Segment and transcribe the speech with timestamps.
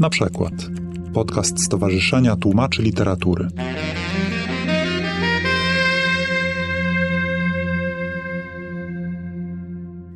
[0.00, 0.52] Na przykład
[1.14, 3.48] podcast Stowarzyszenia Tłumaczy Literatury.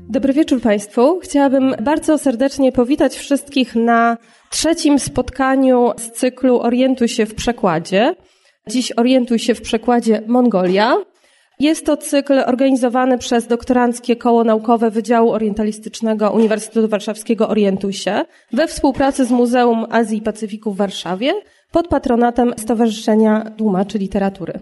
[0.09, 1.21] Dobry wieczór Państwu.
[1.21, 4.17] Chciałabym bardzo serdecznie powitać wszystkich na
[4.51, 8.15] trzecim spotkaniu z cyklu Orientuj się w przekładzie.
[8.67, 10.97] Dziś Orientuj się w przekładzie Mongolia.
[11.63, 18.69] Jest to cykl organizowany przez doktoranckie koło naukowe Wydziału Orientalistycznego Uniwersytetu Warszawskiego Orientuj się we
[18.69, 21.35] współpracy z Muzeum Azji i Pacyfiku w Warszawie
[21.73, 24.61] pod patronatem Stowarzyszenia Tłumaczy Literatury.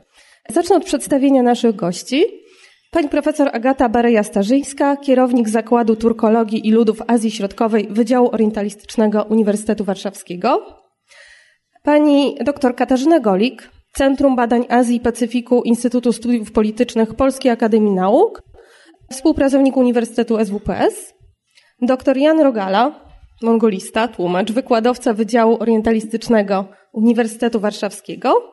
[0.48, 2.24] Zacznę od przedstawienia naszych gości.
[2.90, 10.76] Pani profesor Agata Bareja-Starzyńska, kierownik Zakładu Turkologii i Ludów Azji Środkowej Wydziału Orientalistycznego Uniwersytetu Warszawskiego.
[11.82, 18.42] Pani dr Katarzyna Golik, Centrum Badań Azji i Pacyfiku Instytutu Studiów Politycznych Polskiej Akademii Nauk,
[19.10, 21.14] współpracownik Uniwersytetu SWPS.
[21.82, 23.04] Dr Jan Rogala,
[23.42, 28.52] mongolista, tłumacz, wykładowca Wydziału Orientalistycznego Uniwersytetu Warszawskiego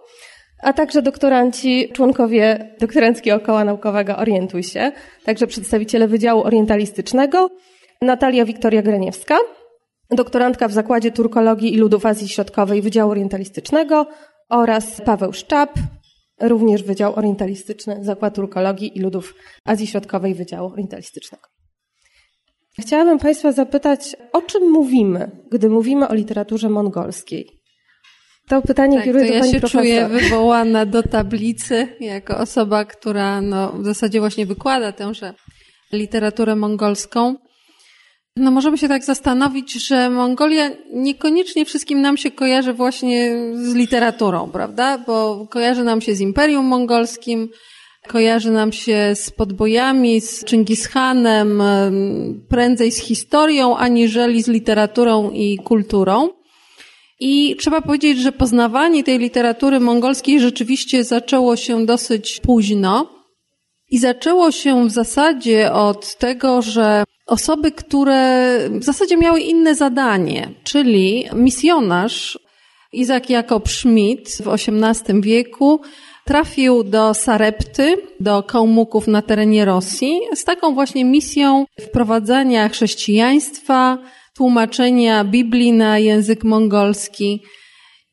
[0.63, 4.91] a także doktoranci, członkowie doktoranckiego koła naukowego Orientuj się,
[5.25, 7.49] także przedstawiciele Wydziału Orientalistycznego,
[8.02, 9.38] Natalia Wiktoria Greniewska,
[10.11, 14.05] doktorantka w Zakładzie Turkologii i Ludów Azji Środkowej Wydziału Orientalistycznego
[14.49, 15.73] oraz Paweł Szczap,
[16.41, 19.33] również Wydział Orientalistyczny, Zakład Turkologii i Ludów
[19.65, 21.43] Azji Środkowej Wydziału Orientalistycznego.
[22.79, 27.57] Chciałabym Państwa zapytać, o czym mówimy, gdy mówimy o literaturze mongolskiej?
[28.47, 29.81] To pytanie tak, kieruję to do ja pani się profesor.
[29.81, 35.33] czuję wywołana do tablicy jako osoba, która no, w zasadzie właśnie wykłada tęże
[35.93, 37.35] literaturę mongolską.
[38.39, 44.49] No możemy się tak zastanowić, że Mongolia niekoniecznie wszystkim nam się kojarzy właśnie z literaturą,
[44.52, 44.97] prawda?
[44.97, 47.49] Bo kojarzy nam się z Imperium Mongolskim,
[48.08, 51.63] kojarzy nam się z podbojami, z Chingis-Hanem,
[52.49, 56.30] prędzej z historią, aniżeli z literaturą i kulturą.
[57.19, 63.17] I trzeba powiedzieć, że poznawanie tej literatury mongolskiej rzeczywiście zaczęło się dosyć późno.
[63.89, 70.49] I zaczęło się w zasadzie od tego, że osoby, które w zasadzie miały inne zadanie,
[70.64, 72.39] czyli misjonarz
[72.93, 75.82] Izak Jakob Schmidt w XVIII wieku
[76.26, 83.98] trafił do Sarepty, do Kałmuków na terenie Rosji z taką właśnie misją wprowadzania chrześcijaństwa,
[84.36, 87.43] tłumaczenia Biblii na język mongolski.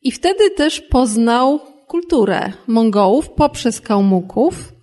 [0.01, 4.74] I wtedy też poznał kulturę Mongołów poprzez Kałmuków.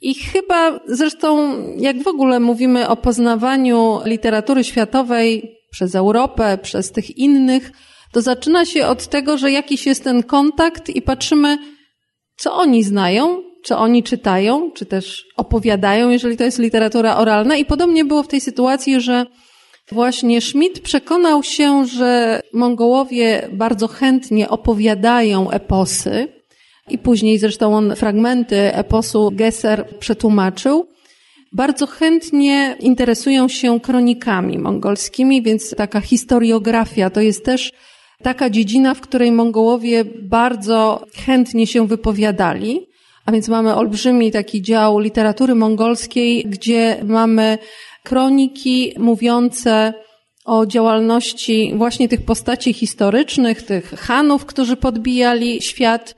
[0.00, 7.18] I chyba zresztą, jak w ogóle mówimy o poznawaniu literatury światowej przez Europę, przez tych
[7.18, 7.72] innych,
[8.12, 11.58] to zaczyna się od tego, że jakiś jest ten kontakt i patrzymy,
[12.36, 17.56] co oni znają, co oni czytają, czy też opowiadają, jeżeli to jest literatura oralna.
[17.56, 19.26] I podobnie było w tej sytuacji, że
[19.92, 26.28] Właśnie Schmidt przekonał się, że Mongołowie bardzo chętnie opowiadają eposy
[26.88, 30.86] i później zresztą on fragmenty eposu Gesser przetłumaczył.
[31.52, 37.72] Bardzo chętnie interesują się kronikami mongolskimi, więc taka historiografia to jest też
[38.22, 42.86] taka dziedzina, w której Mongołowie bardzo chętnie się wypowiadali.
[43.26, 47.58] A więc mamy olbrzymi taki dział literatury mongolskiej, gdzie mamy
[48.02, 49.94] kroniki mówiące
[50.44, 56.14] o działalności właśnie tych postaci historycznych, tych Hanów, którzy podbijali świat,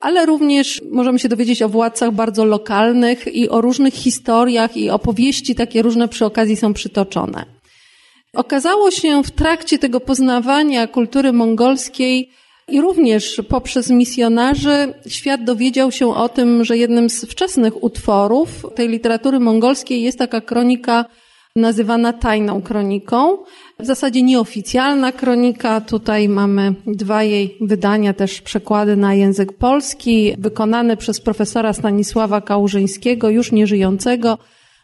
[0.00, 5.54] ale również możemy się dowiedzieć o władcach bardzo lokalnych i o różnych historiach i opowieści
[5.54, 7.44] takie różne przy okazji są przytoczone.
[8.34, 12.30] Okazało się w trakcie tego poznawania kultury mongolskiej
[12.68, 18.88] i również poprzez misjonarzy świat dowiedział się o tym, że jednym z wczesnych utworów tej
[18.88, 21.04] literatury mongolskiej jest taka kronika
[21.56, 23.38] nazywana tajną kroniką.
[23.80, 25.80] W zasadzie nieoficjalna kronika.
[25.80, 33.30] Tutaj mamy dwa jej wydania, też przekłady na język polski, wykonane przez profesora Stanisława Kałużyńskiego,
[33.30, 34.38] już nieżyjącego,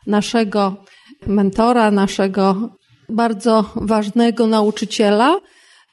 [0.07, 0.77] naszego
[1.27, 2.69] mentora, naszego
[3.09, 5.41] bardzo ważnego nauczyciela.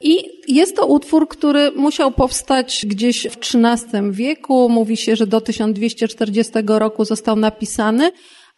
[0.02, 4.70] I jest to utwór, który musiał powstać gdzieś w XIII wieku.
[4.70, 8.12] Mówi się, że do 1240 roku został napisany,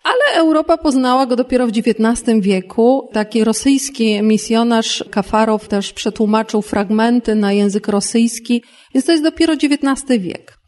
[0.04, 3.10] ale Europa poznała go dopiero w XIX wieku.
[3.13, 8.63] Taki rosyjski misjonarz Kafarow też przetłumaczył fragmenty na język rosyjski,
[8.94, 10.60] więc to jest dopiero XIX wiek.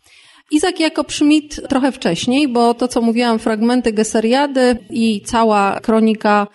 [0.51, 6.47] Izak Jakob Schmidt trochę wcześniej, bo to, co mówiłam, fragmenty Geseriady i cała kronika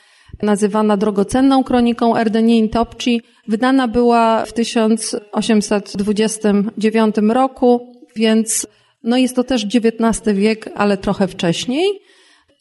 [0.42, 8.66] nazywana drogocenną kroniką Erdenin Topci, wydana była w 1829 roku, więc
[9.02, 12.00] no jest to też XIX wiek, ale trochę wcześniej.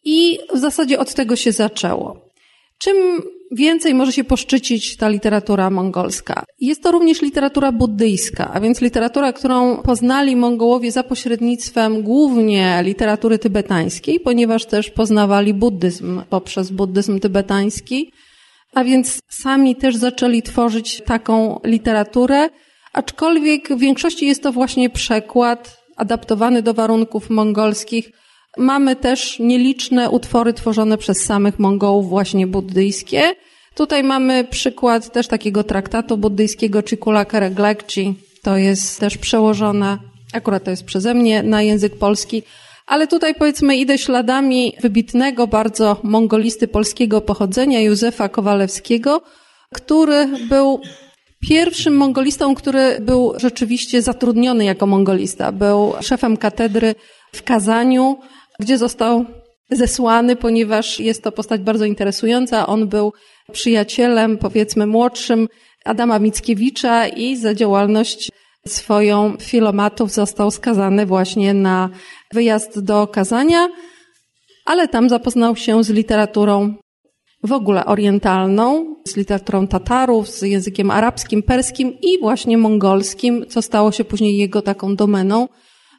[0.05, 2.29] I w zasadzie od tego się zaczęło.
[2.77, 2.95] Czym
[3.51, 6.43] więcej może się poszczycić ta literatura mongolska?
[6.59, 13.39] Jest to również literatura buddyjska, a więc literatura, którą poznali Mongołowie za pośrednictwem głównie literatury
[13.39, 18.11] tybetańskiej, ponieważ też poznawali buddyzm poprzez buddyzm tybetański,
[18.73, 22.49] a więc sami też zaczęli tworzyć taką literaturę,
[22.93, 28.11] aczkolwiek w większości jest to właśnie przekład adaptowany do warunków mongolskich,
[28.57, 33.35] Mamy też nieliczne utwory tworzone przez samych Mongołów, właśnie buddyjskie.
[33.75, 38.15] Tutaj mamy przykład też takiego traktatu buddyjskiego Chikula Kereglekci.
[38.43, 39.97] To jest też przełożone,
[40.33, 42.43] akurat to jest przeze mnie, na język polski.
[42.87, 49.21] Ale tutaj powiedzmy idę śladami wybitnego bardzo mongolisty polskiego pochodzenia Józefa Kowalewskiego,
[49.73, 50.81] który był
[51.39, 55.51] pierwszym mongolistą, który był rzeczywiście zatrudniony jako mongolista.
[55.51, 56.95] Był szefem katedry
[57.33, 58.17] w Kazaniu,
[58.59, 59.25] gdzie został
[59.71, 62.67] zesłany, ponieważ jest to postać bardzo interesująca.
[62.67, 63.13] On był
[63.51, 65.47] przyjacielem, powiedzmy młodszym
[65.85, 68.31] Adama Mickiewicza i za działalność
[68.67, 71.89] swoją filomatów został skazany właśnie na
[72.33, 73.69] wyjazd do Kazania,
[74.65, 76.75] ale tam zapoznał się z literaturą
[77.43, 83.91] w ogóle orientalną, z literaturą Tatarów, z językiem arabskim, perskim i właśnie mongolskim, co stało
[83.91, 85.47] się później jego taką domeną.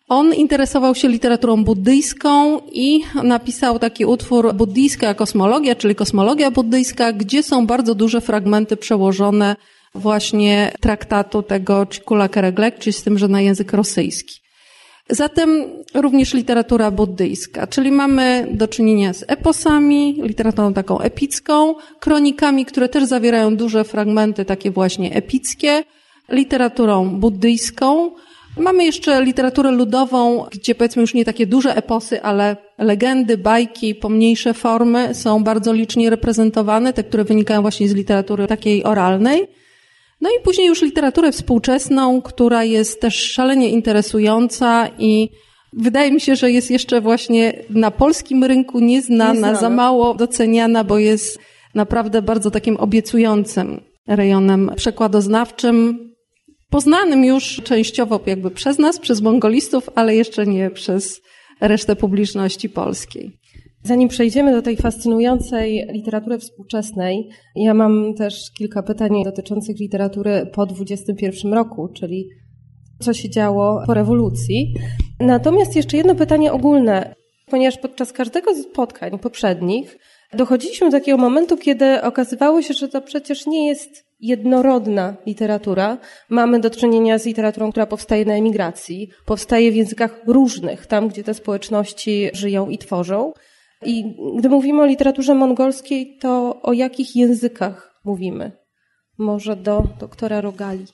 [0.08, 7.43] On interesował się literaturą buddyjską i napisał taki utwór Buddyjska kosmologia, czyli kosmologia buddyjska, gdzie
[7.43, 9.56] są bardzo duże fragmenty przełożone
[9.94, 14.41] właśnie traktatu tego Chikula Kereglek, czyli z tym, że na język rosyjski.
[15.11, 15.64] Zatem
[15.94, 23.05] również literatura buddyjska, czyli mamy do czynienia z eposami, literaturą taką epicką, kronikami, które też
[23.05, 25.85] zawierają duże fragmenty takie właśnie epickie,
[26.29, 28.11] literaturą buddyjską,
[28.56, 34.55] Mamy jeszcze literaturę ludową, gdzie powiedzmy już nie takie duże eposy, ale legendy, bajki, pomniejsze
[34.55, 39.47] formy są bardzo licznie reprezentowane, te, które wynikają właśnie z literatury takiej oralnej.
[40.20, 45.29] No i później już literaturę współczesną, która jest też szalenie interesująca i
[45.73, 49.59] wydaje mi się, że jest jeszcze właśnie na polskim rynku nieznana, nieznana.
[49.59, 51.38] za mało doceniana, bo jest
[51.75, 56.06] naprawdę bardzo takim obiecującym rejonem przekładoznawczym,
[56.71, 61.21] poznanym już częściowo jakby przez nas, przez mongolistów, ale jeszcze nie przez
[61.61, 63.39] resztę publiczności polskiej.
[63.85, 70.67] Zanim przejdziemy do tej fascynującej literatury współczesnej, ja mam też kilka pytań dotyczących literatury po
[70.67, 72.29] 21 roku, czyli
[73.01, 74.75] co się działo po rewolucji.
[75.21, 77.15] Natomiast jeszcze jedno pytanie ogólne,
[77.47, 79.99] ponieważ podczas każdego z spotkań poprzednich
[80.33, 85.99] dochodziliśmy do takiego momentu, kiedy okazywało się, że to przecież nie jest jednorodna literatura.
[86.31, 91.25] Mamy do czynienia z literaturą, która powstaje na emigracji, powstaje w językach różnych, tam gdzie
[91.25, 93.33] te społeczności żyją i tworzą.
[93.87, 94.05] I
[94.39, 98.53] gdy mówimy o literaturze mongolskiej, to o jakich językach mówimy?
[99.19, 100.85] Może do doktora Rogali.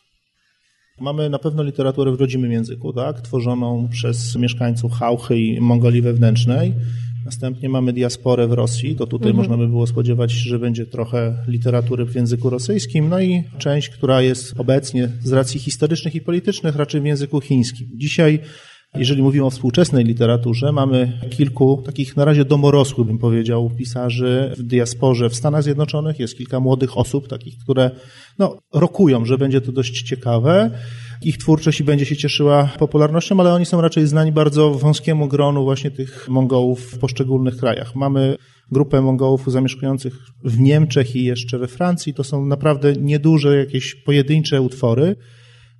[1.01, 3.21] Mamy na pewno literaturę w rodzimym języku, tak?
[3.21, 6.75] tworzoną przez mieszkańców Hałchy i Mongolii wewnętrznej.
[7.25, 9.37] Następnie mamy diasporę w Rosji, to tutaj mhm.
[9.37, 13.89] można by było spodziewać się, że będzie trochę literatury w języku rosyjskim, no i część,
[13.89, 17.89] która jest obecnie z racji historycznych i politycznych raczej w języku chińskim.
[17.95, 18.39] Dzisiaj
[18.95, 24.63] jeżeli mówimy o współczesnej literaturze, mamy kilku takich na razie domorosłych, bym powiedział, pisarzy w
[24.63, 26.19] diasporze w Stanach Zjednoczonych.
[26.19, 27.91] Jest kilka młodych osób, takich, które
[28.39, 30.71] no, rokują, że będzie to dość ciekawe.
[31.23, 35.91] Ich twórczość będzie się cieszyła popularnością, ale oni są raczej znani bardzo wąskiemu gronu właśnie
[35.91, 37.95] tych Mongołów w poszczególnych krajach.
[37.95, 38.37] Mamy
[38.73, 42.15] grupę Mongołów zamieszkujących w Niemczech i jeszcze we Francji.
[42.15, 45.17] To są naprawdę nieduże jakieś pojedyncze utwory.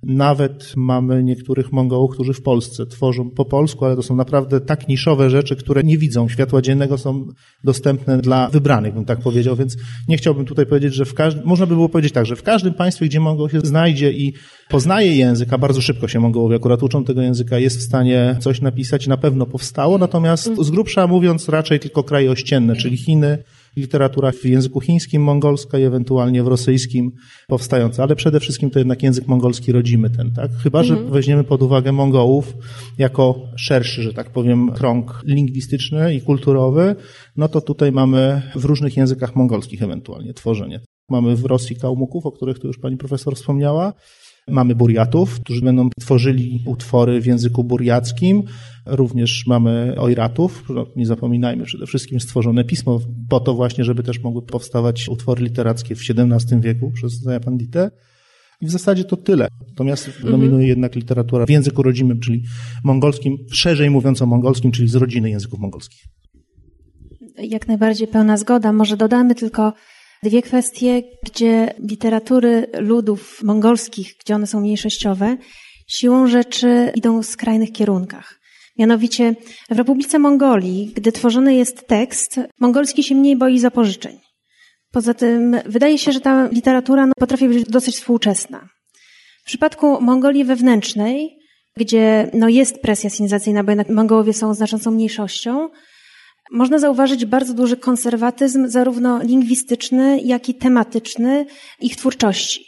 [0.03, 4.87] Nawet mamy niektórych Mongołów, którzy w Polsce tworzą po polsku, ale to są naprawdę tak
[4.87, 6.29] niszowe rzeczy, które nie widzą.
[6.29, 7.27] Światła dziennego, są
[7.63, 11.65] dostępne dla wybranych, bym tak powiedział, więc nie chciałbym tutaj powiedzieć, że w każdym, można
[11.65, 14.33] by było powiedzieć tak, że w każdym państwie, gdzie Mongoł się znajdzie i
[14.69, 18.61] poznaje język, a bardzo szybko się Mongołowie akurat uczą tego języka, jest w stanie coś
[18.61, 23.43] napisać, na pewno powstało, natomiast z grubsza mówiąc raczej tylko kraje ościenne, czyli Chiny,
[23.77, 27.11] literatura w języku chińskim, mongolska i ewentualnie w rosyjskim
[27.47, 30.51] powstająca, ale przede wszystkim to jednak język mongolski rodzimy ten, tak?
[30.51, 31.11] Chyba, że mhm.
[31.11, 32.53] weźmiemy pod uwagę Mongołów
[32.97, 36.95] jako szerszy, że tak powiem, krąg lingwistyczny i kulturowy,
[37.35, 40.79] no to tutaj mamy w różnych językach mongolskich ewentualnie tworzenie.
[41.09, 43.93] Mamy w Rosji kałmuków, o których tu już pani profesor wspomniała,
[44.47, 48.43] Mamy Buriatów, którzy będą tworzyli utwory w języku buriackim.
[48.85, 50.63] Również mamy Ojratów.
[50.69, 55.43] No, nie zapominajmy, przede wszystkim stworzone pismo po to właśnie, żeby też mogły powstawać utwory
[55.43, 57.91] literackie w XVII wieku przez Zaya Panditę.
[58.61, 59.47] I w zasadzie to tyle.
[59.67, 60.31] Natomiast mhm.
[60.31, 62.43] dominuje jednak literatura w języku rodzimym, czyli
[62.83, 66.03] mongolskim, szerzej mówiąc o mongolskim, czyli z rodziny języków mongolskich.
[67.37, 68.73] jak najbardziej pełna zgoda.
[68.73, 69.73] Może dodamy tylko
[70.23, 75.37] dwie kwestie, gdzie literatury ludów mongolskich, gdzie one są mniejszościowe,
[75.87, 78.39] siłą rzeczy idą w skrajnych kierunkach.
[78.77, 79.35] Mianowicie
[79.69, 84.19] w Republice Mongolii, gdy tworzony jest tekst, mongolski się mniej boi zapożyczeń.
[84.91, 88.69] Poza tym wydaje się, że ta literatura no, potrafi być dosyć współczesna.
[89.43, 91.37] W przypadku Mongolii wewnętrznej,
[91.77, 95.69] gdzie no, jest presja cywilizacyjna, bo jednak Mongołowie są znaczącą mniejszością,
[96.53, 101.45] można zauważyć bardzo duży konserwatyzm, zarówno lingwistyczny, jak i tematyczny
[101.81, 102.65] ich twórczości.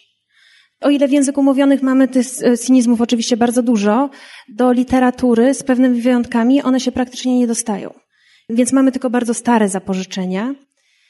[0.81, 2.27] O ile w języku mówionych mamy tych
[2.59, 4.09] cynizmów oczywiście bardzo dużo,
[4.49, 7.93] do literatury z pewnymi wyjątkami one się praktycznie nie dostają.
[8.49, 10.55] Więc mamy tylko bardzo stare zapożyczenia,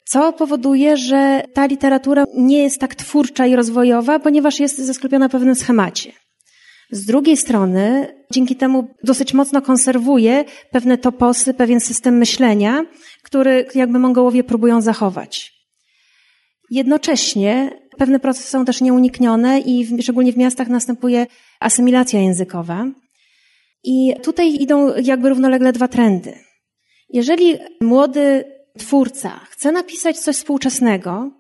[0.06, 5.32] co powoduje, że ta literatura nie jest tak twórcza i rozwojowa, ponieważ jest zasklepiona w
[5.32, 6.12] pewnym schemacie.
[6.96, 12.86] Z drugiej strony, dzięki temu dosyć mocno konserwuje pewne toposy, pewien system myślenia,
[13.24, 15.54] który jakby Mongołowie próbują zachować.
[16.72, 21.28] Jednocześnie pewne procesy są też nieuniknione i w, szczególnie w miastach następuje
[21.60, 22.86] asymilacja językowa.
[23.84, 26.34] I tutaj idą jakby równolegle dwa trendy.
[27.10, 28.44] Jeżeli młody
[28.78, 31.32] twórca chce napisać coś współczesnego,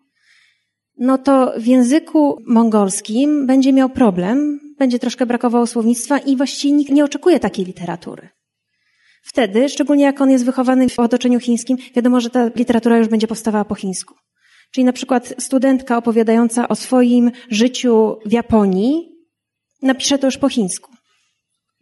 [0.98, 6.91] no to w języku mongolskim będzie miał problem, będzie troszkę brakowało słownictwa i właściwie nikt
[6.91, 8.29] nie oczekuje takiej literatury.
[9.24, 13.27] Wtedy, szczególnie jak on jest wychowany w otoczeniu chińskim, wiadomo, że ta literatura już będzie
[13.27, 14.15] powstawała po chińsku.
[14.72, 19.15] Czyli na przykład studentka opowiadająca o swoim życiu w Japonii
[19.82, 20.91] napisze to już po chińsku.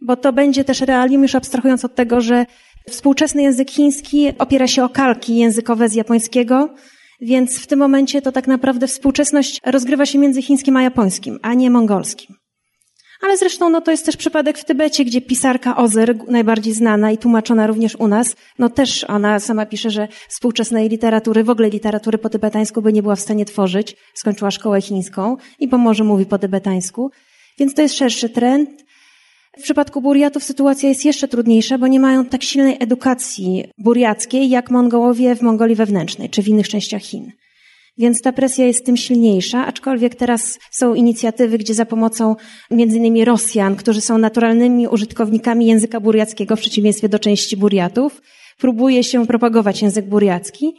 [0.01, 2.45] Bo to będzie też realium, już abstrahując od tego, że
[2.89, 6.73] współczesny język chiński opiera się o kalki językowe z japońskiego,
[7.21, 11.53] więc w tym momencie to tak naprawdę współczesność rozgrywa się między chińskim a japońskim, a
[11.53, 12.42] nie mongolskim.
[13.23, 17.17] Ale zresztą no, to jest też przypadek w Tybecie, gdzie pisarka Ozer, najbardziej znana i
[17.17, 22.17] tłumaczona również u nas, no też ona sama pisze, że współczesnej literatury, w ogóle literatury
[22.17, 23.95] po tybetańsku by nie była w stanie tworzyć.
[24.13, 27.11] Skończyła szkołę chińską i po może mówi po tybetańsku.
[27.59, 28.69] Więc to jest szerszy trend.
[29.57, 34.71] W przypadku Buriatów sytuacja jest jeszcze trudniejsza, bo nie mają tak silnej edukacji buriackiej jak
[34.71, 37.31] Mongołowie w Mongolii wewnętrznej czy w innych częściach Chin.
[37.97, 42.35] Więc ta presja jest tym silniejsza, aczkolwiek teraz są inicjatywy, gdzie za pomocą
[42.71, 48.21] między innymi Rosjan, którzy są naturalnymi użytkownikami języka buriackiego w przeciwieństwie do części Buriatów,
[48.57, 50.73] próbuje się propagować język buriacki.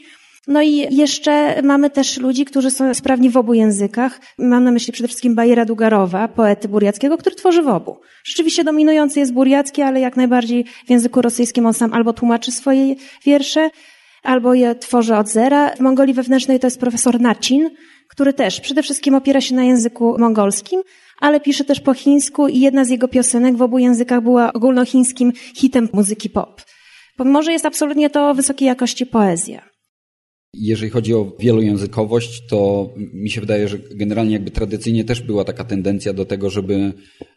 [0.49, 4.21] No i jeszcze mamy też ludzi, którzy są sprawni w obu językach.
[4.39, 7.97] Mam na myśli przede wszystkim Bajera Dugarowa, poety buriackiego, który tworzy w obu.
[8.25, 12.95] Rzeczywiście dominujący jest buriacki, ale jak najbardziej w języku rosyjskim on sam albo tłumaczy swoje
[13.25, 13.71] wiersze,
[14.25, 15.77] albo je tworzy od zera.
[15.77, 17.71] W Mongolii wewnętrznej to jest profesor Nacin,
[18.09, 20.83] który też przede wszystkim opiera się na języku mongolskim,
[21.21, 25.33] ale pisze też po chińsku i jedna z jego piosenek w obu językach była ogólnochińskim
[25.55, 26.63] hitem muzyki pop.
[27.17, 29.75] Pomimo, że jest absolutnie to wysokiej jakości poezja.
[30.57, 35.65] Jeżeli chodzi o wielojęzykowość, to mi się wydaje, że generalnie jakby tradycyjnie też była taka
[35.65, 36.93] tendencja do tego, żeby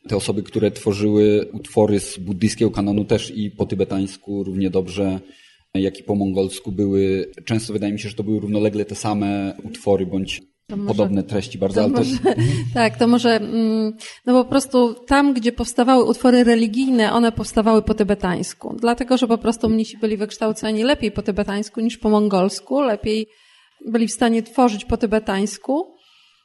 [0.08, 5.20] te osoby, które tworzyły utwory z buddyjskiego kanonu też i po tybetańsku równie dobrze
[5.74, 9.54] jak i po mongolsku były, często wydaje mi się, że to były równolegle te same
[9.64, 11.84] utwory bądź może, podobne treści bardzo.
[11.84, 12.30] To może, to...
[12.74, 13.94] Tak, to może, mm,
[14.26, 18.76] no po prostu tam, gdzie powstawały utwory religijne, one powstawały po tybetańsku.
[18.80, 23.28] Dlatego, że po prostu mnisi byli wykształceni lepiej po tybetańsku niż po mongolsku, lepiej
[23.86, 25.94] byli w stanie tworzyć po tybetańsku.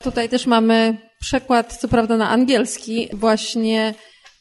[0.03, 3.95] Tutaj też mamy przekład, co prawda na angielski, właśnie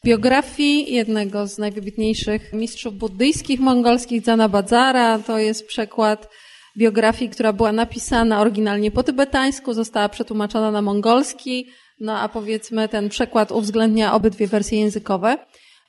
[0.06, 5.20] biografii jednego z najwybitniejszych mistrzów buddyjskich mongolskich, Zana Badzara.
[5.20, 6.30] To jest przekład
[6.78, 11.68] biografii, która była napisana oryginalnie po tybetańsku, została przetłumaczona na mongolski,
[12.00, 15.38] no a powiedzmy ten przekład uwzględnia obydwie wersje językowe.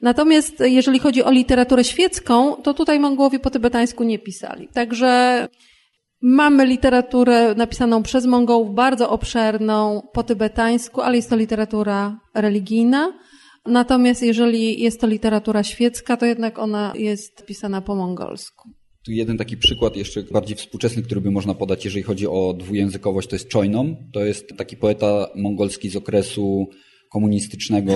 [0.01, 4.69] Natomiast jeżeli chodzi o literaturę świecką, to tutaj Mongołowie po tybetańsku nie pisali.
[4.69, 5.49] Także
[6.23, 13.13] mamy literaturę napisaną przez Mongołów, bardzo obszerną po tybetańsku, ale jest to literatura religijna.
[13.67, 18.69] Natomiast jeżeli jest to literatura świecka, to jednak ona jest pisana po mongolsku.
[19.05, 23.29] Tu jeden taki przykład jeszcze bardziej współczesny, który by można podać, jeżeli chodzi o dwujęzykowość,
[23.29, 23.97] to jest Chojnom.
[24.13, 26.69] To jest taki poeta mongolski z okresu
[27.13, 27.93] komunistycznego,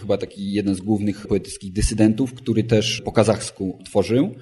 [0.00, 4.34] chyba taki jeden z głównych poetyckich dysydentów, który też po kazachsku tworzył.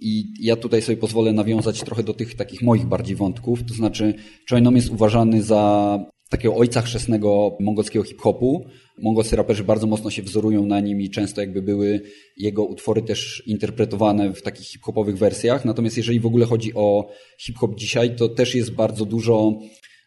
[0.00, 3.62] I ja tutaj sobie pozwolę nawiązać trochę do tych takich moich bardziej wątków.
[3.64, 4.14] To znaczy,
[4.50, 8.66] Chojnom jest uważany za takiego ojca chrzestnego mongolskiego hip-hopu.
[8.98, 12.00] Mongolscy raperzy bardzo mocno się wzorują na nim i często jakby były
[12.36, 15.64] jego utwory też interpretowane w takich hip-hopowych wersjach.
[15.64, 19.58] Natomiast jeżeli w ogóle chodzi o hip-hop dzisiaj, to też jest bardzo dużo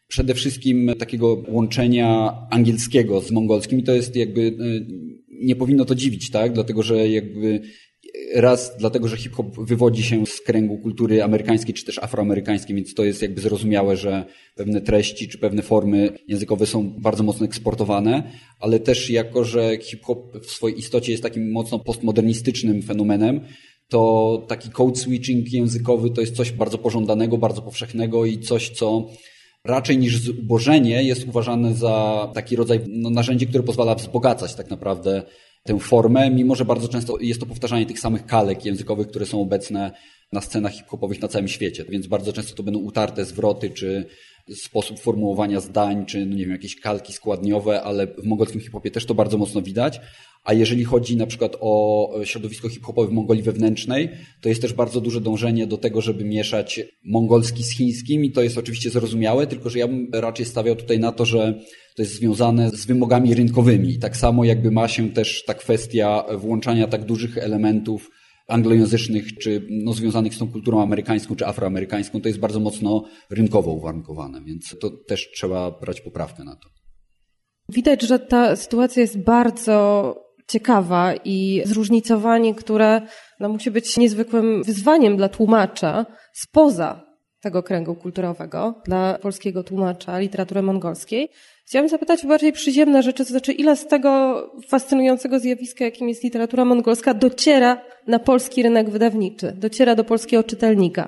[0.08, 4.54] przede wszystkim takiego łączenia angielskiego z mongolskim i to jest jakby, e,
[5.30, 6.54] nie powinno to dziwić, tak?
[6.54, 7.62] Dlatego, że jakby
[8.36, 13.04] Raz dlatego, że hip-hop wywodzi się z kręgu kultury amerykańskiej czy też afroamerykańskiej, więc to
[13.06, 18.80] jest jakby zrozumiałe, że pewne treści czy pewne formy językowe są bardzo mocno eksportowane, ale
[18.80, 23.42] też jako, że hip-hop w swojej istocie jest takim mocno postmodernistycznym fenomenem,
[23.90, 29.08] to taki code switching językowy to jest coś bardzo pożądanego, bardzo powszechnego i coś, co
[29.66, 35.24] raczej niż zubożenie jest uważane za taki rodzaj no, narzędzie, które pozwala wzbogacać tak naprawdę
[35.64, 39.42] tę formę, mimo że bardzo często jest to powtarzanie tych samych kalek językowych, które są
[39.42, 39.92] obecne
[40.34, 41.86] na scenach hip-hopowych na całym świecie.
[41.90, 44.06] Więc bardzo często to będą utarte zwroty, czy
[44.56, 49.06] sposób formułowania zdań, czy no nie wiem, jakieś kalki składniowe, ale w mongolskim hip-hopie też
[49.06, 50.00] to bardzo mocno widać.
[50.44, 54.10] A jeżeli chodzi na przykład o środowisko hip-hopowe w Mongolii wewnętrznej,
[54.42, 58.42] to jest też bardzo duże dążenie do tego, żeby mieszać mongolski z chińskim i to
[58.42, 61.60] jest oczywiście zrozumiałe, tylko że ja bym raczej stawiał tutaj na to, że
[61.98, 64.00] to jest związane z wymogami rynkowymi.
[64.00, 68.10] Tak samo jakby ma się też ta kwestia włączania tak dużych elementów
[68.48, 73.72] anglojęzycznych, czy no, związanych z tą kulturą amerykańską czy afroamerykańską, to jest bardzo mocno rynkowo
[73.72, 76.70] uwarunkowane, więc to też trzeba brać poprawkę na to.
[77.70, 80.16] Widać, że ta sytuacja jest bardzo
[80.50, 83.01] ciekawa i zróżnicowanie, które
[83.39, 87.08] no, musi być niezwykłym wyzwaniem dla tłumacza spoza
[87.42, 91.30] tego kręgu kulturowego, dla polskiego tłumacza literatury mongolskiej.
[91.68, 96.24] Chciałabym zapytać o bardziej przyziemne rzeczy, to znaczy ile z tego fascynującego zjawiska, jakim jest
[96.24, 101.08] literatura mongolska, dociera na polski rynek wydawniczy, dociera do polskiego czytelnika.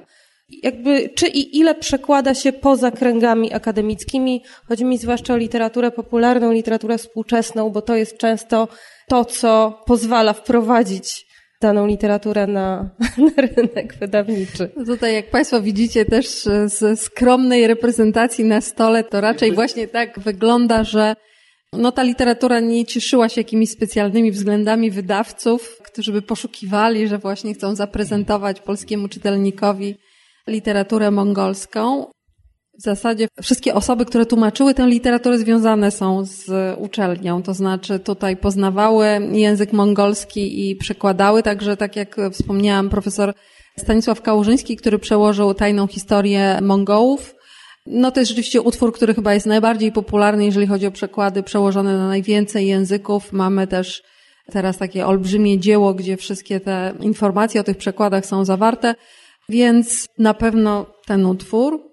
[0.63, 4.43] Jakby, czy i ile przekłada się poza kręgami akademickimi?
[4.67, 8.67] Chodzi mi zwłaszcza o literaturę popularną, literaturę współczesną, bo to jest często
[9.07, 11.28] to, co pozwala wprowadzić
[11.61, 12.89] daną literaturę na,
[13.35, 14.69] na rynek wydawniczy.
[14.75, 16.27] No tutaj, jak Państwo widzicie, też
[16.65, 21.15] z skromnej reprezentacji na stole, to raczej właśnie tak wygląda, że
[21.73, 27.53] no ta literatura nie cieszyła się jakimiś specjalnymi względami wydawców, którzy by poszukiwali, że właśnie
[27.53, 29.95] chcą zaprezentować polskiemu czytelnikowi
[30.47, 32.05] literaturę mongolską.
[32.79, 38.37] W zasadzie wszystkie osoby, które tłumaczyły tę literaturę, związane są z uczelnią, to znaczy tutaj
[38.37, 43.33] poznawały język mongolski i przekładały, także tak jak wspomniałam, profesor
[43.77, 47.35] Stanisław Kałużyński, który przełożył tajną historię Mongołów.
[47.85, 51.97] No to jest rzeczywiście utwór, który chyba jest najbardziej popularny, jeżeli chodzi o przekłady przełożone
[51.97, 53.33] na najwięcej języków.
[53.33, 54.03] Mamy też
[54.51, 58.95] teraz takie olbrzymie dzieło, gdzie wszystkie te informacje o tych przekładach są zawarte,
[59.49, 61.88] więc na pewno ten utwór.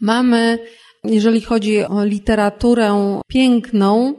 [0.00, 0.58] Mamy,
[1.04, 4.14] jeżeli chodzi o literaturę piękną,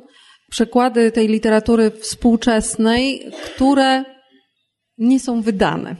[0.51, 4.03] przekłady tej literatury współczesnej, które
[4.97, 5.95] nie są wydane.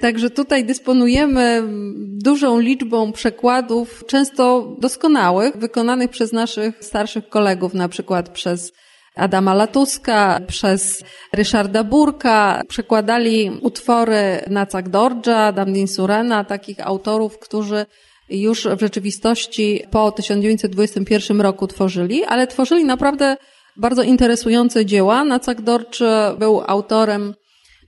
[0.00, 1.62] Także tutaj dysponujemy
[2.22, 8.72] dużą liczbą przekładów, często doskonałych, wykonanych przez naszych starszych kolegów, na przykład przez
[9.16, 12.62] Adama Latuska, przez Ryszarda Burka.
[12.68, 17.86] Przekładali utwory Nacak Dorja, Damdin Surena, takich autorów, którzy
[18.28, 23.36] już w rzeczywistości po 1921 roku tworzyli, ale tworzyli naprawdę
[23.76, 25.24] bardzo interesujące dzieła.
[25.24, 26.00] Nacak Dorcz
[26.38, 27.34] był autorem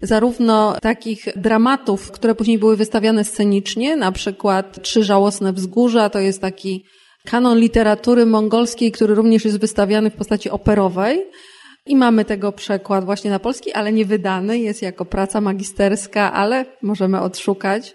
[0.03, 6.41] zarówno takich dramatów, które później były wystawiane scenicznie, na przykład Trzy żałosne wzgórza, to jest
[6.41, 6.85] taki
[7.27, 11.25] kanon literatury mongolskiej, który również jest wystawiany w postaci operowej.
[11.87, 16.65] I mamy tego przekład właśnie na polski, ale nie wydany, jest jako praca magisterska, ale
[16.83, 17.95] możemy odszukać.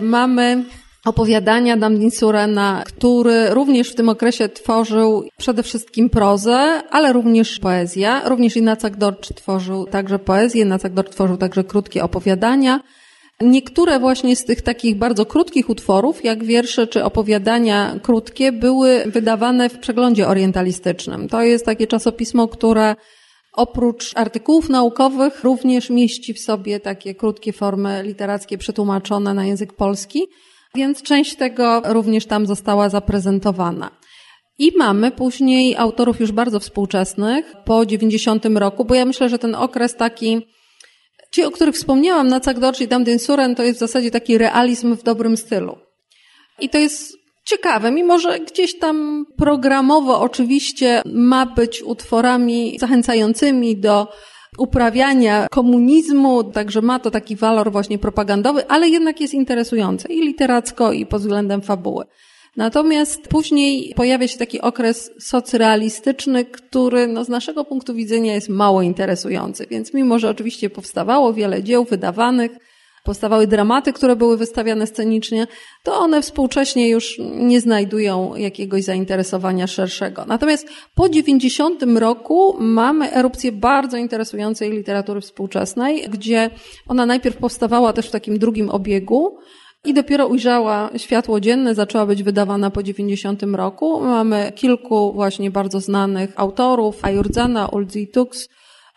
[0.00, 0.64] Mamy
[1.04, 8.20] opowiadania Damdin Surena, który również w tym okresie tworzył przede wszystkim prozę, ale również poezję.
[8.24, 12.80] Również i Nacak Dorcz tworzył także poezję, Nacak Dorcz tworzył także krótkie opowiadania.
[13.40, 19.68] Niektóre właśnie z tych takich bardzo krótkich utworów, jak wiersze czy opowiadania krótkie, były wydawane
[19.68, 21.28] w przeglądzie orientalistycznym.
[21.28, 22.96] To jest takie czasopismo, które
[23.52, 30.22] oprócz artykułów naukowych również mieści w sobie takie krótkie formy literackie przetłumaczone na język polski
[30.74, 33.90] więc część tego również tam została zaprezentowana.
[34.58, 39.54] I mamy później autorów już bardzo współczesnych po 90 roku, bo ja myślę, że ten
[39.54, 40.46] okres taki,
[41.32, 44.96] ci, o których wspomniałam, Nacak Dorcz i Damdin Suren, to jest w zasadzie taki realizm
[44.96, 45.78] w dobrym stylu.
[46.60, 54.08] I to jest ciekawe, mimo że gdzieś tam programowo oczywiście ma być utworami zachęcającymi do
[54.58, 60.92] uprawiania komunizmu, także ma to taki walor właśnie propagandowy, ale jednak jest interesujące i literacko,
[60.92, 62.04] i pod względem fabuły.
[62.56, 68.82] Natomiast później pojawia się taki okres socrealistyczny, który no, z naszego punktu widzenia jest mało
[68.82, 69.66] interesujący.
[69.70, 72.52] Więc mimo, że oczywiście powstawało wiele dzieł wydawanych,
[73.04, 75.46] powstawały dramaty, które były wystawiane scenicznie,
[75.82, 80.24] to one współcześnie już nie znajdują jakiegoś zainteresowania szerszego.
[80.26, 86.50] Natomiast po 90 roku mamy erupcję bardzo interesującej literatury współczesnej, gdzie
[86.88, 89.38] ona najpierw powstawała też w takim drugim obiegu,
[89.84, 94.00] i dopiero ujrzała światło dzienne, zaczęła być wydawana po 90 roku.
[94.00, 98.48] Mamy kilku właśnie bardzo znanych autorów, Ayurdzana, Ulzi Tux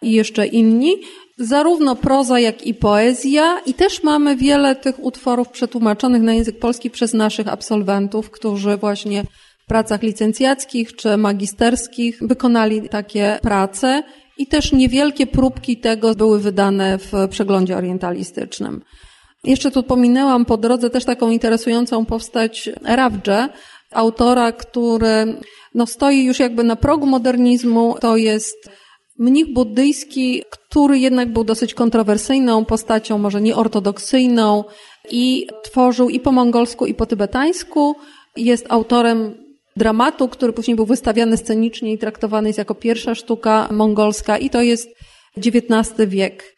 [0.01, 0.93] i jeszcze inni.
[1.39, 6.89] Zarówno proza, jak i poezja i też mamy wiele tych utworów przetłumaczonych na język polski
[6.89, 9.23] przez naszych absolwentów, którzy właśnie
[9.63, 14.03] w pracach licencjackich czy magisterskich wykonali takie prace
[14.37, 18.81] i też niewielkie próbki tego były wydane w przeglądzie orientalistycznym.
[19.43, 23.49] Jeszcze tu pominęłam po drodze też taką interesującą postać Ravdże,
[23.91, 25.37] autora, który
[25.75, 27.95] no, stoi już jakby na progu modernizmu.
[28.01, 28.69] To jest
[29.19, 34.63] mnich buddyjski, który jednak był dosyć kontrowersyjną postacią, może nieortodoksyjną
[35.11, 37.95] i tworzył i po mongolsku, i po tybetańsku.
[38.35, 39.35] Jest autorem
[39.75, 44.61] dramatu, który później był wystawiany scenicznie i traktowany jest jako pierwsza sztuka mongolska i to
[44.61, 44.89] jest
[45.37, 46.57] XIX wiek.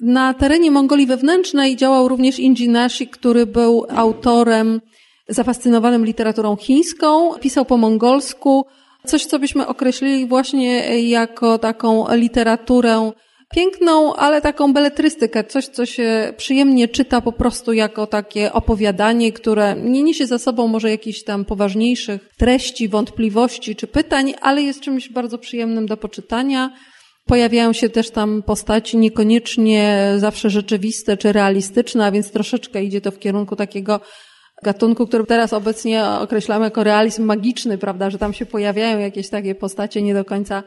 [0.00, 4.80] Na terenie Mongolii Wewnętrznej działał również Inji Nashi, który był autorem
[5.28, 8.66] zafascynowanym literaturą chińską, pisał po mongolsku,
[9.06, 13.12] coś, co byśmy określili właśnie jako taką literaturę
[13.54, 19.76] piękną, ale taką beletrystykę, coś, co się przyjemnie czyta po prostu jako takie opowiadanie, które
[19.76, 25.08] nie niesie za sobą może jakichś tam poważniejszych treści, wątpliwości czy pytań, ale jest czymś
[25.08, 26.72] bardzo przyjemnym do poczytania.
[27.26, 33.10] Pojawiają się też tam postaci niekoniecznie zawsze rzeczywiste czy realistyczne, a więc troszeczkę idzie to
[33.10, 34.00] w kierunku takiego
[34.62, 39.54] gatunku, który teraz obecnie określamy jako realizm magiczny, prawda, że tam się pojawiają jakieś takie
[39.54, 40.62] postacie nie do końca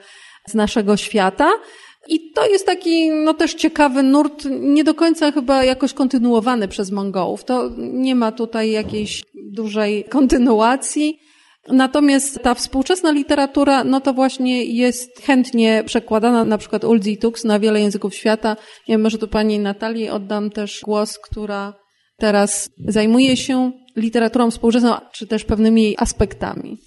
[0.47, 1.49] z naszego świata.
[2.07, 6.91] I to jest taki, no też ciekawy nurt, nie do końca chyba jakoś kontynuowany przez
[6.91, 7.43] Mongołów.
[7.43, 11.19] To nie ma tutaj jakiejś dużej kontynuacji.
[11.67, 17.59] Natomiast ta współczesna literatura, no to właśnie jest chętnie przekładana, na przykład Ulzi Tux na
[17.59, 18.57] wiele języków świata.
[18.87, 21.73] Wiem, może tu pani Natalii oddam też głos, która
[22.17, 26.77] teraz zajmuje się literaturą współczesną, czy też pewnymi jej aspektami.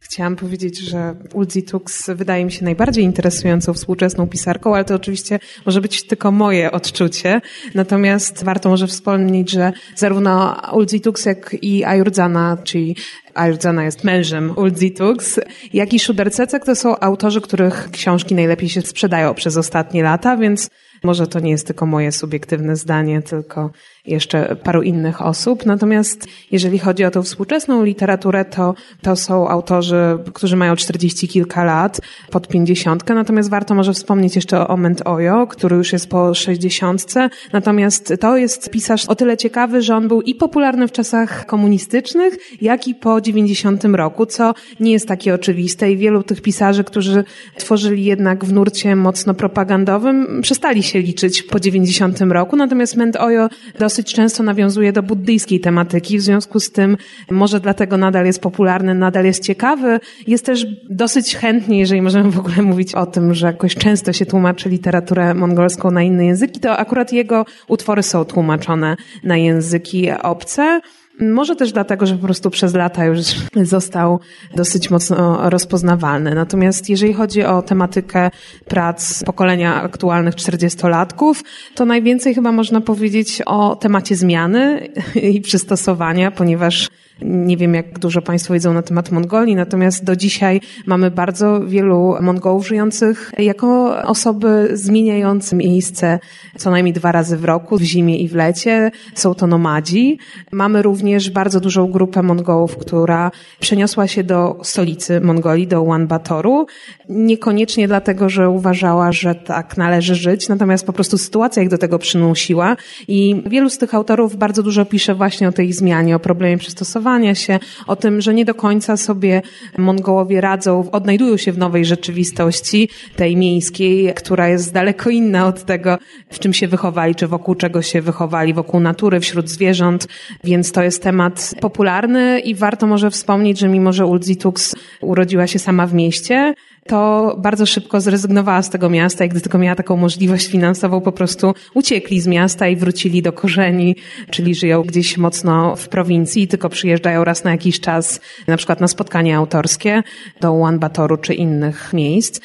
[0.00, 5.38] Chciałam powiedzieć, że Ulzi Tux wydaje mi się najbardziej interesującą współczesną pisarką, ale to oczywiście
[5.66, 7.40] może być tylko moje odczucie.
[7.74, 12.96] Natomiast warto może wspomnieć, że zarówno Ulzi Tux, jak i Ayurdzana, czyli
[13.34, 15.40] Ayurdzana jest mężem Ulzi Tux,
[15.72, 20.36] jak i Shuder Cecek to są autorzy, których książki najlepiej się sprzedają przez ostatnie lata,
[20.36, 20.70] więc
[21.04, 23.70] może to nie jest tylko moje subiektywne zdanie, tylko
[24.08, 25.66] jeszcze paru innych osób.
[25.66, 31.64] Natomiast jeżeli chodzi o tą współczesną literaturę, to, to są autorzy, którzy mają czterdzieści kilka
[31.64, 33.14] lat, pod pięćdziesiątkę.
[33.14, 37.28] Natomiast warto może wspomnieć jeszcze o Ment Oyo, który już jest po sześćdziesiątce.
[37.52, 42.38] Natomiast to jest pisarz o tyle ciekawy, że on był i popularny w czasach komunistycznych,
[42.60, 47.24] jak i po dziewięćdziesiątym roku, co nie jest takie oczywiste i wielu tych pisarzy, którzy
[47.56, 52.56] tworzyli jednak w nurcie mocno propagandowym, przestali się liczyć po dziewięćdziesiątym roku.
[52.56, 56.96] Natomiast Ment Oyo dosyć dosyć często nawiązuje do buddyjskiej tematyki, w związku z tym
[57.30, 60.00] może dlatego nadal jest popularny, nadal jest ciekawy.
[60.26, 64.26] Jest też dosyć chętnie, jeżeli możemy w ogóle mówić o tym, że jakoś często się
[64.26, 70.80] tłumaczy literaturę mongolską na inne języki, to akurat jego utwory są tłumaczone na języki obce.
[71.20, 73.18] Może też dlatego, że po prostu przez lata już
[73.62, 74.20] został
[74.56, 76.34] dosyć mocno rozpoznawalny.
[76.34, 78.30] Natomiast jeżeli chodzi o tematykę
[78.64, 84.88] prac pokolenia aktualnych czterdziestolatków, to najwięcej chyba można powiedzieć o temacie zmiany
[85.32, 86.88] i przystosowania, ponieważ
[87.22, 92.14] nie wiem, jak dużo Państwo wiedzą na temat Mongolii, natomiast do dzisiaj mamy bardzo wielu
[92.20, 96.18] Mongołów żyjących jako osoby zmieniające miejsce
[96.56, 98.90] co najmniej dwa razy w roku, w zimie i w lecie.
[99.14, 100.18] Są to nomadzi.
[100.52, 106.66] Mamy również bardzo dużą grupę Mongołów, która przeniosła się do stolicy Mongolii, do Ulaanbatoru.
[107.08, 111.98] Niekoniecznie dlatego, że uważała, że tak należy żyć, natomiast po prostu sytuacja ich do tego
[111.98, 112.76] przymusiła.
[113.08, 117.07] I wielu z tych autorów bardzo dużo pisze właśnie o tej zmianie, o problemie przystosowania
[117.34, 119.42] się, o tym, że nie do końca sobie
[119.78, 125.98] Mongołowie radzą, odnajdują się w nowej rzeczywistości, tej miejskiej, która jest daleko inna od tego,
[126.30, 130.08] w czym się wychowali, czy wokół czego się wychowali, wokół natury, wśród zwierząt,
[130.44, 135.46] więc to jest temat popularny i warto może wspomnieć, że mimo, że Ulzi Tux urodziła
[135.46, 136.54] się sama w mieście,
[136.88, 141.12] to bardzo szybko zrezygnowała z tego miasta i gdy tylko miała taką możliwość finansową, po
[141.12, 143.96] prostu uciekli z miasta i wrócili do korzeni,
[144.30, 148.88] czyli żyją gdzieś mocno w prowincji tylko przyjeżdżają raz na jakiś czas, na przykład na
[148.88, 150.02] spotkanie autorskie
[150.40, 152.40] do Ulaanbatoru czy innych miejsc.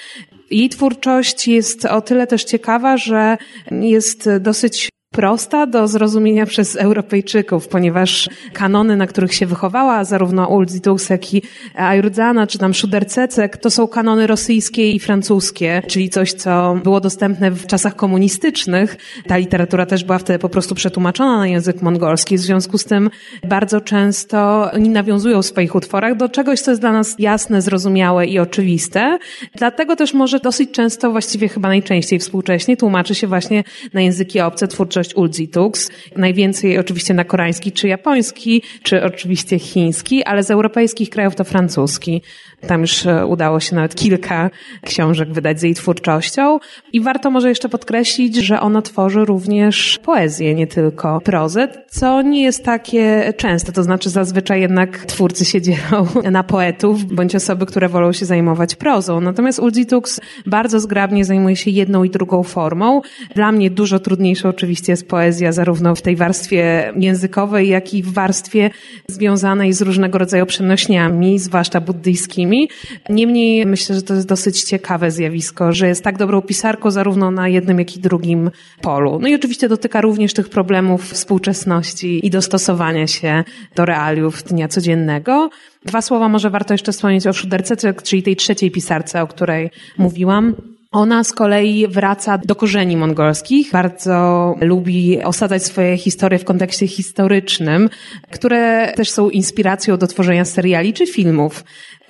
[0.51, 3.37] Jej twórczość jest o tyle też ciekawa, że
[3.71, 11.09] jest dosyć prosta do zrozumienia przez Europejczyków, ponieważ kanony, na których się wychowała zarówno Ulzitus,
[11.09, 11.41] jak i
[11.75, 17.51] Ajrudzana, czy tam Szudercecek, to są kanony rosyjskie i francuskie, czyli coś, co było dostępne
[17.51, 18.97] w czasach komunistycznych.
[19.27, 23.09] Ta literatura też była wtedy po prostu przetłumaczona na język mongolski, w związku z tym
[23.47, 28.25] bardzo często oni nawiązują w swoich utworach do czegoś, co jest dla nas jasne, zrozumiałe
[28.25, 29.17] i oczywiste.
[29.55, 34.67] Dlatego też może dosyć często, właściwie chyba najczęściej współcześnie, tłumaczy się właśnie na języki obce
[34.67, 35.89] twórczość Ulzitux.
[36.15, 42.21] Najwięcej oczywiście na koreański czy japoński, czy oczywiście chiński, ale z europejskich krajów to francuski.
[42.67, 44.49] Tam już e, udało się nawet kilka
[44.85, 46.59] książek wydać z jej twórczością.
[46.93, 52.43] I warto może jeszcze podkreślić, że ona tworzy również poezję, nie tylko prozę, co nie
[52.43, 53.71] jest takie częste.
[53.71, 58.75] To znaczy zazwyczaj jednak twórcy się dzielą na poetów, bądź osoby, które wolą się zajmować
[58.75, 59.21] prozą.
[59.21, 63.01] Natomiast Ulzitux bardzo zgrabnie zajmuje się jedną i drugą formą.
[63.35, 68.13] Dla mnie dużo trudniejsza oczywiście jest poezja, zarówno w tej warstwie językowej, jak i w
[68.13, 68.69] warstwie
[69.07, 72.69] związanej z różnego rodzaju przenośniami, zwłaszcza buddyjskimi
[73.09, 77.47] Niemniej myślę, że to jest dosyć ciekawe zjawisko, że jest tak dobrą pisarką zarówno na
[77.47, 78.51] jednym, jak i drugim
[78.81, 79.19] polu.
[79.19, 83.43] No i oczywiście dotyka również tych problemów współczesności i dostosowania się
[83.75, 85.49] do realiów dnia codziennego.
[85.85, 90.55] Dwa słowa może warto jeszcze wspomnieć o Szuderce, czyli tej trzeciej pisarce, o której mówiłam.
[90.93, 97.89] Ona z kolei wraca do korzeni mongolskich, bardzo lubi osadzać swoje historie w kontekście historycznym,
[98.31, 101.63] które też są inspiracją do tworzenia seriali czy filmów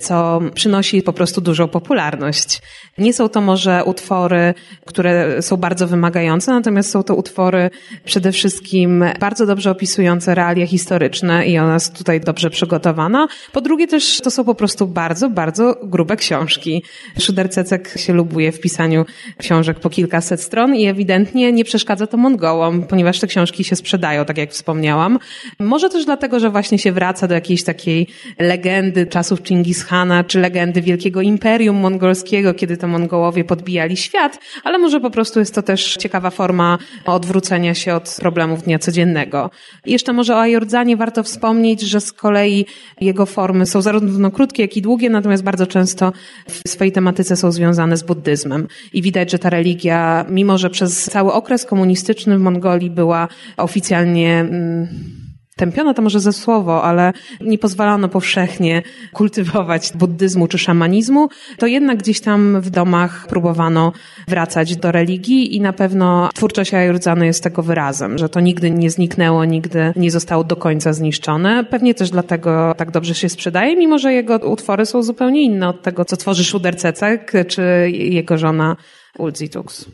[0.04, 2.62] co przynosi po prostu dużą popularność.
[2.98, 7.70] Nie są to może utwory, które są bardzo wymagające, natomiast są to utwory
[8.04, 13.28] przede wszystkim bardzo dobrze opisujące realia historyczne i ona jest tutaj dobrze przygotowana.
[13.52, 16.82] Po drugie też to są po prostu bardzo, bardzo grube książki.
[17.18, 19.04] Szyder Cecek się lubuje w pisaniu
[19.38, 24.24] książek po kilkaset stron i ewidentnie nie przeszkadza to Mongołom, ponieważ te książki się sprzedają,
[24.24, 25.18] tak jak wspomniałam.
[25.58, 28.06] Może też dlatego, że właśnie się wraca do jakiejś takiej
[28.38, 29.82] legendy czasów Chingis
[30.26, 35.54] Czy legendy wielkiego imperium mongolskiego, kiedy to Mongołowie podbijali świat, ale może po prostu jest
[35.54, 39.50] to też ciekawa forma odwrócenia się od problemów dnia codziennego.
[39.86, 42.66] Jeszcze może o Ajordzanie warto wspomnieć, że z kolei
[43.00, 46.12] jego formy są zarówno krótkie, jak i długie, natomiast bardzo często
[46.48, 48.68] w swojej tematyce są związane z buddyzmem.
[48.92, 54.40] I widać, że ta religia, mimo że przez cały okres komunistyczny w Mongolii była oficjalnie
[54.40, 55.23] mm,
[55.56, 61.98] tępiona to może ze słowo, ale nie pozwalano powszechnie kultywować buddyzmu czy szamanizmu, to jednak
[61.98, 63.92] gdzieś tam w domach próbowano
[64.28, 68.90] wracać do religii i na pewno twórczość Ajurdzany jest tego wyrazem, że to nigdy nie
[68.90, 71.64] zniknęło, nigdy nie zostało do końca zniszczone.
[71.64, 75.82] Pewnie też dlatego tak dobrze się sprzedaje, mimo że jego utwory są zupełnie inne od
[75.82, 78.76] tego, co tworzy Szuder Cecek czy jego żona
[79.18, 79.86] Ulzitux.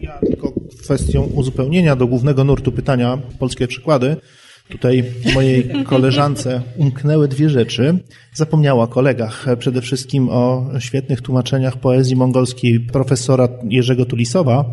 [0.00, 0.52] Ja tylko
[0.82, 4.16] kwestią uzupełnienia do głównego nurtu pytania, polskie przykłady.
[4.68, 7.98] Tutaj mojej koleżance umknęły dwie rzeczy.
[8.34, 14.64] Zapomniała o kolegach, przede wszystkim o świetnych tłumaczeniach poezji mongolskiej profesora Jerzego Tulisowa.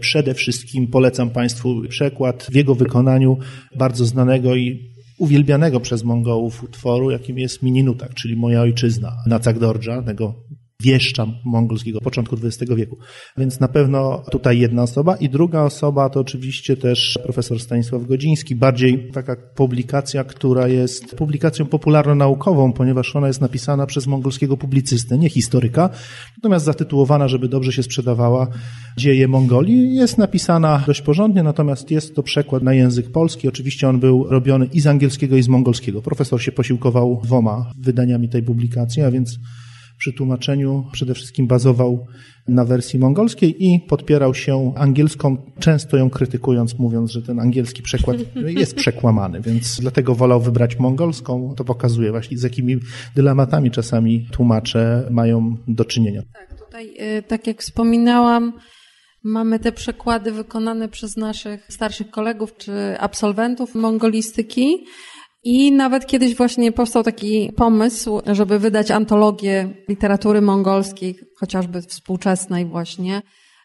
[0.00, 3.38] Przede wszystkim polecam Państwu przekład w jego wykonaniu
[3.76, 10.02] bardzo znanego i uwielbianego przez Mongołów utworu, jakim jest Mininutak, czyli Moja Ojczyzna, Nacak Dordża,
[10.02, 10.34] tego
[10.80, 12.98] wieszcza mongolskiego początku XX wieku.
[13.38, 18.54] Więc na pewno tutaj jedna osoba i druga osoba to oczywiście też profesor Stanisław Godziński,
[18.54, 25.28] bardziej taka publikacja, która jest publikacją popularno-naukową, ponieważ ona jest napisana przez mongolskiego publicystę, nie
[25.28, 25.90] historyka,
[26.36, 28.48] natomiast zatytułowana, żeby dobrze się sprzedawała,
[28.96, 29.94] Dzieje Mongolii.
[29.94, 33.48] Jest napisana dość porządnie, natomiast jest to przekład na język polski.
[33.48, 36.02] Oczywiście on był robiony i z angielskiego, i z mongolskiego.
[36.02, 39.38] Profesor się posiłkował dwoma wydaniami tej publikacji, a więc
[39.98, 42.06] przy tłumaczeniu przede wszystkim bazował
[42.48, 48.16] na wersji mongolskiej i podpierał się angielską, często ją krytykując, mówiąc, że ten angielski przekład
[48.46, 51.54] jest przekłamany, więc dlatego wolał wybrać mongolską.
[51.56, 52.76] To pokazuje właśnie, z jakimi
[53.14, 56.22] dylematami czasami tłumacze mają do czynienia.
[56.32, 58.52] Tak, tutaj, y, tak jak wspominałam,
[59.26, 64.84] Mamy te przekłady wykonane przez naszych starszych kolegów czy absolwentów mongolistyki.
[65.48, 73.22] I nawet kiedyś właśnie powstał taki pomysł, żeby wydać antologię literatury mongolskiej, chociażby współczesnej właśnie.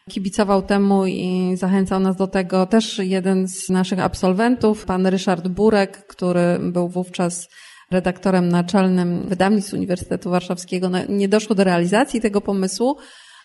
[0.09, 6.07] Kibicował temu i zachęcał nas do tego też jeden z naszych absolwentów, pan Ryszard Burek,
[6.07, 7.49] który był wówczas
[7.91, 10.89] redaktorem naczelnym wydawnictw Uniwersytetu Warszawskiego.
[10.89, 12.97] No, nie doszło do realizacji tego pomysłu,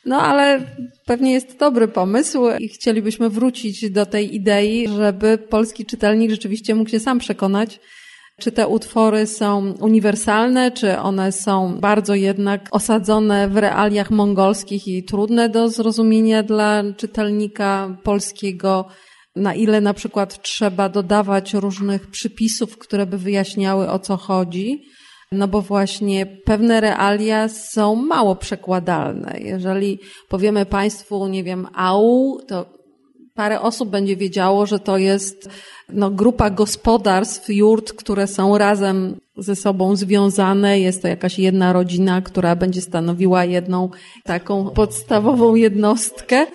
[0.05, 0.61] no ale
[1.07, 6.90] pewnie jest dobry pomysł i chcielibyśmy wrócić do tej idei, żeby polski czytelnik rzeczywiście mógł
[6.90, 7.81] się sam przekonać,
[8.40, 15.05] czy te utwory są uniwersalne, czy one są bardzo jednak osadzone w realiach mongolskich i
[15.05, 18.85] trudne do zrozumienia dla czytelnika polskiego,
[19.37, 24.83] na ile na przykład trzeba dodawać różnych przypisów, które by wyjaśniały o co chodzi.
[25.33, 29.37] No bo właśnie pewne realia są mało przekładalne.
[29.40, 32.75] Jeżeli powiemy Państwu, nie wiem, AU, to
[33.37, 35.49] parę osób będzie wiedziało, że to jest
[35.88, 40.81] no, grupa gospodarstw, jurt, które są razem ze sobą związane.
[40.81, 43.90] Jest to jakaś jedna rodzina, która będzie stanowiła jedną
[44.25, 46.46] taką podstawową jednostkę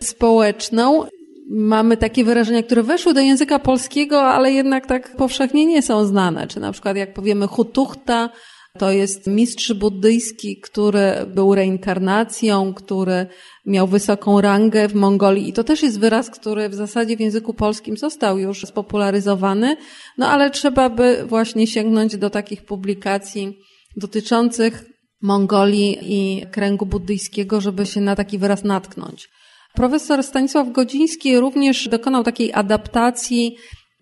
[0.00, 1.04] społeczną.
[1.50, 6.46] Mamy takie wyrażenia, które weszły do języka polskiego, ale jednak tak powszechnie nie są znane.
[6.46, 8.30] Czy na przykład jak powiemy hutuchta,
[8.78, 13.26] to jest mistrz buddyjski, który był reinkarnacją, który
[13.66, 17.54] miał wysoką rangę w Mongolii i to też jest wyraz, który w zasadzie w języku
[17.54, 19.76] polskim został już spopularyzowany,
[20.18, 23.58] no ale trzeba by właśnie sięgnąć do takich publikacji
[23.96, 24.84] dotyczących
[25.22, 29.28] Mongolii i kręgu buddyjskiego, żeby się na taki wyraz natknąć.
[29.74, 33.56] Profesor Stanisław Godziński również dokonał takiej adaptacji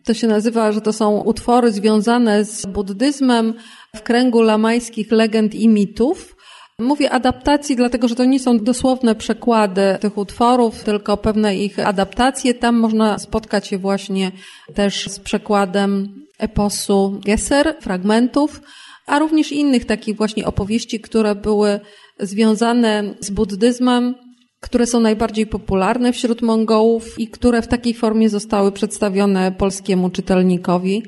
[0.04, 3.54] to się nazywa, że to są utwory związane z buddyzmem
[3.96, 6.36] w kręgu lamajskich legend i mitów.
[6.78, 12.54] Mówię adaptacji, dlatego że to nie są dosłowne przekłady tych utworów, tylko pewne ich adaptacje.
[12.54, 14.32] Tam można spotkać się właśnie
[14.74, 18.60] też z przekładem eposu Gesser, fragmentów,
[19.06, 21.80] a również innych takich właśnie opowieści, które były
[22.20, 24.14] związane z buddyzmem,
[24.62, 31.02] które są najbardziej popularne wśród Mongołów i które w takiej formie zostały przedstawione polskiemu czytelnikowi.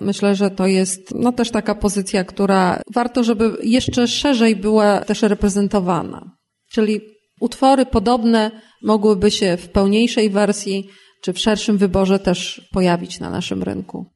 [0.00, 5.22] Myślę, że to jest no też taka pozycja, która warto, żeby jeszcze szerzej była też
[5.22, 6.36] reprezentowana.
[6.72, 7.00] Czyli
[7.40, 8.50] utwory podobne
[8.82, 10.88] mogłyby się w pełniejszej wersji
[11.22, 14.13] czy w szerszym wyborze też pojawić na naszym rynku.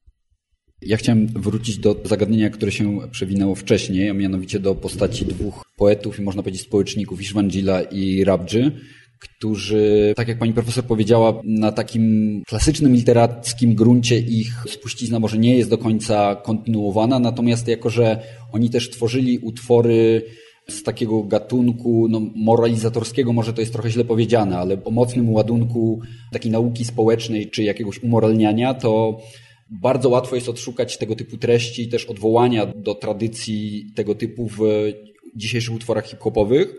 [0.83, 6.19] Ja chciałem wrócić do zagadnienia, które się przewinęło wcześniej, a mianowicie do postaci dwóch poetów
[6.19, 8.73] i można powiedzieć społeczników, Ishwangila i Rabdży,
[9.19, 15.57] którzy, tak jak pani profesor powiedziała, na takim klasycznym literackim gruncie ich spuścizna może nie
[15.57, 20.23] jest do końca kontynuowana, natomiast jako, że oni też tworzyli utwory
[20.69, 26.01] z takiego gatunku no, moralizatorskiego, może to jest trochę źle powiedziane, ale o mocnym ładunku
[26.33, 29.21] takiej nauki społecznej czy jakiegoś umoralniania, to
[29.71, 34.59] bardzo łatwo jest odszukać tego typu treści i też odwołania do tradycji tego typu w
[35.37, 36.75] dzisiejszych utworach hip-hopowych,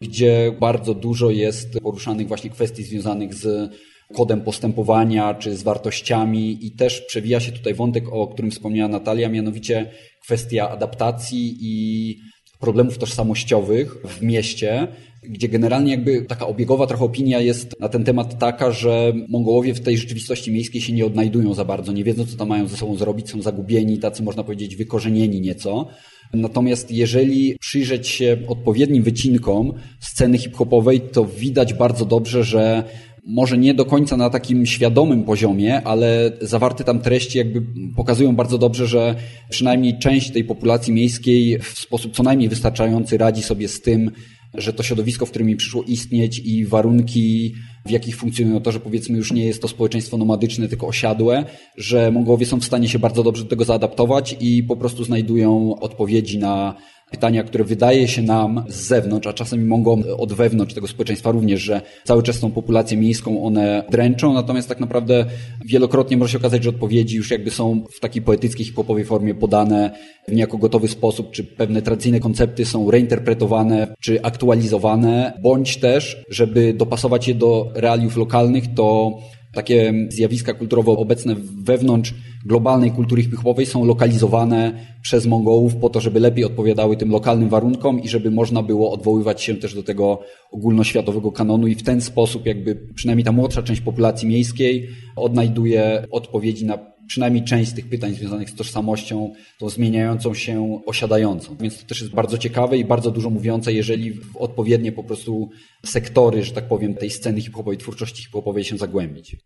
[0.00, 3.70] gdzie bardzo dużo jest poruszanych właśnie kwestii związanych z
[4.14, 9.28] kodem postępowania czy z wartościami i też przewija się tutaj wątek, o którym wspomniała Natalia,
[9.28, 9.90] mianowicie
[10.22, 12.16] kwestia adaptacji i
[12.60, 14.88] problemów tożsamościowych w mieście,
[15.22, 19.80] gdzie generalnie jakby taka obiegowa trochę opinia jest na ten temat taka, że Mongołowie w
[19.80, 22.96] tej rzeczywistości miejskiej się nie odnajdują za bardzo, nie wiedzą co tam mają ze sobą
[22.96, 25.88] zrobić, są zagubieni, tacy można powiedzieć wykorzenieni nieco.
[26.34, 32.84] Natomiast jeżeli przyjrzeć się odpowiednim wycinkom sceny hip-hopowej, to widać bardzo dobrze, że
[33.26, 37.62] może nie do końca na takim świadomym poziomie, ale zawarte tam treści jakby
[37.96, 39.14] pokazują bardzo dobrze, że
[39.50, 44.10] przynajmniej część tej populacji miejskiej w sposób co najmniej wystarczający radzi sobie z tym,
[44.54, 47.54] że to środowisko, w którym mi przyszło istnieć i warunki,
[47.86, 51.44] w jakich funkcjonują to, że powiedzmy już nie jest to społeczeństwo nomadyczne, tylko osiadłe,
[51.76, 55.80] że Mongołowie są w stanie się bardzo dobrze do tego zaadaptować i po prostu znajdują
[55.80, 56.74] odpowiedzi na
[57.12, 61.60] pytania, które wydaje się nam z zewnątrz, a czasami mogą od wewnątrz tego społeczeństwa również,
[61.60, 65.24] że cały czas tą populację miejską one dręczą, natomiast tak naprawdę
[65.66, 69.90] wielokrotnie może się okazać, że odpowiedzi już jakby są w takiej poetyckiej, hip-hopowej formie podane
[70.28, 76.74] w niejako gotowy sposób, czy pewne tradycyjne koncepty są reinterpretowane, czy aktualizowane, bądź też, żeby
[76.74, 79.18] dopasować je do realiów lokalnych, to
[79.52, 82.14] takie zjawiska kulturowo obecne wewnątrz
[82.46, 88.02] globalnej kultury hip-hopowej są lokalizowane przez Mongołów po to, żeby lepiej odpowiadały tym lokalnym warunkom
[88.02, 92.46] i żeby można było odwoływać się też do tego ogólnoświatowego kanonu i w ten sposób
[92.46, 98.14] jakby przynajmniej ta młodsza część populacji miejskiej odnajduje odpowiedzi na przynajmniej część z tych pytań
[98.14, 101.56] związanych z tożsamością, tą zmieniającą się, osiadającą.
[101.60, 105.50] Więc to też jest bardzo ciekawe i bardzo dużo mówiące, jeżeli w odpowiednie po prostu
[105.86, 109.36] sektory, że tak powiem, tej sceny hip-hopowej, twórczości hip-hopowej się zagłębić.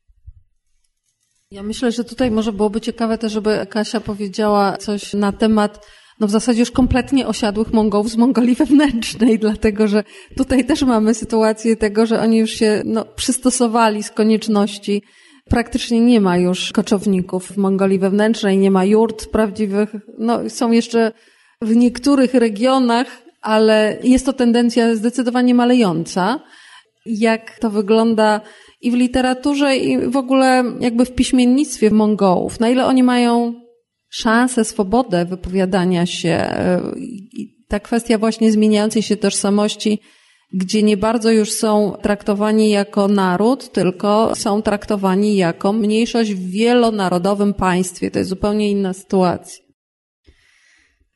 [1.50, 5.86] Ja myślę, że tutaj może byłoby ciekawe też, żeby Kasia powiedziała coś na temat
[6.20, 10.04] no w zasadzie już kompletnie osiadłych Mongołów z Mongolii wewnętrznej, dlatego że
[10.36, 15.02] tutaj też mamy sytuację tego, że oni już się no, przystosowali z konieczności.
[15.50, 19.94] Praktycznie nie ma już koczowników w Mongolii wewnętrznej, nie ma jurt prawdziwych.
[20.18, 21.12] No, są jeszcze
[21.62, 26.40] w niektórych regionach, ale jest to tendencja zdecydowanie malejąca.
[27.06, 28.40] Jak to wygląda
[28.80, 32.60] i w literaturze, i w ogóle jakby w piśmiennictwie Mongołów.
[32.60, 33.54] Na ile oni mają
[34.08, 36.54] szansę, swobodę wypowiadania się.
[37.68, 40.00] Ta kwestia właśnie zmieniającej się tożsamości
[40.52, 47.54] gdzie nie bardzo już są traktowani jako naród, tylko są traktowani jako mniejszość w wielonarodowym
[47.54, 48.10] państwie.
[48.10, 49.64] To jest zupełnie inna sytuacja.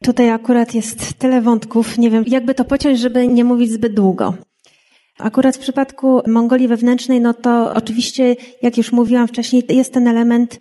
[0.05, 4.35] Tutaj akurat jest tyle wątków, nie wiem, jakby to pociąć, żeby nie mówić zbyt długo.
[5.19, 10.59] Akurat w przypadku Mongolii wewnętrznej, no to oczywiście, jak już mówiłam wcześniej, jest ten element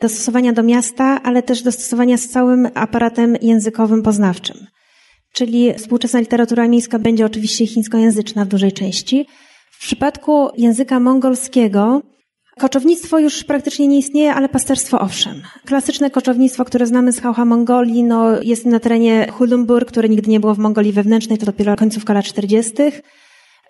[0.00, 4.66] dostosowania do miasta, ale też dostosowania z całym aparatem językowym poznawczym.
[5.36, 9.26] Czyli współczesna literatura miejska będzie oczywiście chińskojęzyczna w dużej części.
[9.70, 12.02] W przypadku języka mongolskiego
[12.58, 15.42] Koczownictwo już praktycznie nie istnieje, ale pasterstwo owszem.
[15.64, 20.40] Klasyczne koczownictwo, które znamy z Haucha Mongolii, no, jest na terenie Hulumbur, które nigdy nie
[20.40, 22.74] było w Mongolii wewnętrznej, to dopiero końcówka lat 40.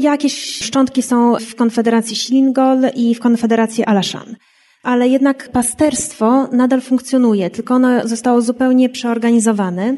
[0.01, 4.37] Jakieś szczątki są w Konfederacji Silingol i w Konfederacji Alashan.
[4.83, 9.97] Ale jednak pasterstwo nadal funkcjonuje, tylko ono zostało zupełnie przeorganizowane.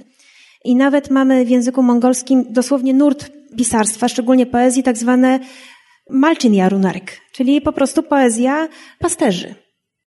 [0.65, 5.41] I nawet mamy w języku mongolskim dosłownie nurt pisarstwa, szczególnie poezji, tak zwane
[6.11, 9.55] Malchin Jarunarek, czyli po prostu poezja pasterzy.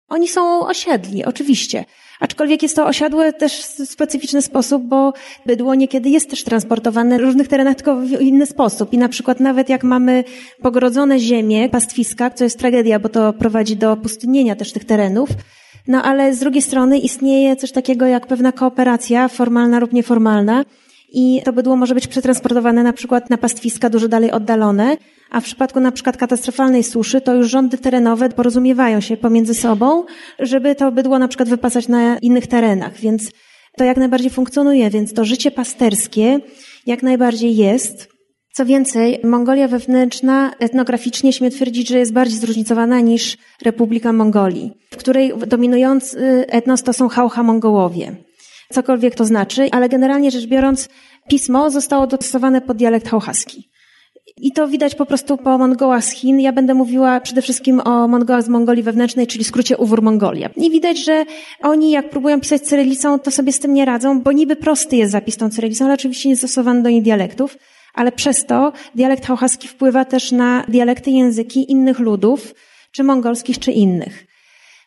[0.08, 1.84] Oni są osiedli, oczywiście.
[2.20, 5.12] Aczkolwiek jest to osiadłe też w specyficzny sposób, bo
[5.46, 8.92] bydło niekiedy jest też transportowane w różnych terenach, tylko w inny sposób.
[8.92, 10.24] I na przykład nawet jak mamy
[10.62, 15.28] pogrodzone ziemie, pastwiska, co jest tragedia, bo to prowadzi do pustynienia też tych terenów,
[15.88, 20.64] no ale z drugiej strony istnieje coś takiego jak pewna kooperacja, formalna lub nieformalna,
[21.12, 24.96] i to bydło może być przetransportowane na przykład na pastwiska dużo dalej oddalone,
[25.30, 30.04] a w przypadku na przykład katastrofalnej suszy, to już rządy terenowe porozumiewają się pomiędzy sobą,
[30.38, 33.30] żeby to bydło na przykład wypasać na innych terenach, więc
[33.76, 36.40] to jak najbardziej funkcjonuje, więc to życie pasterskie
[36.86, 38.13] jak najbardziej jest.
[38.56, 44.96] Co więcej, Mongolia wewnętrzna etnograficznie śmie twierdzić, że jest bardziej zróżnicowana niż Republika Mongolii, w
[44.96, 48.16] której dominujący etnos to są Haucha Mongołowie.
[48.72, 50.88] Cokolwiek to znaczy, ale generalnie rzecz biorąc,
[51.28, 53.68] pismo zostało dostosowane pod dialekt hauchaski.
[54.36, 56.40] I to widać po prostu po Mongołach z Chin.
[56.40, 60.50] Ja będę mówiła przede wszystkim o Mongołach z Mongolii wewnętrznej, czyli skrócie Uwór Mongolia.
[60.56, 61.24] I widać, że
[61.62, 65.12] oni jak próbują pisać cyrylicą, to sobie z tym nie radzą, bo niby prosty jest
[65.12, 67.56] zapis tą cyrylicą, ale oczywiście nie stosowany do niej dialektów.
[67.94, 72.54] Ale przez to dialekt hauchaski wpływa też na dialekty języki innych ludów,
[72.92, 74.26] czy mongolskich, czy innych.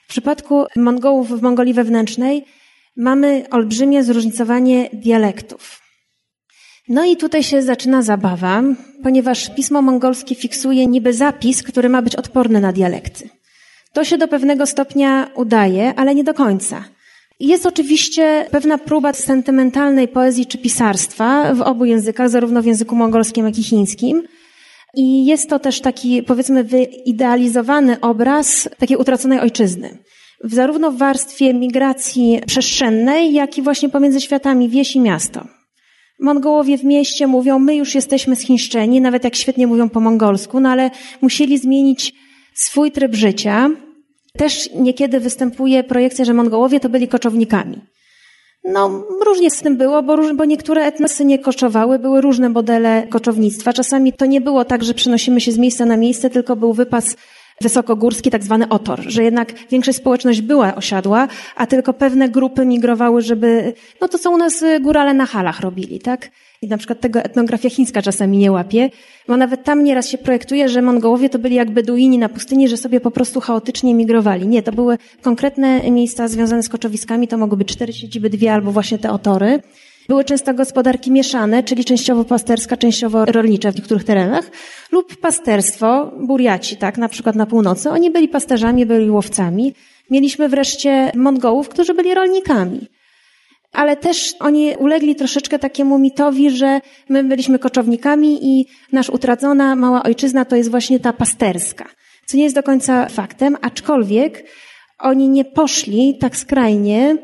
[0.06, 2.46] W przypadku Mongołów w Mongolii wewnętrznej
[2.98, 5.82] mamy olbrzymie zróżnicowanie dialektów.
[6.90, 8.64] No i tutaj się zaczyna zabawa,
[9.04, 13.30] ponieważ pismo mongolskie fiksuje niby zapis, który ma być odporny na dialekty.
[13.94, 16.84] To się do pewnego stopnia udaje, ale nie do końca.
[17.40, 23.46] Jest oczywiście pewna próba sentymentalnej poezji czy pisarstwa w obu językach, zarówno w języku mongolskim,
[23.46, 24.24] jak i chińskim.
[24.96, 29.98] I jest to też taki, powiedzmy, wyidealizowany obraz takiej utraconej ojczyzny.
[30.44, 35.48] Zarówno w warstwie migracji przestrzennej, jak i właśnie pomiędzy światami wieś i miasto.
[36.20, 40.70] Mongołowie w mieście mówią, my już jesteśmy schińszczeni, nawet jak świetnie mówią po mongolsku, no
[40.70, 42.14] ale musieli zmienić
[42.54, 43.70] swój tryb życia.
[44.38, 47.82] Też niekiedy występuje projekcja, że Mongołowie to byli koczownikami.
[48.64, 53.74] No, różnie z tym było, bo, bo niektóre etnosy nie koczowały, były różne modele koczownictwa.
[53.74, 57.16] Czasami to nie było tak, że przenosimy się z miejsca na miejsce, tylko był wypas
[57.62, 63.22] wysokogórski, tak zwany otor, że jednak większość społeczność była osiadła, a tylko pewne grupy migrowały,
[63.22, 66.30] żeby, no to co u nas górale na halach robili, tak?
[66.62, 68.90] I na przykład tego etnografia chińska czasami nie łapie,
[69.28, 72.78] bo nawet tam nieraz się projektuje, że Mongołowie to byli jak Beduini na pustyni, że
[72.78, 74.48] sobie po prostu chaotycznie migrowali.
[74.48, 78.72] Nie, to były konkretne miejsca związane z koczowiskami, to mogły być cztery siedziby, dwie albo
[78.72, 79.60] właśnie te otory.
[80.08, 84.52] Były często gospodarki mieszane, czyli częściowo pasterska, częściowo rolnicza w niektórych terenach,
[84.92, 87.90] lub pasterstwo, buriaci, tak, na przykład na północy.
[87.90, 89.74] Oni byli pasterzami, byli łowcami.
[90.10, 92.88] Mieliśmy wreszcie Mongołów, którzy byli rolnikami.
[93.74, 100.04] Ale też oni ulegli troszeczkę takiemu mitowi, że my byliśmy koczownikami i nasz utracona mała
[100.04, 101.90] ojczyzna to jest właśnie ta pasterska.
[102.26, 104.44] Co nie jest do końca faktem, aczkolwiek
[105.00, 107.18] oni nie poszli tak skrajnie,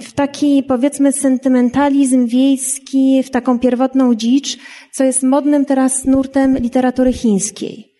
[0.00, 4.58] w taki, powiedzmy, sentymentalizm wiejski, w taką pierwotną dzicz,
[4.92, 7.94] co jest modnym teraz nurtem literatury chińskiej.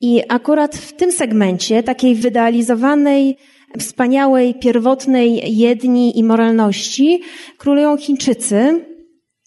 [0.00, 3.36] I akurat w tym segmencie, takiej wyidealizowanej,
[3.78, 7.22] wspaniałej, pierwotnej jedni i moralności,
[7.58, 8.84] królują Chińczycy,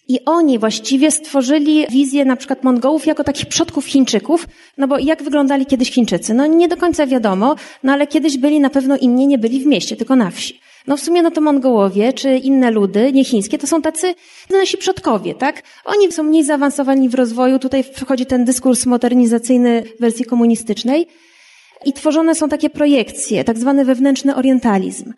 [0.10, 4.48] i oni właściwie stworzyli wizję na przykład Mongołów jako takich przodków Chińczyków,
[4.78, 6.34] no bo jak wyglądali kiedyś Chińczycy?
[6.34, 9.66] No nie do końca wiadomo, no ale kiedyś byli na pewno inni, nie byli w
[9.66, 10.60] mieście, tylko na wsi.
[10.88, 14.16] No w sumie no to Mongołowie, czy inne ludy, nie chińskie, to są tacy
[14.50, 15.64] nasi przodkowie, tak?
[15.86, 21.08] Oni są mniej zaawansowani w rozwoju, tutaj wchodzi ten dyskurs modernizacyjny w wersji komunistycznej
[21.86, 25.14] i tworzone są takie projekcje, tak zwany wewnętrzny orientalizm.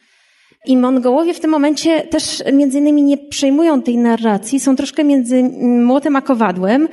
[0.66, 5.43] I Mongołowie w tym momencie też między innymi nie przejmują tej narracji, są troszkę między
[5.62, 6.88] młotem a kowadłem,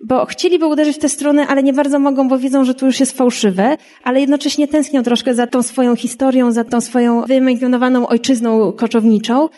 [0.00, 3.00] bo chcieliby uderzyć w tę stronę, ale nie bardzo mogą, bo wiedzą, że to już
[3.00, 8.72] jest fałszywe, ale jednocześnie tęsknią troszkę za tą swoją historią, za tą swoją wyimaginowaną ojczyzną
[8.72, 9.48] koczowniczą.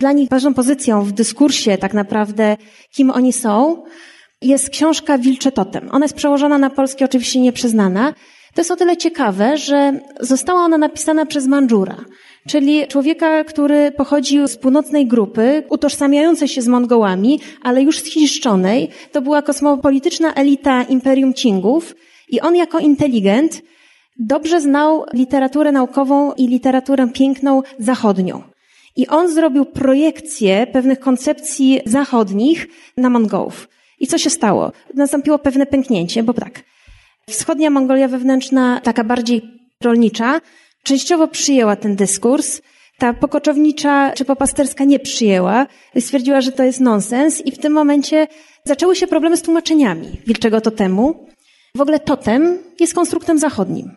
[0.00, 2.56] Dla nich ważną pozycją w dyskursie tak naprawdę,
[2.94, 3.82] kim oni są,
[4.42, 5.88] jest książka Wilcze Totem.
[5.92, 8.14] Ona jest przełożona na polski, oczywiście nieprzyznana.
[8.58, 11.96] To jest o tyle ciekawe, że została ona napisana przez Mandżura,
[12.48, 18.88] czyli człowieka, który pochodził z północnej grupy, utożsamiającej się z Mongołami, ale już zchiszczonej.
[19.12, 21.94] To była kosmopolityczna elita Imperium Cingów
[22.28, 23.62] i on jako inteligent
[24.16, 28.42] dobrze znał literaturę naukową i literaturę piękną zachodnią.
[28.96, 33.68] I on zrobił projekcję pewnych koncepcji zachodnich na Mongołów.
[34.00, 34.72] I co się stało?
[34.94, 36.62] Nastąpiło pewne pęknięcie, bo tak,
[37.28, 39.42] wschodnia Mongolia wewnętrzna, taka bardziej
[39.82, 40.40] rolnicza,
[40.82, 42.60] częściowo przyjęła ten dyskurs,
[42.98, 45.66] ta pokoczownicza czy popasterska nie przyjęła,
[46.00, 48.26] stwierdziła, że to jest nonsens i w tym momencie
[48.64, 51.26] zaczęły się problemy z tłumaczeniami wilczego totemu.
[51.76, 53.90] W ogóle totem jest konstruktem zachodnim.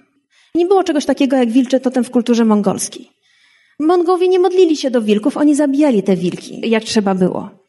[0.56, 3.10] Nie było czegoś takiego jak wilczy totem w kulturze mongolskiej.
[3.80, 7.61] Mongołowie nie modlili się do wilków, oni zabijali te wilki, jak trzeba było.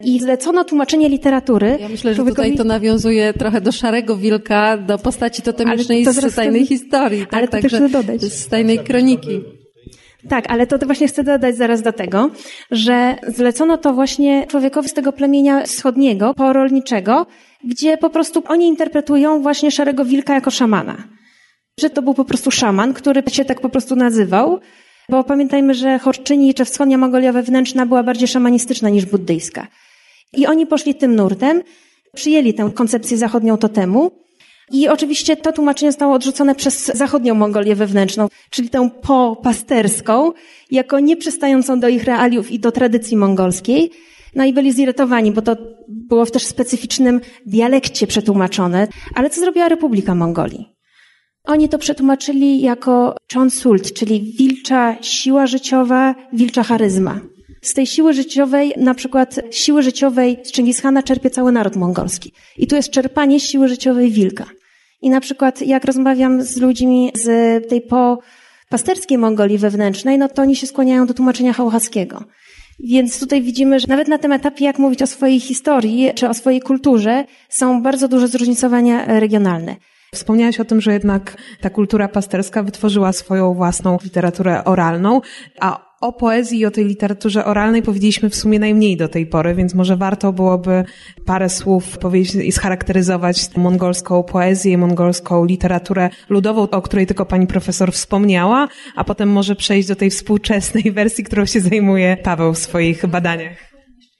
[0.00, 1.78] I zlecono tłumaczenie literatury.
[1.80, 6.34] Ja myślę, że tutaj to nawiązuje trochę do szarego wilka, do postaci totemicznej to z
[6.34, 7.26] tajnej historii.
[7.26, 7.34] Tak?
[7.34, 8.20] Ale to Także dodać.
[8.22, 9.40] Z tajnej kroniki.
[10.28, 12.30] Tak, ale to właśnie chcę dodać zaraz do tego,
[12.70, 17.26] że zlecono to właśnie człowiekowi z tego plemienia wschodniego, porolniczego,
[17.64, 20.96] gdzie po prostu oni interpretują właśnie szarego wilka jako szamana.
[21.80, 24.60] Że to był po prostu szaman, który się tak po prostu nazywał,
[25.08, 29.66] bo pamiętajmy, że Chorczyni czy wschodnia Mongolia wewnętrzna była bardziej szamanistyczna niż buddyjska.
[30.36, 31.62] I oni poszli tym nurtem,
[32.14, 34.10] przyjęli tę koncepcję zachodnią totemu.
[34.72, 40.32] I oczywiście to tłumaczenie zostało odrzucone przez zachodnią Mongolię wewnętrzną, czyli tę popasterską,
[40.70, 43.90] jako nieprzystającą do ich realiów i do tradycji mongolskiej.
[44.34, 45.56] No i byli zirytowani, bo to
[45.88, 48.88] było w też specyficznym dialekcie przetłumaczone.
[49.14, 50.76] Ale co zrobiła Republika Mongolii?
[51.44, 57.20] Oni to przetłumaczyli jako Chonsult, czyli wilcza siła życiowa, wilcza charyzma.
[57.66, 62.32] Z tej siły życiowej, na przykład siły życiowej z Chingishana czerpie cały naród mongolski.
[62.58, 64.44] I tu jest czerpanie siły życiowej wilka.
[65.02, 68.18] I na przykład jak rozmawiam z ludźmi z tej po
[68.68, 72.24] pasterskiej Mongolii wewnętrznej, no to oni się skłaniają do tłumaczenia hałchaskiego.
[72.80, 76.34] Więc tutaj widzimy, że nawet na tym etapie, jak mówić o swojej historii czy o
[76.34, 79.76] swojej kulturze, są bardzo duże zróżnicowania regionalne.
[80.14, 85.20] Wspomniałaś o tym, że jednak ta kultura pasterska wytworzyła swoją własną literaturę oralną,
[85.60, 89.54] a o poezji i o tej literaturze oralnej powiedzieliśmy w sumie najmniej do tej pory,
[89.54, 90.84] więc może warto byłoby
[91.24, 97.92] parę słów powiedzieć i scharakteryzować mongolską poezję, mongolską literaturę ludową, o której tylko pani profesor
[97.92, 103.06] wspomniała, a potem może przejść do tej współczesnej wersji, którą się zajmuje Paweł w swoich
[103.06, 103.76] badaniach.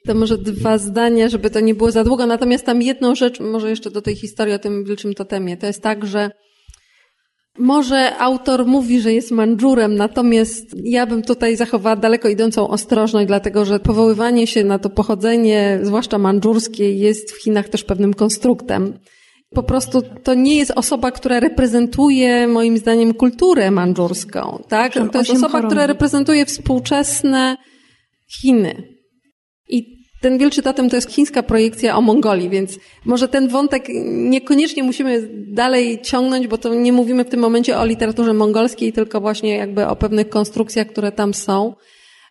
[0.07, 2.27] To może dwa zdania, żeby to nie było za długo.
[2.27, 5.57] Natomiast tam jedną rzecz, może jeszcze do tej historii o tym wilczym totemie.
[5.57, 6.31] To jest tak, że
[7.59, 13.65] może autor mówi, że jest Mandżurem, natomiast ja bym tutaj zachowała daleko idącą ostrożność, dlatego
[13.65, 18.99] że powoływanie się na to pochodzenie, zwłaszcza mandżurskie, jest w Chinach też pewnym konstruktem.
[19.51, 24.95] Po prostu to nie jest osoba, która reprezentuje, moim zdaniem, kulturę mandżurską, tak?
[25.13, 27.57] To jest osoba, która reprezentuje współczesne
[28.41, 28.83] Chiny.
[29.69, 29.96] I
[30.27, 35.29] ten Wielczy Totem to jest chińska projekcja o Mongolii, więc może ten wątek niekoniecznie musimy
[35.33, 39.87] dalej ciągnąć, bo to nie mówimy w tym momencie o literaturze mongolskiej, tylko właśnie jakby
[39.87, 41.75] o pewnych konstrukcjach, które tam są.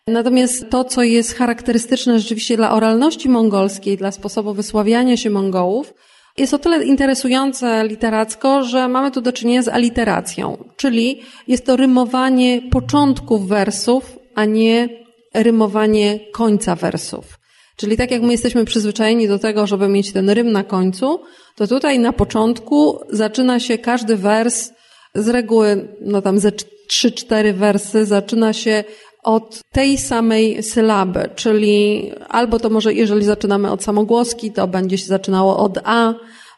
[0.06, 5.94] Natomiast to, co jest charakterystyczne rzeczywiście dla oralności mongolskiej, dla sposobu wysławiania się Mongołów,
[6.38, 11.76] jest o tyle interesujące literacko, że mamy tu do czynienia z aliteracją, czyli jest to
[11.76, 14.88] rymowanie początków wersów, a nie
[15.34, 17.45] rymowanie końca wersów.
[17.76, 21.20] Czyli tak jak my jesteśmy przyzwyczajeni do tego, żeby mieć ten rym na końcu,
[21.54, 24.70] to tutaj na początku zaczyna się każdy wers,
[25.14, 26.52] z reguły, no tam ze
[26.88, 28.84] trzy, cztery wersy, zaczyna się
[29.22, 35.06] od tej samej sylaby, czyli albo to może, jeżeli zaczynamy od samogłoski, to będzie się
[35.06, 36.14] zaczynało od A,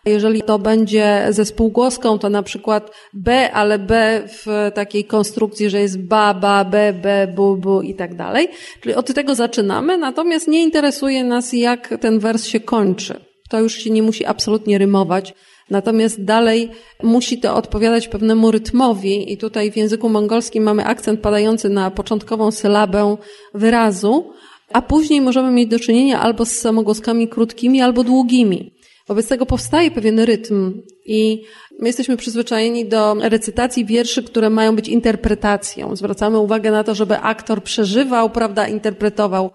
[0.08, 5.80] jeżeli to będzie ze spółgłoską, to na przykład B, ale B w takiej konstrukcji, że
[5.80, 8.48] jest ba, ba, be, be, bu, bu i tak dalej.
[8.80, 13.20] Czyli od tego zaczynamy, natomiast nie interesuje nas, jak ten wers się kończy.
[13.48, 15.34] To już się nie musi absolutnie rymować.
[15.70, 16.70] Natomiast dalej
[17.02, 22.50] musi to odpowiadać pewnemu rytmowi i tutaj w języku mongolskim mamy akcent padający na początkową
[22.50, 23.16] sylabę
[23.54, 24.32] wyrazu,
[24.72, 28.77] a później możemy mieć do czynienia albo z samogłoskami krótkimi, albo długimi.
[29.08, 31.44] Wobec tego powstaje pewien rytm i
[31.78, 35.96] my jesteśmy przyzwyczajeni do recytacji wierszy, które mają być interpretacją.
[35.96, 39.50] Zwracamy uwagę na to, żeby aktor przeżywał, prawda, interpretował.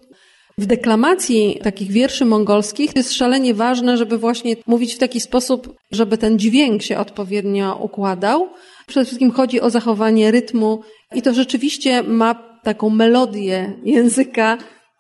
[0.58, 6.18] w deklamacji takich wierszy mongolskich jest szalenie ważne, żeby właśnie mówić w taki sposób, żeby
[6.18, 8.50] ten dźwięk się odpowiednio układał.
[8.88, 10.82] Przede wszystkim chodzi o zachowanie rytmu
[11.16, 14.58] i to rzeczywiście ma taką melodię języka,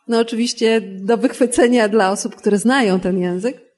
[0.08, 3.72] no oczywiście do wychwycenia dla osób, które znają ten język.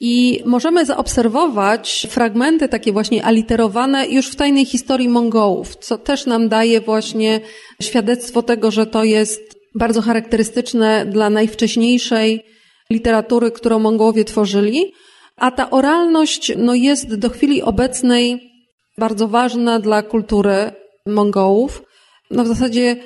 [0.00, 6.48] I możemy zaobserwować fragmenty takie właśnie aliterowane już w tajnej historii Mongołów, co też nam
[6.48, 7.40] daje właśnie
[7.82, 12.44] świadectwo tego, że to jest bardzo charakterystyczne dla najwcześniejszej
[12.90, 14.92] literatury, którą Mongołowie tworzyli.
[15.36, 18.50] A ta oralność no, jest do chwili obecnej
[18.98, 20.72] bardzo ważna dla kultury
[21.06, 21.82] Mongołów.
[22.30, 22.96] No w zasadzie,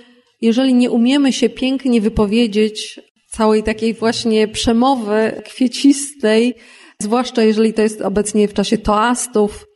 [0.41, 6.55] jeżeli nie umiemy się pięknie wypowiedzieć całej takiej właśnie przemowy kwiecistej,
[7.03, 9.67] zwłaszcza jeżeli to jest obecnie w czasie toastów.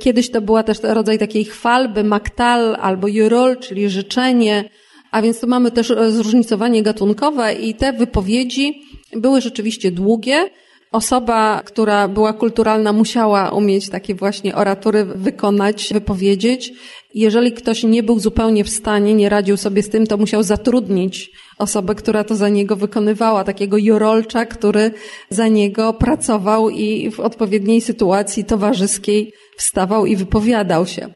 [0.00, 4.70] Kiedyś to była też rodzaj takiej chwalby, maktal albo jurol, czyli życzenie,
[5.10, 8.82] a więc tu mamy też zróżnicowanie gatunkowe i te wypowiedzi
[9.16, 10.50] były rzeczywiście długie.
[10.94, 16.72] Osoba, która była kulturalna, musiała umieć takie właśnie oratury wykonać, wypowiedzieć.
[17.14, 21.30] Jeżeli ktoś nie był zupełnie w stanie, nie radził sobie z tym, to musiał zatrudnić
[21.58, 24.90] osobę, która to za niego wykonywała, takiego jurolcza, który
[25.30, 31.14] za niego pracował i w odpowiedniej sytuacji towarzyskiej wstawał i wypowiadał się.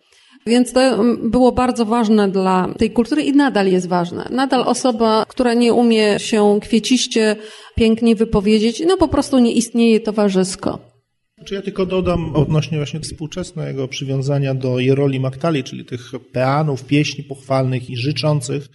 [0.48, 4.28] Więc to mm, było bardzo ważne dla tej kultury i nadal jest ważne.
[4.30, 7.36] Nadal osoba, która nie umie się kwieciście
[7.74, 10.78] pięknie wypowiedzieć, no po prostu nie istnieje towarzysko.
[11.44, 17.24] Czy ja tylko dodam odnośnie właśnie współczesnego przywiązania do Jeroli Maktali, czyli tych peanów, pieśni
[17.24, 18.68] pochwalnych i życzących.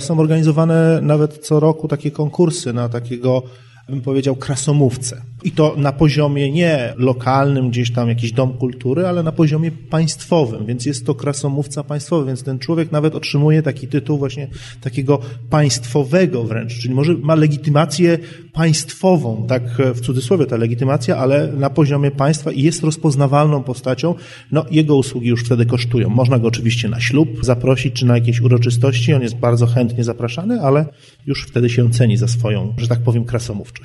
[0.00, 3.42] Są organizowane nawet co roku takie konkursy na takiego
[3.88, 5.22] bym powiedział, krasomówcę.
[5.44, 10.66] I to na poziomie nie lokalnym, gdzieś tam jakiś dom kultury, ale na poziomie państwowym,
[10.66, 14.48] więc jest to krasomówca państwowy, więc ten człowiek nawet otrzymuje taki tytuł właśnie
[14.80, 15.18] takiego
[15.50, 18.18] państwowego wręcz, czyli może ma legitymację
[18.52, 19.62] państwową, tak
[19.94, 24.14] w cudzysłowie ta legitymacja, ale na poziomie państwa i jest rozpoznawalną postacią,
[24.52, 26.08] no jego usługi już wtedy kosztują.
[26.08, 30.60] Można go oczywiście na ślub zaprosić, czy na jakieś uroczystości, on jest bardzo chętnie zapraszany,
[30.60, 30.86] ale
[31.26, 33.75] już wtedy się ceni za swoją, że tak powiem, krasomówczość.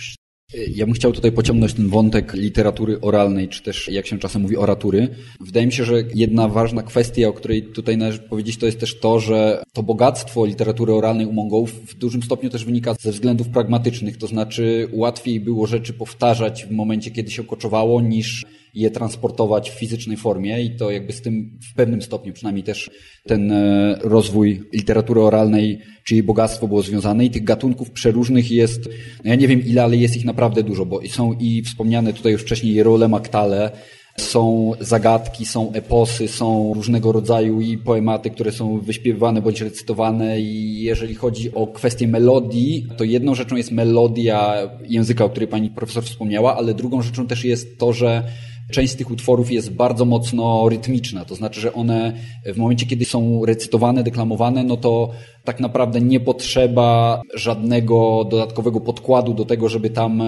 [0.75, 4.57] Ja bym chciał tutaj pociągnąć ten wątek literatury oralnej, czy też jak się czasem mówi
[4.57, 5.07] oratury.
[5.39, 8.99] Wydaje mi się, że jedna ważna kwestia, o której tutaj należy powiedzieć, to jest też
[8.99, 13.49] to, że to bogactwo literatury oralnej u Mongołów w dużym stopniu też wynika ze względów
[13.49, 19.71] pragmatycznych, to znaczy łatwiej było rzeczy powtarzać w momencie, kiedy się koczowało, niż je transportować
[19.71, 22.89] w fizycznej formie i to jakby z tym w pewnym stopniu przynajmniej też
[23.27, 28.89] ten e, rozwój literatury oralnej czy jej bogactwo było związane i tych gatunków przeróżnych jest,
[29.23, 32.31] no ja nie wiem ile, ale jest ich naprawdę dużo, bo są i wspomniane tutaj
[32.31, 33.71] już wcześniej Jerole Maktale,
[34.17, 40.81] są zagadki, są eposy, są różnego rodzaju i poematy, które są wyśpiewane bądź recytowane i
[40.83, 46.03] jeżeli chodzi o kwestię melodii, to jedną rzeczą jest melodia języka, o której pani profesor
[46.03, 48.23] wspomniała, ale drugą rzeczą też jest to, że
[48.71, 52.13] część z tych utworów jest bardzo mocno rytmiczna, to znaczy, że one
[52.45, 55.11] w momencie, kiedy są recytowane, deklamowane, no to
[55.43, 60.23] tak naprawdę nie potrzeba żadnego dodatkowego podkładu do tego, żeby tam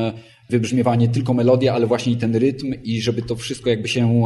[0.50, 4.24] wybrzmiewa nie tylko melodia, ale właśnie i ten rytm i żeby to wszystko jakby się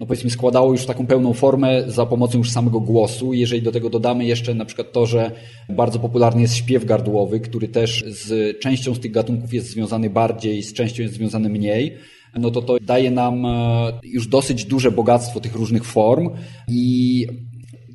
[0.00, 3.32] no powiedzmy składało już w taką pełną formę za pomocą już samego głosu.
[3.32, 5.30] Jeżeli do tego dodamy jeszcze na przykład to, że
[5.68, 10.62] bardzo popularny jest śpiew gardłowy, który też z częścią z tych gatunków jest związany bardziej,
[10.62, 11.96] z częścią jest związany mniej,
[12.38, 16.30] no to to daje nam e, już dosyć duże bogactwo tych różnych form
[16.68, 17.26] i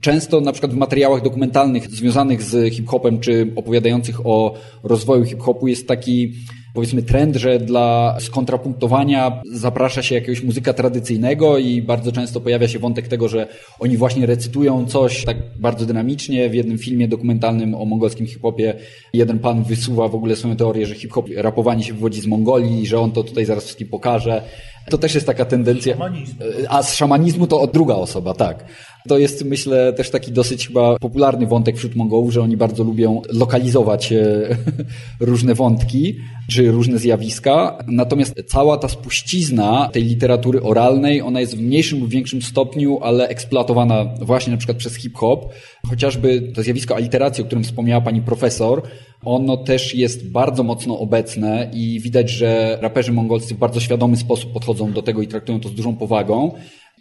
[0.01, 5.87] często na przykład w materiałach dokumentalnych związanych z hip-hopem czy opowiadających o rozwoju hip-hopu jest
[5.87, 6.33] taki
[6.77, 12.79] powiedzmy trend, że dla skontrapunktowania zaprasza się jakiegoś muzyka tradycyjnego i bardzo często pojawia się
[12.79, 13.47] wątek tego, że
[13.79, 16.49] oni właśnie recytują coś tak bardzo dynamicznie.
[16.49, 18.73] W jednym filmie dokumentalnym o mongolskim hip-hopie
[19.13, 22.87] jeden pan wysuwa w ogóle swoją teorię, że hip-hop, rapowanie się wywodzi z Mongolii i
[22.87, 24.41] że on to tutaj zaraz wszystkim pokaże.
[24.89, 25.93] To też jest taka tendencja.
[25.93, 26.35] Szamanizm.
[26.69, 28.65] A z szamanizmu to druga osoba, tak.
[29.07, 33.21] To jest, myślę, też taki dosyć chyba popularny wątek wśród Mongołów, że oni bardzo lubią
[33.33, 34.47] lokalizować e,
[35.19, 36.15] różne wątki
[36.49, 37.77] czy różne zjawiska.
[37.87, 43.27] Natomiast cała ta spuścizna tej literatury oralnej, ona jest w mniejszym lub większym stopniu, ale
[43.27, 45.53] eksploatowana właśnie na przykład przez hip-hop.
[45.89, 48.81] Chociażby to zjawisko aliteracji, o którym wspomniała pani profesor,
[49.25, 54.53] ono też jest bardzo mocno obecne i widać, że raperzy mongolscy w bardzo świadomy sposób
[54.53, 56.51] podchodzą do tego i traktują to z dużą powagą.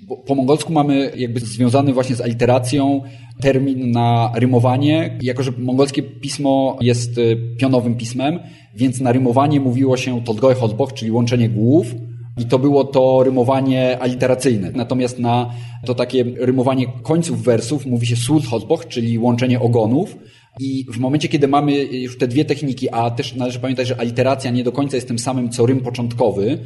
[0.02, 3.02] Bo po mongolsku mamy jakby związany właśnie z aliteracją
[3.40, 5.18] termin na rymowanie.
[5.22, 8.38] Jako, że mongolskie pismo jest y, pionowym pismem,
[8.74, 11.94] więc na rymowanie mówiło się tolgoj hodboch, czyli łączenie głów.
[12.38, 14.70] I to było to rymowanie aliteracyjne.
[14.74, 15.50] Natomiast na
[15.84, 20.16] to takie rymowanie końców wersów mówi się sul hodboch, czyli łączenie ogonów.
[20.60, 24.50] I w momencie, kiedy mamy już te dwie techniki, a też należy pamiętać, że aliteracja
[24.50, 26.58] nie do końca jest tym samym, co rym początkowy,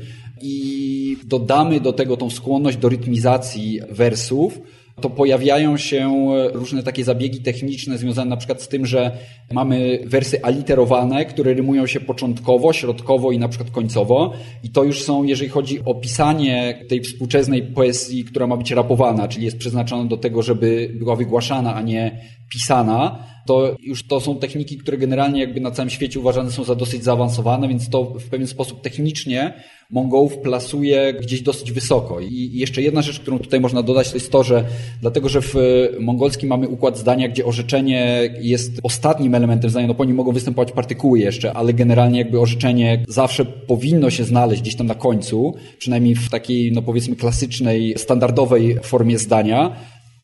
[0.42, 4.60] i dodamy do tego tą skłonność do rytmizacji wersów,
[5.00, 9.10] to pojawiają się różne takie zabiegi techniczne związane na przykład z tym, że
[9.52, 14.32] mamy wersy aliterowane, które rymują się początkowo, środkowo i na przykład końcowo.
[14.64, 19.28] I to już są, jeżeli chodzi o pisanie tej współczesnej poezji, która ma być rapowana,
[19.28, 22.20] czyli jest przeznaczona do tego, żeby była wygłaszana, a nie
[22.50, 26.74] pisana, to już to są techniki, które generalnie jakby na całym świecie uważane są za
[26.74, 29.54] dosyć zaawansowane, więc to w pewien sposób technicznie
[29.90, 32.20] Mongołów plasuje gdzieś dosyć wysoko.
[32.20, 34.64] I jeszcze jedna rzecz, którą tutaj można dodać, to jest to, że
[35.00, 35.54] dlatego, że w
[36.00, 40.72] mongolskim mamy układ zdania, gdzie orzeczenie jest ostatnim elementem zdania, no po nim mogą występować
[40.72, 46.14] partykuły jeszcze, ale generalnie jakby orzeczenie zawsze powinno się znaleźć gdzieś tam na końcu, przynajmniej
[46.14, 49.76] w takiej, no powiedzmy, klasycznej, standardowej formie zdania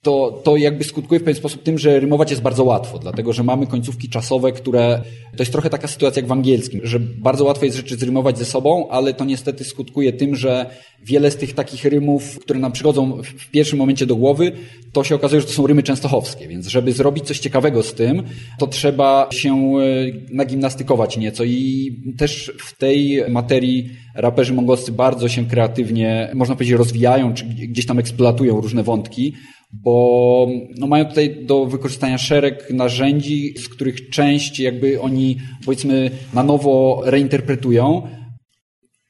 [0.07, 3.43] to, to jakby skutkuje w pewien sposób tym, że rymować jest bardzo łatwo, dlatego że
[3.43, 5.03] mamy końcówki czasowe, które
[5.37, 8.45] to jest trochę taka sytuacja jak w angielskim, że bardzo łatwo jest rzeczy zrymować ze
[8.45, 10.67] sobą, ale to niestety skutkuje tym, że
[11.05, 14.53] wiele z tych takich rymów, które nam przychodzą w pierwszym momencie do głowy,
[14.93, 18.23] to się okazuje, że to są rymy częstochowskie, więc żeby zrobić coś ciekawego z tym,
[18.59, 19.83] to trzeba się e,
[20.31, 27.35] nagimnastykować nieco i też w tej materii raperzy mongolscy bardzo się kreatywnie, można powiedzieć, rozwijają,
[27.35, 29.33] czy gdzieś tam eksploatują różne wątki,
[29.85, 30.47] bo
[30.79, 37.03] no, mają tutaj do wykorzystania szereg narzędzi, z których część jakby oni powiedzmy na nowo
[37.05, 38.03] reinterpretują.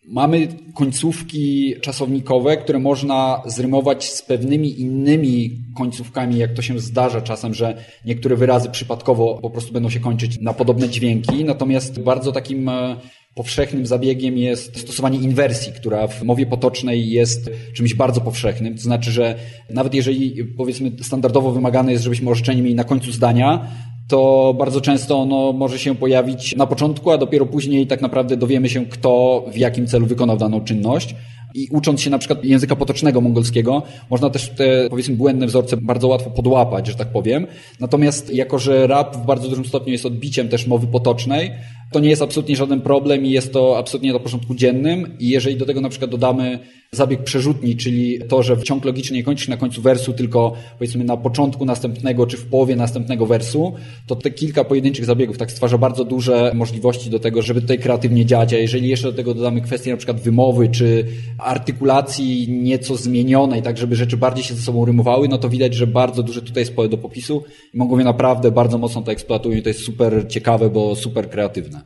[0.09, 7.55] Mamy końcówki czasownikowe, które można zrymować z pewnymi innymi końcówkami, jak to się zdarza czasem,
[7.55, 11.45] że niektóre wyrazy przypadkowo po prostu będą się kończyć na podobne dźwięki.
[11.45, 12.97] Natomiast bardzo takim e,
[13.37, 18.75] powszechnym zabiegiem jest stosowanie inwersji, która w mowie potocznej jest czymś bardzo powszechnym.
[18.75, 19.35] To znaczy, że
[19.71, 23.69] nawet jeżeli powiedzmy standardowo wymagane jest, żebyśmy orzeczenie mieli na końcu zdania,
[24.09, 28.69] to bardzo często ono może się pojawić na początku, a dopiero później tak naprawdę dowiemy
[28.69, 31.15] się, kto w jakim celu wykonał daną czynność.
[31.55, 36.09] I ucząc się na przykład języka potocznego mongolskiego, można też te, powiedzmy, błędne wzorce bardzo
[36.09, 37.47] łatwo podłapać, że tak powiem.
[37.81, 41.51] Natomiast jako, że rap w bardzo dużym stopniu jest odbiciem też mowy potocznej,
[41.93, 45.17] to nie jest absolutnie żaden problem i jest to absolutnie na porządku dziennym.
[45.19, 46.59] I jeżeli do tego na przykład dodamy
[46.93, 51.05] zabieg przerzutni, czyli to, że ciąg logiczny nie kończy się na końcu wersu, tylko powiedzmy
[51.05, 53.75] na początku następnego czy w połowie następnego wersu,
[54.07, 58.27] to te kilka pojedynczych zabiegów tak stwarza bardzo duże możliwości do tego, żeby tutaj kreatywnie
[58.27, 58.55] działać.
[58.55, 61.07] A jeżeli jeszcze do tego dodamy kwestię na przykład wymowy czy
[61.39, 65.87] artykulacji nieco zmienionej, tak żeby rzeczy bardziej się ze sobą rymowały, no to widać, że
[65.87, 69.63] bardzo duże tutaj jest pole do popisu i Mongowie naprawdę bardzo mocno to eksploatują i
[69.63, 71.86] to jest super ciekawe, bo super kreatywne.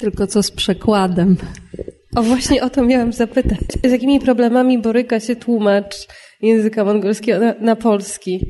[0.00, 1.36] Tylko co z przekładem?
[2.16, 3.58] O właśnie o to miałam zapytać.
[3.84, 5.94] Z jakimi problemami boryka się tłumacz
[6.42, 8.46] języka mongolskiego na, na polski?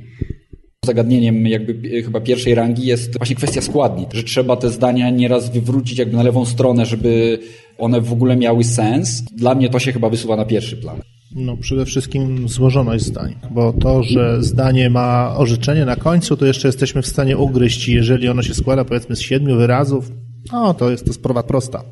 [0.84, 5.98] Zagadnieniem jakby chyba pierwszej rangi jest właśnie kwestia składni, że trzeba te zdania nieraz wywrócić
[5.98, 7.38] jakby na lewą stronę, żeby
[7.78, 9.22] one w ogóle miały sens.
[9.22, 11.00] Dla mnie to się chyba wysuwa na pierwszy plan.
[11.34, 16.68] No przede wszystkim złożoność zdań, bo to, że zdanie ma orzeczenie na końcu, to jeszcze
[16.68, 20.10] jesteśmy w stanie ugryźć i jeżeli ono się składa powiedzmy z siedmiu wyrazów,
[20.52, 21.82] no to jest to sprawa prosta.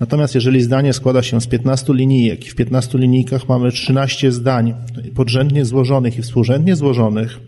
[0.00, 4.74] Natomiast jeżeli zdanie składa się z 15 linijek i w 15 linijkach mamy 13 zdań
[5.14, 7.40] podrzędnie złożonych i współrzędnie złożonych,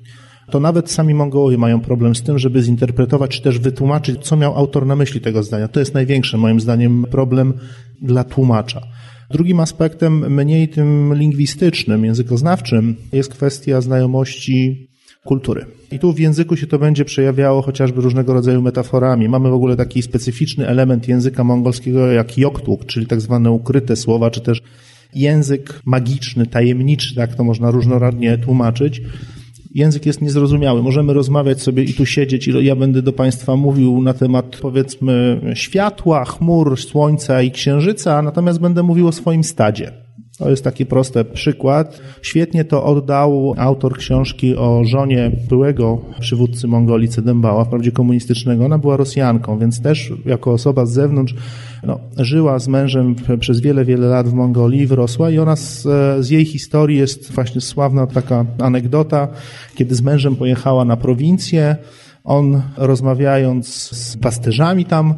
[0.50, 4.56] to nawet sami Mongołowie mają problem z tym, żeby zinterpretować czy też wytłumaczyć, co miał
[4.56, 5.68] autor na myśli tego zdania.
[5.68, 7.54] To jest największy, moim zdaniem, problem
[8.02, 8.82] dla tłumacza.
[9.30, 14.88] Drugim aspektem, mniej tym lingwistycznym, językoznawczym, jest kwestia znajomości
[15.24, 15.66] kultury.
[15.92, 19.28] I tu w języku się to będzie przejawiało chociażby różnego rodzaju metaforami.
[19.28, 24.30] Mamy w ogóle taki specyficzny element języka mongolskiego jak joktuk, czyli tak zwane ukryte słowa,
[24.30, 24.62] czy też
[25.14, 29.02] język magiczny, tajemniczy, tak to można różnorodnie tłumaczyć.
[29.74, 30.82] Język jest niezrozumiały.
[30.82, 35.40] Możemy rozmawiać sobie i tu siedzieć i ja będę do Państwa mówił na temat powiedzmy
[35.54, 40.07] światła, chmur, słońca i księżyca, natomiast będę mówił o swoim stadzie.
[40.38, 42.00] To jest taki prosty przykład.
[42.22, 48.64] Świetnie to oddał autor książki o żonie byłego przywódcy Mongolii Cedembała, wprawdzie komunistycznego.
[48.64, 51.34] Ona była Rosjanką, więc też jako osoba z zewnątrz
[51.82, 55.82] no, żyła z mężem przez wiele, wiele lat w Mongolii, wyrosła i ona z,
[56.20, 59.28] z jej historii jest właśnie sławna taka anegdota,
[59.74, 61.76] kiedy z mężem pojechała na prowincję,
[62.24, 65.14] on rozmawiając z pasterzami tam,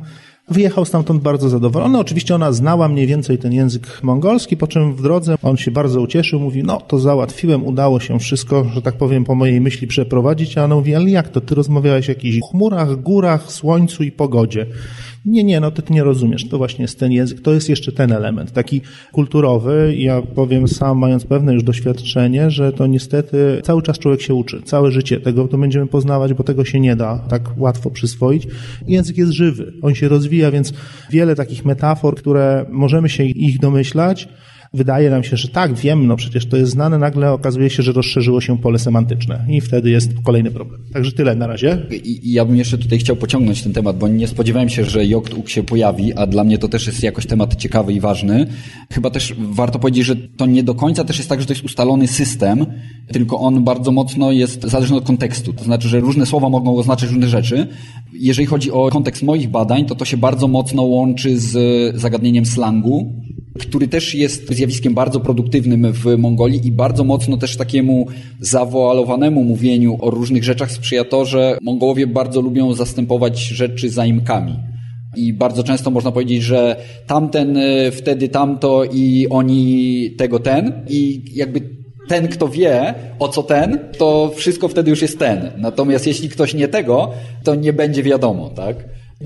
[0.50, 1.98] Wyjechał stamtąd bardzo zadowolony.
[1.98, 6.00] Oczywiście ona znała mniej więcej ten język mongolski, po czym w drodze on się bardzo
[6.00, 10.58] ucieszył, mówi, no to załatwiłem, udało się wszystko, że tak powiem, po mojej myśli przeprowadzić,
[10.58, 14.66] a ona mówi, ale jak to, ty rozmawiałeś o jakichś chmurach, górach, słońcu i pogodzie.
[15.24, 16.48] Nie, nie, no to ty nie rozumiesz.
[16.48, 18.80] To właśnie jest ten język, to jest jeszcze ten element, taki
[19.12, 19.94] kulturowy.
[19.96, 24.62] Ja powiem sam, mając pewne już doświadczenie, że to niestety cały czas człowiek się uczy,
[24.62, 28.46] całe życie tego to będziemy poznawać, bo tego się nie da tak łatwo przyswoić.
[28.86, 30.72] Język jest żywy, on się rozwija, więc
[31.10, 34.28] wiele takich metafor, które możemy się ich domyślać,
[34.74, 37.92] wydaje nam się, że tak, wiem, no przecież to jest znane, nagle okazuje się, że
[37.92, 40.80] rozszerzyło się pole semantyczne i wtedy jest kolejny problem.
[40.92, 41.86] Także tyle na razie.
[42.04, 45.48] I, ja bym jeszcze tutaj chciał pociągnąć ten temat, bo nie spodziewałem się, że JOKTUK
[45.48, 48.46] się pojawi, a dla mnie to też jest jakoś temat ciekawy i ważny.
[48.92, 51.64] Chyba też warto powiedzieć, że to nie do końca też jest tak, że to jest
[51.64, 52.66] ustalony system,
[53.12, 55.52] tylko on bardzo mocno jest zależny od kontekstu.
[55.52, 57.66] To znaczy, że różne słowa mogą oznaczać różne rzeczy.
[58.12, 61.56] Jeżeli chodzi o kontekst moich badań, to to się bardzo mocno łączy z
[61.96, 63.12] zagadnieniem slangu,
[63.58, 68.06] który też jest zjawiskiem bardzo produktywnym w Mongolii i bardzo mocno też takiemu
[68.40, 74.56] zawoalowanemu mówieniu o różnych rzeczach sprzyja to, że Mongołowie bardzo lubią zastępować rzeczy zaimkami.
[75.16, 81.24] I bardzo często można powiedzieć, że tamten y, wtedy tamto i oni tego ten i
[81.34, 81.60] jakby
[82.08, 85.50] ten, kto wie, o co ten, to wszystko wtedy już jest ten.
[85.56, 87.10] Natomiast jeśli ktoś nie tego,
[87.44, 88.76] to nie będzie wiadomo, tak?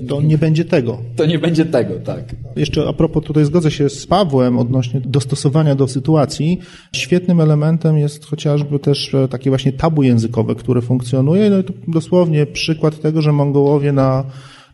[0.07, 0.97] To nie będzie tego.
[1.15, 2.35] To nie będzie tego, tak.
[2.55, 6.59] Jeszcze a propos, tutaj zgodzę się z Pawłem odnośnie dostosowania do sytuacji.
[6.95, 11.49] Świetnym elementem jest chociażby też e, takie właśnie tabu językowe, które funkcjonuje.
[11.49, 14.23] No i to dosłownie przykład tego, że Mongołowie na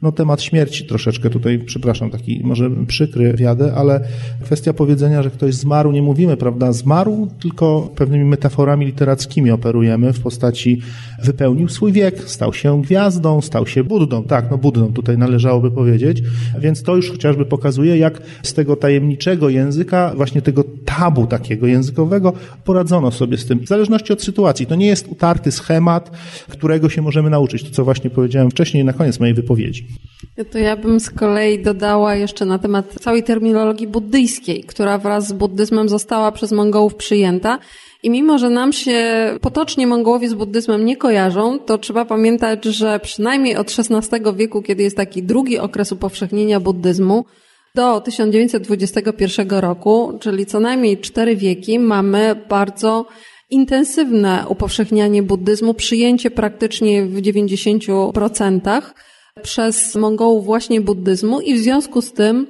[0.01, 4.07] no temat śmierci troszeczkę tutaj, przepraszam, taki może przykry wiadę, ale
[4.43, 10.19] kwestia powiedzenia, że ktoś zmarł, nie mówimy, prawda, zmarł, tylko pewnymi metaforami literackimi operujemy w
[10.19, 10.81] postaci
[11.23, 16.23] wypełnił swój wiek, stał się gwiazdą, stał się Buddą, tak, no Buddą tutaj należałoby powiedzieć,
[16.59, 22.33] więc to już chociażby pokazuje, jak z tego tajemniczego języka, właśnie tego tabu takiego językowego,
[22.63, 24.65] poradzono sobie z tym, w zależności od sytuacji.
[24.65, 26.11] To nie jest utarty schemat,
[26.47, 29.90] którego się możemy nauczyć, to co właśnie powiedziałem wcześniej na koniec mojej wypowiedzi.
[30.51, 35.33] To ja bym z kolei dodała jeszcze na temat całej terminologii buddyjskiej, która wraz z
[35.33, 37.59] buddyzmem została przez Mongołów przyjęta.
[38.03, 38.99] I mimo, że nam się
[39.41, 44.83] potocznie Mongołowie z buddyzmem nie kojarzą, to trzeba pamiętać, że przynajmniej od XVI wieku, kiedy
[44.83, 47.25] jest taki drugi okres upowszechnienia buddyzmu,
[47.75, 53.05] do 1921 roku, czyli co najmniej cztery wieki, mamy bardzo
[53.49, 58.81] intensywne upowszechnianie buddyzmu, przyjęcie praktycznie w 90%
[59.41, 62.47] przez Mongołów właśnie buddyzmu i w związku z tym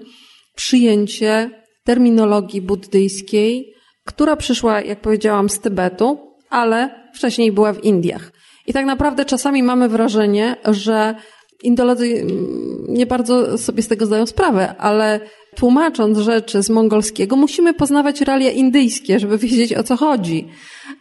[0.56, 1.50] przyjęcie
[1.84, 3.74] terminologii buddyjskiej,
[4.06, 6.20] która przyszła, jak powiedziałam, z Tybetu,
[6.50, 8.32] ale wcześniej była w Indiach.
[8.68, 11.16] I tak naprawdę czasami mamy wrażenie, że
[11.64, 15.20] Indolodzy mm, nie bardzo sobie z tego zdają sprawę, ale
[15.56, 20.48] tłumacząc rzeczy z mongolskiego, musimy poznawać realia indyjskie, żeby wiedzieć o co chodzi.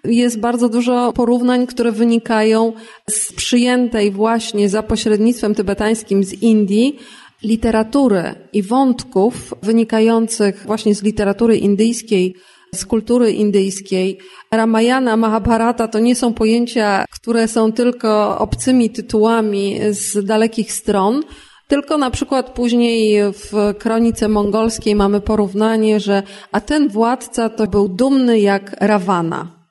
[0.04, 2.72] Jest bardzo dużo porównań, które wynikają
[3.10, 6.98] z przyjętej właśnie za pośrednictwem tybetańskim z Indii
[7.42, 12.34] literatury i wątków wynikających właśnie z literatury indyjskiej,
[12.74, 14.18] z kultury indyjskiej.
[14.50, 21.22] Ramayana, Mahabharata to nie są pojęcia, które są tylko obcymi tytułami z dalekich stron,
[21.70, 27.88] tylko na przykład później w kronice mongolskiej mamy porównanie, że a ten władca to był
[27.88, 29.66] dumny jak Ravana.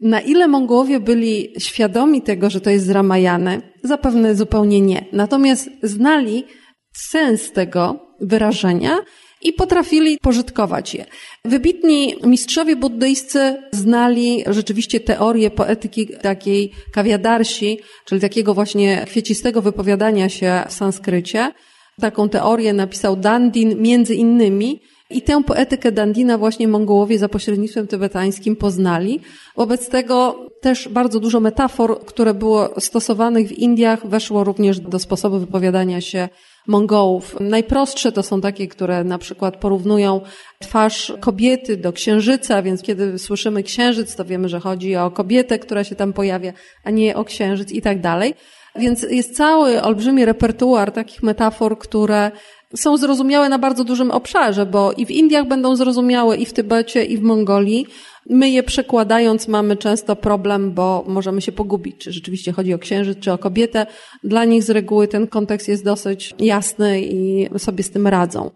[0.00, 3.62] Na ile Mongołowie byli świadomi tego, że to jest z Ramayany?
[3.84, 5.04] Zapewne zupełnie nie.
[5.12, 6.44] Natomiast znali
[6.92, 8.98] sens tego wyrażenia
[9.42, 11.04] i potrafili pożytkować je.
[11.44, 20.62] Wybitni mistrzowie buddyjscy znali rzeczywiście teorię poetyki takiej kawiadarsi, czyli takiego właśnie kwiecistego wypowiadania się
[20.68, 21.52] w sanskrycie.
[22.00, 24.80] Taką teorię napisał Dandin między innymi
[25.10, 29.20] i tę poetykę Dandina właśnie Mongołowie za pośrednictwem tybetańskim poznali.
[29.56, 35.38] Wobec tego też bardzo dużo metafor, które było stosowanych w Indiach, weszło również do sposobu
[35.38, 36.28] wypowiadania się
[36.66, 37.36] Mongołów.
[37.40, 40.20] Najprostsze to są takie, które na przykład porównują
[40.58, 45.84] twarz kobiety do księżyca, więc kiedy słyszymy księżyc, to wiemy, że chodzi o kobietę, która
[45.84, 46.52] się tam pojawia,
[46.84, 48.34] a nie o księżyc i tak dalej.
[48.76, 52.30] Więc jest cały olbrzymi repertuar takich metafor, które
[52.76, 57.04] są zrozumiałe na bardzo dużym obszarze, bo i w Indiach będą zrozumiałe, i w Tybecie,
[57.04, 57.86] i w Mongolii.
[58.30, 63.18] My je przekładając mamy często problem, bo możemy się pogubić, czy rzeczywiście chodzi o księżyc,
[63.18, 63.86] czy o kobietę.
[64.24, 68.50] Dla nich z reguły ten kontekst jest dosyć jasny i sobie z tym radzą.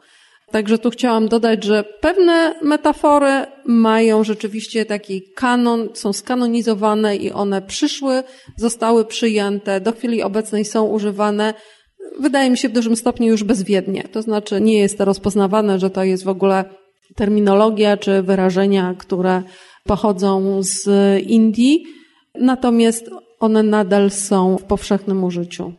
[0.51, 7.63] Także tu chciałam dodać, że pewne metafory mają rzeczywiście taki kanon, są skanonizowane i one
[7.63, 8.23] przyszły,
[8.57, 11.55] zostały przyjęte, do chwili obecnej są używane
[12.21, 14.03] wydaje mi się w dużym stopniu już bezwiednie.
[14.13, 16.65] To znaczy nie jest to rozpoznawane, że to jest w ogóle
[17.17, 19.43] terminologia czy wyrażenia, które
[19.85, 20.89] pochodzą z
[21.27, 21.85] Indii,
[22.41, 23.11] natomiast
[23.41, 25.73] one nadal są w powszechnym użyciu.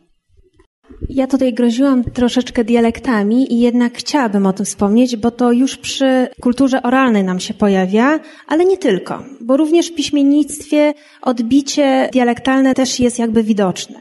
[1.08, 6.28] Ja tutaj groziłam troszeczkę dialektami i jednak chciałabym o tym wspomnieć, bo to już przy
[6.40, 13.00] kulturze oralnej nam się pojawia, ale nie tylko, bo również w piśmiennictwie odbicie dialektalne też
[13.00, 14.00] jest jakby widoczne.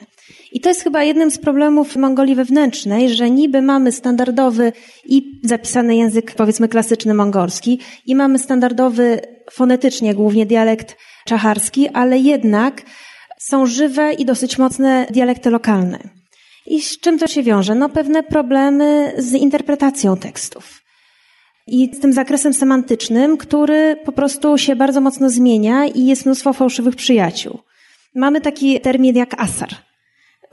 [0.53, 4.71] I to jest chyba jednym z problemów Mongolii wewnętrznej, że niby mamy standardowy
[5.05, 9.19] i zapisany język, powiedzmy klasyczny mongolski, i mamy standardowy
[9.51, 12.81] fonetycznie głównie dialekt czacharski, ale jednak
[13.39, 15.99] są żywe i dosyć mocne dialekty lokalne.
[16.65, 17.75] I z czym to się wiąże?
[17.75, 20.81] No pewne problemy z interpretacją tekstów.
[21.67, 26.53] I z tym zakresem semantycznym, który po prostu się bardzo mocno zmienia i jest mnóstwo
[26.53, 27.59] fałszywych przyjaciół.
[28.15, 29.69] Mamy taki termin jak asar.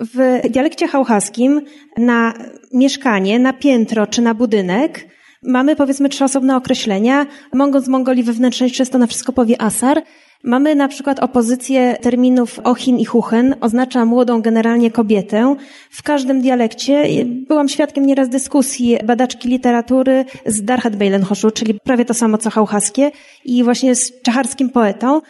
[0.01, 1.61] W dialekcie hałchaskim
[1.99, 2.35] na
[2.73, 5.07] mieszkanie, na piętro czy na budynek
[5.43, 7.27] mamy powiedzmy trzy osobne określenia.
[7.53, 10.03] Mongol z Mongolii wewnętrznej często na wszystko powie asar.
[10.45, 15.57] Mamy na przykład opozycję terminów ochin i huchen, oznacza młodą generalnie kobietę.
[15.91, 22.15] W każdym dialekcie byłam świadkiem nieraz dyskusji badaczki literatury z Darhat Bejlenhoszu, czyli prawie to
[22.15, 23.11] samo co hałchaskie
[23.45, 25.21] i właśnie z czacharskim poetą.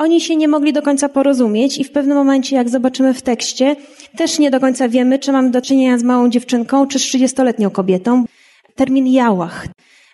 [0.00, 3.76] Oni się nie mogli do końca porozumieć i w pewnym momencie, jak zobaczymy w tekście,
[4.16, 7.70] też nie do końca wiemy, czy mamy do czynienia z małą dziewczynką, czy z 30-letnią
[7.70, 8.24] kobietą.
[8.74, 9.66] Termin jałach.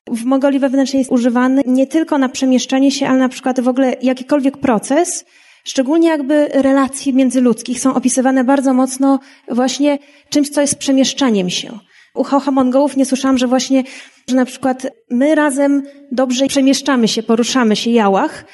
[0.07, 3.97] W Mongolii wewnętrznej jest używany nie tylko na przemieszczanie się, ale na przykład w ogóle
[4.03, 5.25] jakikolwiek proces,
[5.65, 9.19] szczególnie jakby relacji międzyludzkich są opisywane bardzo mocno
[9.49, 11.79] właśnie czymś, co jest przemieszczaniem się.
[12.15, 13.85] U Hocha Mongołów nie słyszałam, że właśnie,
[14.29, 15.83] że na przykład my razem
[16.13, 18.45] dobrze przemieszczamy się, poruszamy się jałach,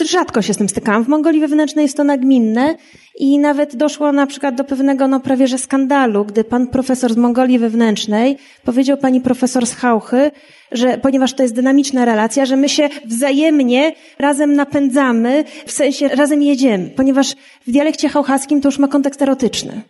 [0.00, 1.04] Rzadko się z tym stykałam.
[1.04, 2.74] W Mongolii wewnętrznej jest to nagminne
[3.18, 7.16] i nawet doszło na przykład do pewnego, no prawie że skandalu, gdy pan profesor z
[7.16, 10.30] Mongolii wewnętrznej powiedział pani profesor z Hauchy,
[10.72, 16.42] że ponieważ to jest dynamiczna relacja, że my się wzajemnie razem napędzamy, w sensie razem
[16.42, 17.34] jedziemy, ponieważ
[17.66, 19.82] w dialekcie hałchaskim to już ma kontekst erotyczny.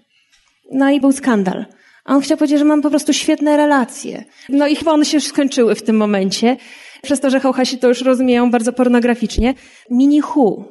[0.72, 1.64] No i był skandal.
[2.04, 4.24] A on chciał powiedzieć, że mam po prostu świetne relacje.
[4.48, 6.56] No i chyba one się już skończyły w tym momencie
[7.02, 9.54] przez to, że Hauchasi to już rozumieją bardzo pornograficznie.
[9.90, 10.64] Mini hu.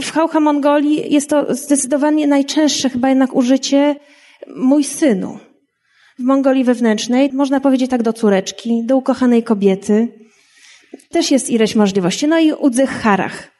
[0.00, 3.96] W Haucha Mongolii jest to zdecydowanie najczęstsze chyba jednak użycie
[4.56, 5.38] mój synu.
[6.18, 10.08] W Mongolii wewnętrznej można powiedzieć tak do córeczki, do ukochanej kobiety.
[11.10, 12.28] Też jest ileś możliwości.
[12.28, 13.52] No i udzych harach.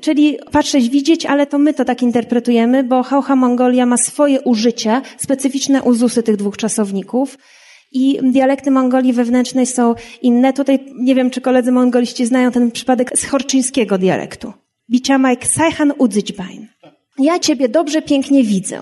[0.00, 5.02] Czyli patrzeć, widzieć, ale to my to tak interpretujemy, bo Haucha Mongolia ma swoje użycia,
[5.18, 7.38] specyficzne uzusy tych dwóch czasowników.
[7.94, 10.52] I dialekty Mongolii wewnętrznej są inne.
[10.52, 14.52] Tutaj nie wiem, czy koledzy mongoliści znają ten przypadek z chorczyńskiego dialektu.
[14.90, 16.68] Biciamajk sajhan udzyćbain.
[17.18, 18.80] Ja ciebie dobrze, pięknie widzę.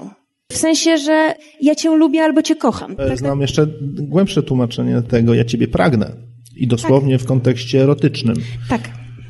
[0.52, 2.96] W sensie, że ja cię lubię albo cię kocham.
[2.96, 3.18] Tak?
[3.18, 6.12] Znam jeszcze głębsze tłumaczenie tego, ja ciebie pragnę.
[6.56, 7.24] I dosłownie tak.
[7.24, 8.36] w kontekście erotycznym.
[8.68, 8.80] Tak.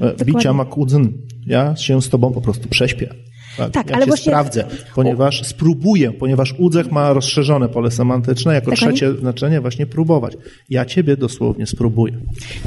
[0.01, 1.13] E, Bicia makudzyn.
[1.47, 3.15] Ja się z tobą po prostu prześpię.
[3.57, 4.33] Tak, tak ja ale właśnie...
[4.33, 10.37] sprawdzę, ponieważ spróbuję, ponieważ udzech ma rozszerzone pole semantyczne, jako tak, trzecie znaczenie właśnie próbować.
[10.71, 12.15] Ja ciebie dosłownie spróbuję.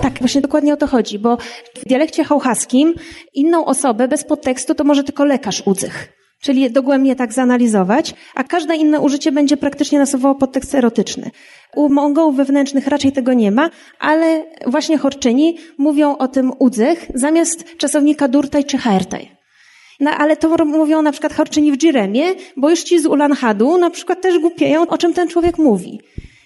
[0.01, 1.37] Tak, właśnie dokładnie o to chodzi, bo
[1.75, 2.93] w dialekcie hałchaskim
[3.33, 6.15] inną osobę bez podtekstu to może tylko lekarz udzech.
[6.41, 11.31] Czyli dogłębnie tak zanalizować, a każde inne użycie będzie praktycznie nasuwało podtekst erotyczny.
[11.75, 13.69] U Mongołów wewnętrznych raczej tego nie ma,
[13.99, 19.34] ale właśnie Horczyni mówią o tym udzech zamiast czasownika durtaj czy haertaj.
[19.99, 22.23] No ale to mówią na przykład Horczyni w Dżiremie,
[22.57, 25.99] bo już ci z Ulanhadu na przykład też głupieją, o czym ten człowiek mówi.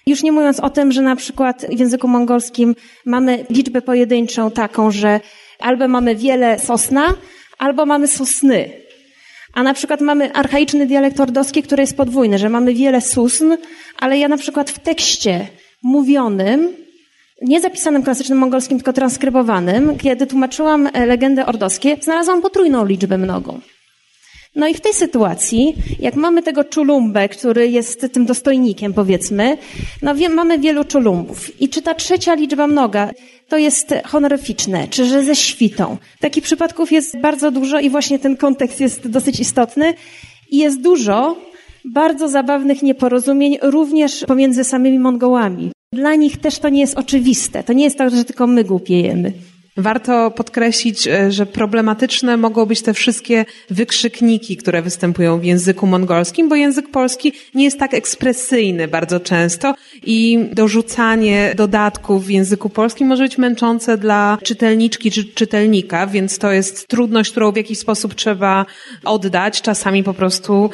[0.06, 2.74] Już nie mówiąc o tym, że na przykład w języku mongolskim
[3.06, 5.20] mamy liczbę pojedynczą taką, że
[5.58, 7.14] albo mamy wiele sosna,
[7.58, 8.70] albo mamy sosny.
[9.54, 13.56] A na przykład mamy archaiczny dialekt ordowski, który jest podwójny, że mamy wiele susn,
[13.98, 15.46] ale ja na przykład w tekście
[15.82, 16.68] mówionym
[17.40, 23.60] nie zapisanym klasycznym mongolskim, tylko transkrybowanym, kiedy tłumaczyłam e, legendy ordowskie, znalazłam potrójną liczbę mnogą.
[24.56, 29.58] No i w tej sytuacji, jak mamy tego czulumbę, który jest tym dostojnikiem, powiedzmy,
[30.02, 31.60] no wie, mamy wielu czulumbów.
[31.60, 33.10] I czy ta trzecia liczba mnoga
[33.48, 35.96] to jest honorificzne, czy że ze świtą?
[36.20, 39.94] Takich przypadków jest bardzo dużo i właśnie ten kontekst jest dosyć istotny.
[40.50, 41.36] I jest dużo
[41.84, 45.70] bardzo zabawnych nieporozumień również pomiędzy samymi Mongołami.
[45.94, 47.64] Dla nich też to nie jest oczywiste.
[47.64, 49.32] To nie jest tak, że tylko my głupiejemy.
[49.76, 56.48] Warto podkreślić, e, że problematyczne mogą być te wszystkie wykrzykniki, które występują w języku mongolskim,
[56.48, 63.08] bo język polski nie jest tak ekspresyjny bardzo często i dorzucanie dodatków w języku polskim
[63.08, 68.14] może być męczące dla czytelniczki czy czytelnika, więc to jest trudność, którą w jakiś sposób
[68.14, 68.66] trzeba
[69.04, 69.62] oddać.
[69.62, 70.70] Czasami po prostu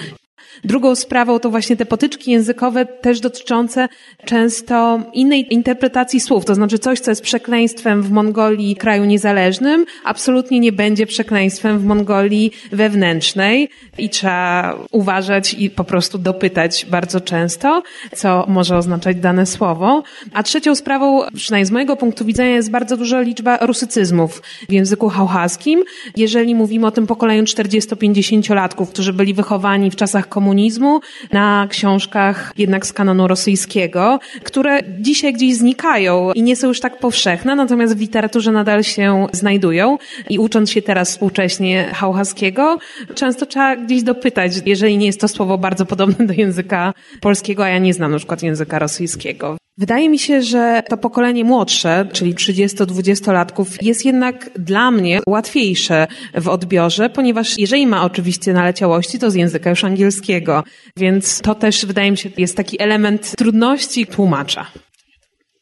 [0.64, 3.88] Drugą sprawą to właśnie te potyczki językowe też dotyczące
[4.24, 10.60] często innej interpretacji słów, to znaczy coś, co jest przekleństwem w Mongolii kraju niezależnym, absolutnie
[10.60, 17.82] nie będzie przekleństwem w Mongolii wewnętrznej i trzeba uważać i po prostu dopytać bardzo często,
[18.14, 20.02] co może oznaczać dane słowo.
[20.32, 25.08] A trzecią sprawą, przynajmniej z mojego punktu widzenia, jest bardzo duża liczba rusycyzmów w języku
[25.08, 25.84] hałhaskim.
[26.16, 31.00] Jeżeli mówimy o tym pokoleniu 40-50-latków, którzy byli wychowani w czasach komunizmu
[31.32, 36.98] na książkach jednak z kanonu rosyjskiego, które dzisiaj gdzieś znikają i nie są już tak
[36.98, 39.98] powszechne, natomiast w literaturze nadal się znajdują
[40.30, 42.78] i ucząc się teraz współcześnie hałhaskiego,
[43.14, 47.68] często trzeba gdzieś dopytać, jeżeli nie jest to słowo bardzo podobne do języka polskiego, a
[47.68, 49.56] ja nie znam na przykład języka rosyjskiego.
[49.78, 56.48] Wydaje mi się, że to pokolenie młodsze, czyli 30-20-latków, jest jednak dla mnie łatwiejsze w
[56.48, 60.64] odbiorze, ponieważ jeżeli ma oczywiście naleciałości, to z języka już angielskiego.
[60.96, 64.66] Więc to też wydaje mi się jest taki element trudności tłumacza.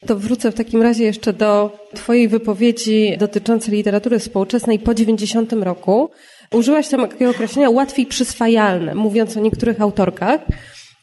[0.07, 6.11] To wrócę w takim razie jeszcze do Twojej wypowiedzi dotyczącej literatury współczesnej po 90 roku.
[6.53, 10.41] Użyłaś tam takiego określenia łatwiej przyswajalne, mówiąc o niektórych autorkach.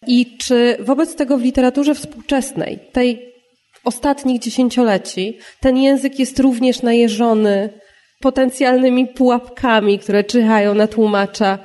[0.08, 3.34] I czy wobec tego w literaturze współczesnej, tej
[3.84, 7.70] ostatnich dziesięcioleci, ten język jest również najeżony
[8.22, 11.60] potencjalnymi pułapkami, które czyhają na tłumacza,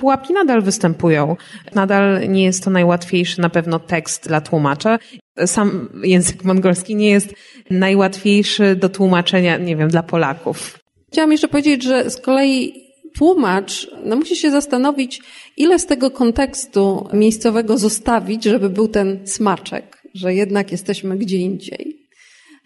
[0.00, 1.36] Pułapki nadal występują.
[1.74, 4.98] Nadal nie jest to najłatwiejszy na pewno tekst dla tłumacza.
[5.46, 7.34] Sam język mongolski nie jest
[7.70, 10.78] najłatwiejszy do tłumaczenia, nie wiem, dla Polaków.
[11.12, 15.22] Chciałam jeszcze powiedzieć, że z kolei tłumacz no, musi się zastanowić,
[15.56, 22.06] ile z tego kontekstu miejscowego zostawić, żeby był ten smaczek, że jednak jesteśmy gdzie indziej.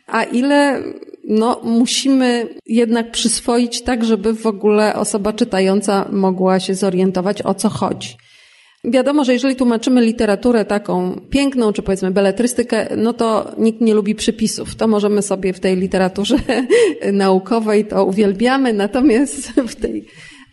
[0.06, 0.82] A ile
[1.28, 7.68] no, musimy jednak przyswoić tak, żeby w ogóle osoba czytająca mogła się zorientować, o co
[7.68, 8.16] chodzi.
[8.84, 14.14] Wiadomo, że jeżeli tłumaczymy literaturę taką piękną, czy powiedzmy beletrystykę, no to nikt nie lubi
[14.14, 14.74] przypisów.
[14.74, 16.36] To możemy sobie w tej literaturze
[17.12, 20.06] naukowej to uwielbiamy, natomiast w tej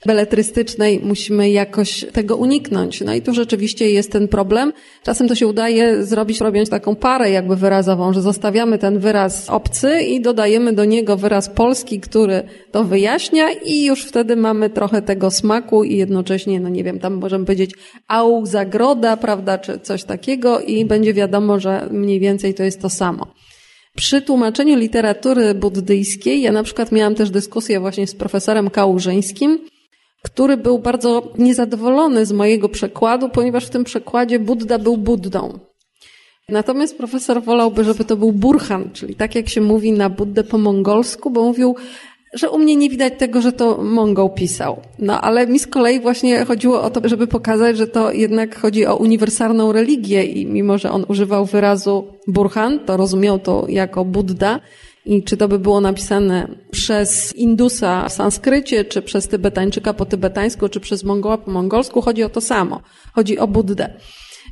[0.05, 3.01] beletrystycznej musimy jakoś tego uniknąć.
[3.01, 4.73] No i tu rzeczywiście jest ten problem.
[5.03, 10.01] Czasem to się udaje zrobić, robiąc taką parę jakby wyrazową, że zostawiamy ten wyraz obcy
[10.01, 15.31] i dodajemy do niego wyraz polski, który to wyjaśnia i już wtedy mamy trochę tego
[15.31, 17.71] smaku i jednocześnie, no nie wiem, tam możemy powiedzieć
[18.07, 22.89] au zagroda, prawda, czy coś takiego i będzie wiadomo, że mniej więcej to jest to
[22.89, 23.33] samo.
[23.95, 29.59] Przy tłumaczeniu literatury buddyjskiej, ja na przykład miałam też dyskusję właśnie z profesorem Kałużyńskim,
[30.24, 35.59] który był bardzo niezadowolony z mojego przekładu, ponieważ w tym przekładzie Buddha był Buddą.
[36.49, 40.57] Natomiast profesor wolałby, żeby to był Burhan, czyli tak jak się mówi na Buddę po
[40.57, 41.76] mongolsku, bo mówił,
[42.34, 44.82] że u mnie nie widać tego, że to Mongol pisał.
[44.99, 48.86] No ale mi z kolei właśnie chodziło o to, żeby pokazać, że to jednak chodzi
[48.86, 54.59] o uniwersalną religię i mimo, że on używał wyrazu Burhan, to rozumiał to jako Buddha,
[55.05, 60.69] i czy to by było napisane przez Indusa w sanskrycie, czy przez Tybetańczyka po tybetańsku,
[60.69, 62.81] czy przez Mongoła po mongolsku, chodzi o to samo.
[63.13, 63.93] Chodzi o Buddę.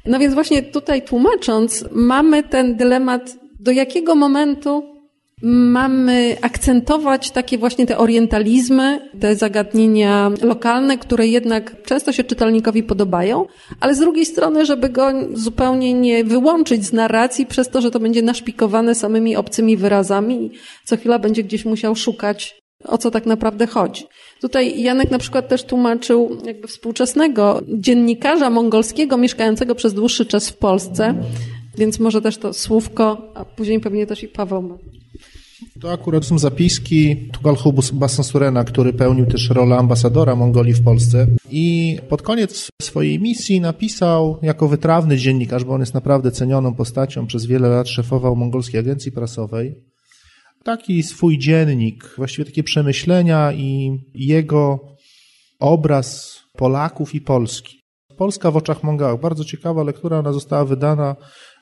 [0.06, 4.99] No więc właśnie tutaj tłumacząc, mamy ten dylemat, do jakiego momentu
[5.42, 13.46] mamy akcentować takie właśnie te orientalizmy, te zagadnienia lokalne, które jednak często się czytelnikowi podobają,
[13.80, 18.00] ale z drugiej strony, żeby go zupełnie nie wyłączyć z narracji przez to, że to
[18.00, 20.52] będzie naszpikowane samymi obcymi wyrazami i
[20.86, 24.06] co chwila będzie gdzieś musiał szukać, o co tak naprawdę chodzi.
[24.42, 30.58] Tutaj Janek na przykład też tłumaczył jakby współczesnego dziennikarza mongolskiego mieszkającego przez dłuższy czas w
[30.58, 31.14] Polsce,
[31.78, 34.78] więc może też to słówko, a później pewnie też i Paweł ma.
[35.82, 41.98] To akurat są zapiski Tugalhu Basansurena, który pełnił też rolę ambasadora Mongolii w Polsce i
[42.10, 47.46] pod koniec swojej misji napisał jako wytrawny dziennikarz, bo on jest naprawdę cenioną postacią, przez
[47.46, 49.76] wiele lat szefował mongolskiej agencji prasowej,
[50.64, 54.80] taki swój dziennik, właściwie takie przemyślenia i jego
[55.60, 57.80] obraz Polaków i Polski.
[58.18, 59.22] Polska w oczach Mongołów.
[59.22, 61.16] Bardzo ciekawa lektura, ona została wydana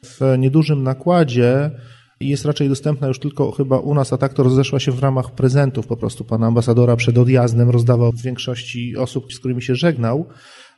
[0.04, 1.72] w niedużym nakładzie
[2.20, 5.31] jest raczej dostępna już tylko chyba u nas, a tak to rozeszła się w ramach
[5.31, 10.26] prezentów po prostu pana ambasadora przed odjazdem, rozdawał w większości osób, z którymi się żegnał.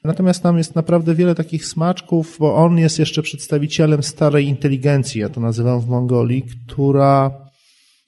[0.03, 5.30] Natomiast tam jest naprawdę wiele takich smaczków, bo on jest jeszcze przedstawicielem starej inteligencji, ja
[5.30, 7.32] to nazywam w Mongolii, która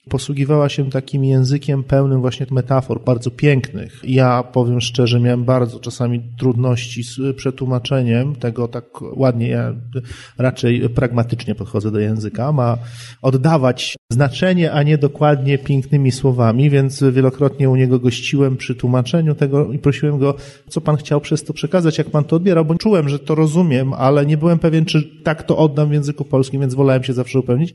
[0.08, 4.00] posługiwała się takim językiem pełnym właśnie metafor, bardzo pięknych.
[4.04, 9.48] Ja powiem szczerze, miałem bardzo czasami trudności z przetłumaczeniem tego tak ładnie.
[9.48, 9.74] Ja
[10.38, 12.52] raczej pragmatycznie podchodzę do języka.
[12.52, 12.78] Ma
[13.22, 19.72] oddawać znaczenie, a nie dokładnie pięknymi słowami, więc wielokrotnie u niego gościłem przy tłumaczeniu tego
[19.72, 20.34] i prosiłem go,
[20.68, 23.92] co pan chciał przez to przekazać, jak pan to odbierał, bo czułem, że to rozumiem,
[23.92, 27.38] ale nie byłem pewien, czy tak to oddam w języku polskim, więc wolałem się zawsze
[27.38, 27.74] upewnić.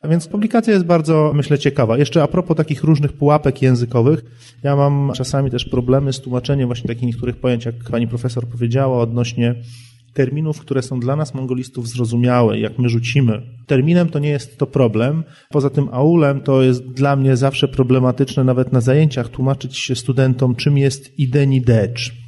[0.00, 1.98] A więc publikacja jest bardzo, myślę, ciekawa.
[1.98, 4.24] Jeszcze a propos takich różnych pułapek językowych,
[4.62, 9.02] ja mam czasami też problemy z tłumaczeniem właśnie takich niektórych pojęć, jak pani profesor powiedziała,
[9.02, 9.54] odnośnie
[10.14, 13.42] terminów, które są dla nas mongolistów zrozumiałe, jak my rzucimy.
[13.66, 15.24] Terminem to nie jest to problem.
[15.50, 20.54] Poza tym aulem to jest dla mnie zawsze problematyczne nawet na zajęciach tłumaczyć się studentom,
[20.54, 22.27] czym jest ideni decz.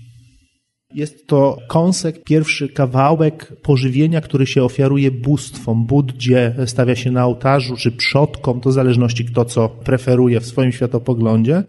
[0.95, 5.87] Jest to kąsek, pierwszy kawałek pożywienia, który się ofiaruje bóstwom.
[5.87, 10.73] Buddzie stawia się na ołtarzu, czy przodkom, to w zależności kto co preferuje w swoim
[10.73, 11.65] światopoglądzie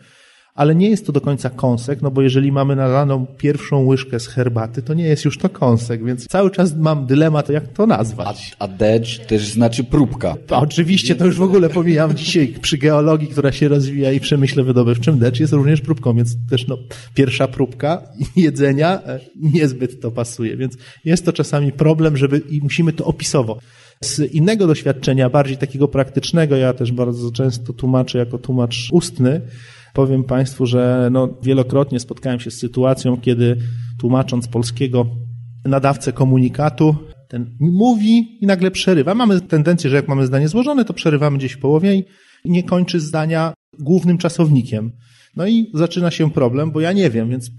[0.62, 4.28] ale nie jest to do końca kąsek, no bo jeżeli mamy nalaną pierwszą łyżkę z
[4.28, 8.56] herbaty, to nie jest już to kąsek, więc cały czas mam dylemat, jak to nazwać.
[8.60, 8.68] A, a
[9.28, 10.36] też znaczy próbka.
[10.50, 14.64] A oczywiście, to już w ogóle pomijam dzisiaj przy geologii, która się rozwija i przemyśle
[14.64, 16.78] wydobywczym, dedge jest również próbką, więc też no,
[17.14, 18.02] pierwsza próbka
[18.36, 23.60] jedzenia e, niezbyt to pasuje, więc jest to czasami problem, żeby i musimy to opisowo.
[24.04, 29.42] Z innego doświadczenia, bardziej takiego praktycznego, ja też bardzo często tłumaczę jako tłumacz ustny,
[29.94, 33.58] Powiem Państwu, że no, wielokrotnie spotkałem się z sytuacją, kiedy
[34.00, 35.06] tłumacząc polskiego
[35.66, 36.96] nadawcę komunikatu,
[37.28, 39.16] ten mówi i nagle przerywa.
[39.16, 41.96] Mamy tendencję, że jak mamy zdanie złożone, to przerywamy gdzieś w połowie
[42.46, 44.92] i nie kończy zdania głównym czasownikiem.
[45.36, 47.52] No i zaczyna się problem, bo ja nie wiem, więc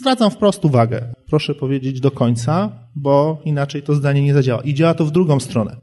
[0.00, 1.12] zwracam wprost uwagę.
[1.26, 4.62] Proszę powiedzieć do końca, bo inaczej to zdanie nie zadziała.
[4.62, 5.76] I działa to w drugą stronę.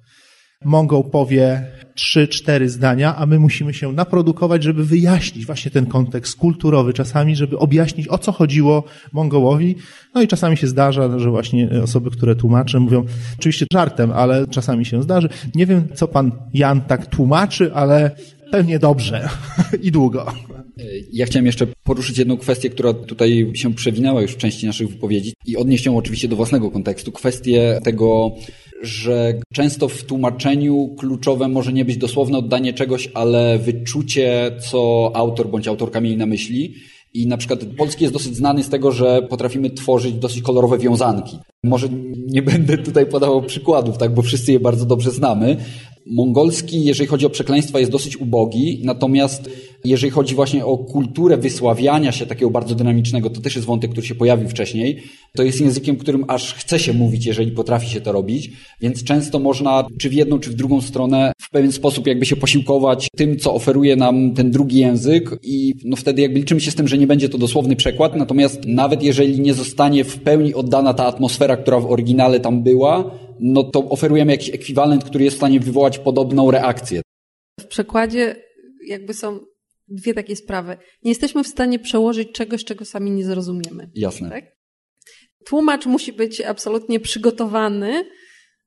[0.65, 1.65] Mongol powie
[1.95, 7.35] trzy, cztery zdania, a my musimy się naprodukować, żeby wyjaśnić właśnie ten kontekst kulturowy, czasami,
[7.35, 9.75] żeby objaśnić, o co chodziło Mongołowi.
[10.15, 13.05] No i czasami się zdarza, że właśnie osoby, które tłumaczą, mówią,
[13.39, 15.29] oczywiście żartem, ale czasami się zdarzy.
[15.55, 18.11] Nie wiem, co pan Jan tak tłumaczy, ale
[18.51, 19.29] pewnie dobrze
[19.81, 20.25] i długo.
[21.13, 25.33] Ja chciałem jeszcze poruszyć jedną kwestię, która tutaj się przewinęła już w części naszych wypowiedzi
[25.45, 27.11] i odnieść ją oczywiście do własnego kontekstu.
[27.11, 28.31] Kwestię tego,
[28.83, 35.49] że często w tłumaczeniu kluczowe może nie być dosłowne oddanie czegoś, ale wyczucie, co autor
[35.49, 36.73] bądź autorka mieli na myśli.
[37.13, 41.37] I na przykład polski jest dosyć znany z tego, że potrafimy tworzyć dosyć kolorowe wiązanki.
[41.63, 41.87] Może
[42.27, 45.57] nie będę tutaj podawał przykładów, tak, bo wszyscy je bardzo dobrze znamy,
[46.05, 49.49] Mongolski, jeżeli chodzi o przekleństwa, jest dosyć ubogi, natomiast
[49.85, 54.07] jeżeli chodzi właśnie o kulturę wysławiania się takiego bardzo dynamicznego, to też jest wątek, który
[54.07, 55.03] się pojawił wcześniej.
[55.35, 58.51] To jest językiem, którym aż chce się mówić, jeżeli potrafi się to robić,
[58.81, 62.35] więc często można czy w jedną, czy w drugą stronę w pewien sposób jakby się
[62.35, 66.75] posiłkować tym, co oferuje nam ten drugi język i no wtedy jakby liczymy się z
[66.75, 70.93] tym, że nie będzie to dosłowny przekład, natomiast nawet jeżeli nie zostanie w pełni oddana
[70.93, 75.39] ta atmosfera, która w oryginale tam była, no to oferujemy jakiś ekwiwalent, który jest w
[75.39, 77.01] stanie wywołać podobną reakcję.
[77.59, 78.35] W przekładzie
[78.87, 79.39] jakby są
[79.87, 80.77] dwie takie sprawy.
[81.03, 83.91] Nie jesteśmy w stanie przełożyć czegoś, czego sami nie zrozumiemy.
[83.95, 84.29] Jasne.
[84.29, 84.45] Tak?
[85.45, 88.05] Tłumacz musi być absolutnie przygotowany,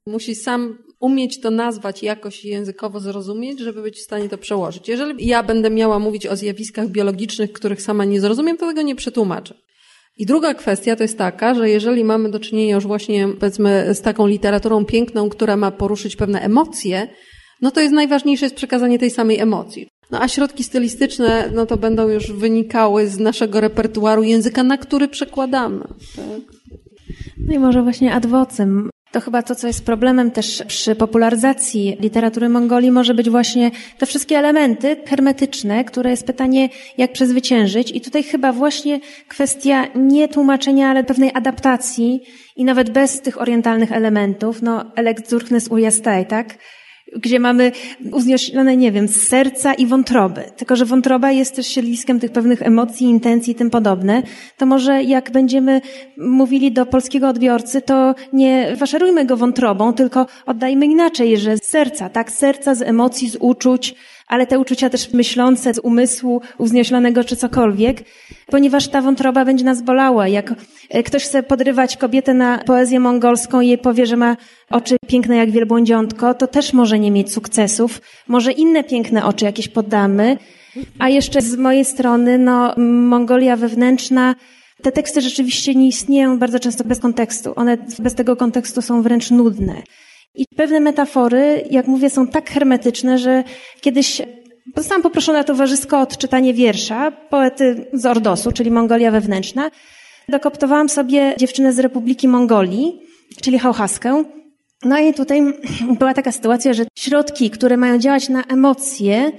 [0.07, 4.89] musi sam umieć to nazwać jakoś językowo zrozumieć, żeby być w stanie to przełożyć.
[4.89, 8.97] Jeżeli ja będę miała mówić o zjawiskach biologicznych, których sama nie zrozumiem, to tego nie
[8.97, 9.55] przetłumaczę.
[10.17, 14.01] I druga kwestia to jest taka, że jeżeli mamy do czynienia już właśnie powiedzmy z
[14.01, 17.09] taką literaturą piękną, która ma poruszyć pewne emocje,
[17.63, 19.89] no to jest najważniejsze jest przekazanie tej samej emocji.
[20.11, 25.09] No a środki stylistyczne, no to będą już wynikały z naszego repertuaru języka, na który
[25.09, 25.85] przekładamy.
[26.17, 26.57] Tak?
[27.39, 32.49] No i może właśnie adwocem to chyba to, co jest problemem też przy popularyzacji literatury
[32.49, 36.69] Mongolii, może być właśnie te wszystkie elementy hermetyczne, które jest pytanie,
[36.99, 37.91] jak przezwyciężyć.
[37.91, 42.23] I tutaj chyba właśnie kwestia nie tłumaczenia, ale pewnej adaptacji
[42.57, 46.59] i nawet bez tych orientalnych elementów, no, elekt zurchnes ujastaj, tak?
[47.15, 47.73] Gdzie mamy
[48.13, 50.43] uznioślone, nie wiem, z serca i wątroby.
[50.57, 54.23] Tylko, że wątroba jest też siedliskiem tych pewnych emocji, intencji i tym podobne.
[54.57, 55.81] To może jak będziemy
[56.19, 62.09] mówili do polskiego odbiorcy, to nie faszerujmy go wątrobą, tylko oddajmy inaczej, że z serca,
[62.09, 62.33] tak?
[62.33, 63.95] Serca, z emocji, z uczuć,
[64.27, 68.05] ale te uczucia też myślące z umysłu uznioślonego czy cokolwiek,
[68.47, 70.29] ponieważ ta wątroba będzie nas bolała.
[70.29, 70.55] Jak
[70.91, 74.37] e, ktoś chce podrywać kobietę na poezję mongolską i jej powie, że ma
[74.71, 78.01] oczy piękne jak wielbłądziątko, to też może nie mieć sukcesów.
[78.29, 80.39] Może inne piękne oczy jakieś poddamy.
[80.99, 82.75] A jeszcze z mojej strony, no,
[83.09, 84.35] Mongolia wewnętrzna,
[84.83, 87.53] te teksty rzeczywiście nie istnieją bardzo często bez kontekstu.
[87.57, 89.83] One bez tego kontekstu są wręcz nudne.
[90.35, 93.45] I pewne metafory, jak mówię, są tak hermetyczne, że
[93.81, 94.23] kiedyś
[94.77, 99.71] Zostałam poproszona towarzysko o odczytanie wiersza poety z Ordosu, czyli Mongolia wewnętrzna.
[100.29, 103.01] Dokoptowałam sobie dziewczynę z Republiki Mongolii,
[103.43, 104.25] czyli Hauhaskę.
[104.85, 105.43] No i tutaj
[105.99, 109.33] była taka sytuacja, że środki, które mają działać na emocje,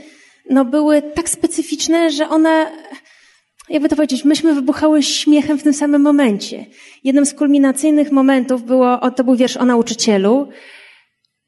[0.49, 2.71] no były tak specyficzne, że one,
[3.69, 6.65] jakby to powiedzieć, myśmy wybuchały śmiechem w tym samym momencie.
[7.03, 10.47] Jednym z kulminacyjnych momentów było, to był wiersz o nauczycielu,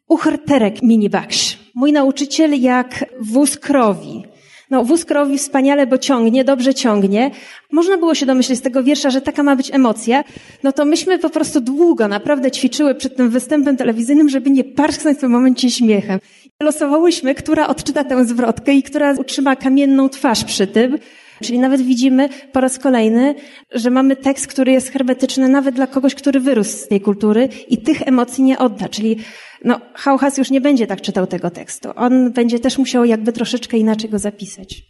[0.09, 1.57] Uchrterek minibaksz.
[1.75, 4.23] Mój nauczyciel jak wóz krowi.
[4.69, 7.31] No, wóz krowi wspaniale, bo ciągnie, dobrze ciągnie.
[7.71, 10.23] Można było się domyślić z tego wiersza, że taka ma być emocja.
[10.63, 15.17] No to myśmy po prostu długo naprawdę ćwiczyły przed tym występem telewizyjnym, żeby nie parsknąć
[15.17, 16.19] w tym momencie śmiechem.
[16.63, 20.97] Losowałyśmy, która odczyta tę zwrotkę i która utrzyma kamienną twarz przy tym.
[21.43, 23.35] Czyli nawet widzimy po raz kolejny,
[23.71, 27.77] że mamy tekst, który jest hermetyczny nawet dla kogoś, który wyrósł z tej kultury i
[27.77, 28.89] tych emocji nie odda.
[28.89, 29.17] Czyli
[29.63, 31.89] no, Hauchas już nie będzie tak czytał tego tekstu.
[31.95, 34.83] On będzie też musiał jakby troszeczkę inaczej go zapisać.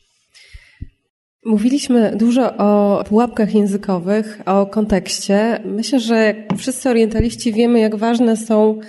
[1.45, 5.61] Mówiliśmy dużo o pułapkach językowych, o kontekście.
[5.65, 8.79] Myślę, że wszyscy orientaliści wiemy, jak ważne są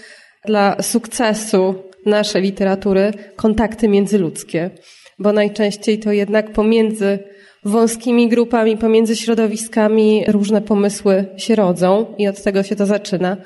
[0.46, 1.74] dla sukcesu
[2.06, 4.70] naszej literatury kontakty międzyludzkie,
[5.18, 7.18] bo najczęściej to jednak pomiędzy
[7.64, 13.36] wąskimi grupami, pomiędzy środowiskami różne pomysły się rodzą i od tego się to zaczyna.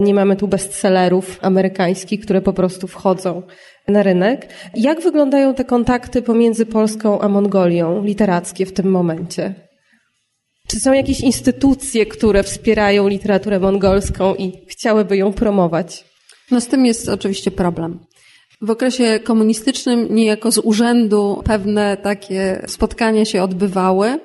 [0.00, 3.42] Nie mamy tu bestsellerów amerykańskich, które po prostu wchodzą
[3.88, 4.48] na rynek.
[4.74, 9.54] Jak wyglądają te kontakty pomiędzy Polską a Mongolią, literackie w tym momencie?
[10.68, 16.04] Czy są jakieś instytucje, które wspierają literaturę mongolską i chciałyby ją promować?
[16.50, 18.00] No z tym jest oczywiście problem.
[18.64, 24.18] W okresie komunistycznym niejako z urzędu pewne takie spotkania się odbywały,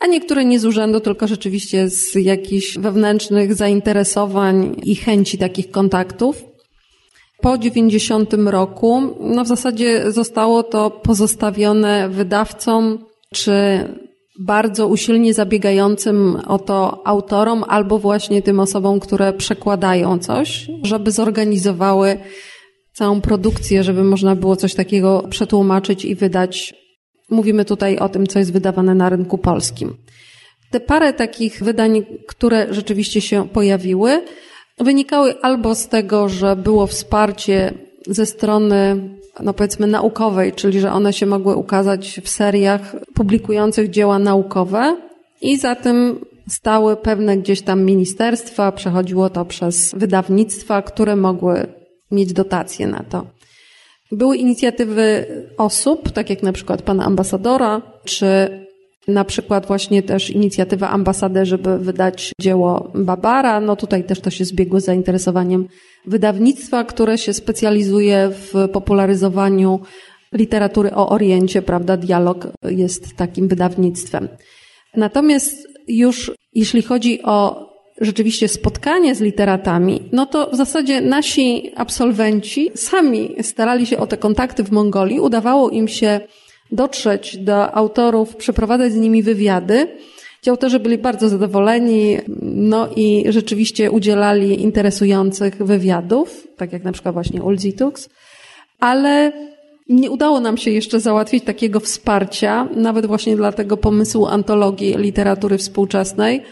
[0.00, 6.44] a niektóre nie z urzędu, tylko rzeczywiście z jakichś wewnętrznych zainteresowań i chęci takich kontaktów.
[7.40, 12.98] Po 90 roku, no w zasadzie zostało to pozostawione wydawcom
[13.34, 13.52] czy
[14.40, 22.18] bardzo usilnie zabiegającym o to autorom albo właśnie tym osobom, które przekładają coś, żeby zorganizowały
[22.92, 26.74] całą produkcję, żeby można było coś takiego przetłumaczyć i wydać.
[27.30, 29.96] Mówimy tutaj o tym, co jest wydawane na rynku polskim.
[30.70, 34.22] Te parę takich wydań, które rzeczywiście się pojawiły,
[34.78, 37.74] wynikały albo z tego, że było wsparcie
[38.06, 39.10] ze strony,
[39.42, 44.96] no powiedzmy, naukowej, czyli że one się mogły ukazać w seriach publikujących dzieła naukowe
[45.40, 51.79] i za tym stały pewne gdzieś tam ministerstwa, przechodziło to przez wydawnictwa, które mogły
[52.10, 53.26] mieć dotacje na to.
[54.12, 55.26] Były inicjatywy
[55.58, 58.60] osób, tak jak na przykład pana ambasadora, czy
[59.08, 63.60] na przykład właśnie też inicjatywa ambasady, żeby wydać dzieło Babara.
[63.60, 65.68] No tutaj też to się zbiegło z zainteresowaniem
[66.06, 69.80] wydawnictwa, które się specjalizuje w popularyzowaniu
[70.32, 71.96] literatury o Oriencie, prawda?
[71.96, 74.28] Dialog jest takim wydawnictwem.
[74.96, 77.69] Natomiast już jeśli chodzi o
[78.00, 84.16] rzeczywiście spotkanie z literatami, no to w zasadzie nasi absolwenci sami starali się o te
[84.16, 85.20] kontakty w Mongolii.
[85.20, 86.20] Udawało im się
[86.72, 89.88] dotrzeć do autorów, przeprowadzać z nimi wywiady.
[90.42, 97.14] Ci autorzy byli bardzo zadowoleni, no i rzeczywiście udzielali interesujących wywiadów, tak jak na przykład
[97.14, 98.08] właśnie Ulzitux,
[98.80, 99.32] ale
[99.88, 105.58] nie udało nam się jeszcze załatwić takiego wsparcia, nawet właśnie dla tego pomysłu antologii literatury
[105.58, 106.42] współczesnej,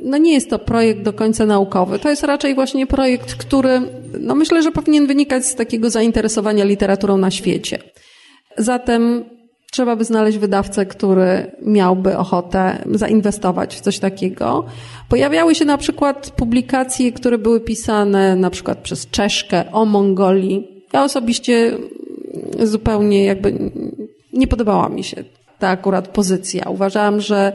[0.00, 1.98] no nie jest to projekt do końca naukowy.
[1.98, 3.80] To jest raczej właśnie projekt, który,
[4.20, 7.78] no myślę, że powinien wynikać z takiego zainteresowania literaturą na świecie.
[8.58, 9.24] Zatem
[9.72, 14.64] trzeba by znaleźć wydawcę, który miałby ochotę zainwestować w coś takiego.
[15.08, 20.84] Pojawiały się na przykład publikacje, które były pisane na przykład przez Czeszkę o Mongolii.
[20.92, 21.78] Ja osobiście
[22.62, 23.70] zupełnie jakby
[24.32, 25.24] nie podobała mi się
[25.58, 26.70] ta akurat pozycja.
[26.70, 27.52] Uważałam, że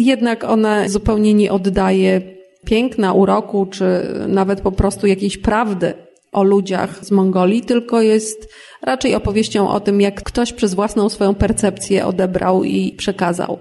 [0.00, 2.20] jednak ona zupełnie nie oddaje
[2.64, 3.84] piękna, uroku, czy
[4.28, 5.92] nawet po prostu jakiejś prawdy
[6.32, 8.48] o ludziach z Mongolii, tylko jest
[8.82, 13.58] raczej opowieścią o tym, jak ktoś przez własną swoją percepcję odebrał i przekazał.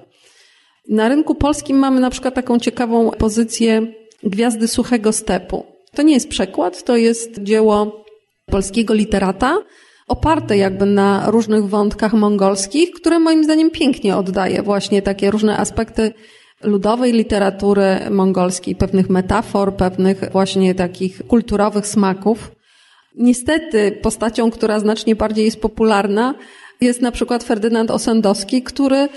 [0.90, 3.88] Na rynku polskim mamy na przykład taką ciekawą pozycję
[4.24, 5.66] Gwiazdy Suchego Stepu.
[5.96, 8.06] To nie jest przekład, to jest dzieło
[8.46, 9.58] polskiego literata,
[10.10, 16.14] oparte jakby na różnych wątkach mongolskich, które moim zdaniem pięknie oddaje właśnie takie różne aspekty
[16.64, 22.52] ludowej literatury mongolskiej, pewnych metafor, pewnych właśnie takich kulturowych smaków.
[23.16, 26.36] Niestety postacią, która znacznie bardziej jest popularna,
[26.82, 29.10] jest na przykład Ferdynand Osendowski, który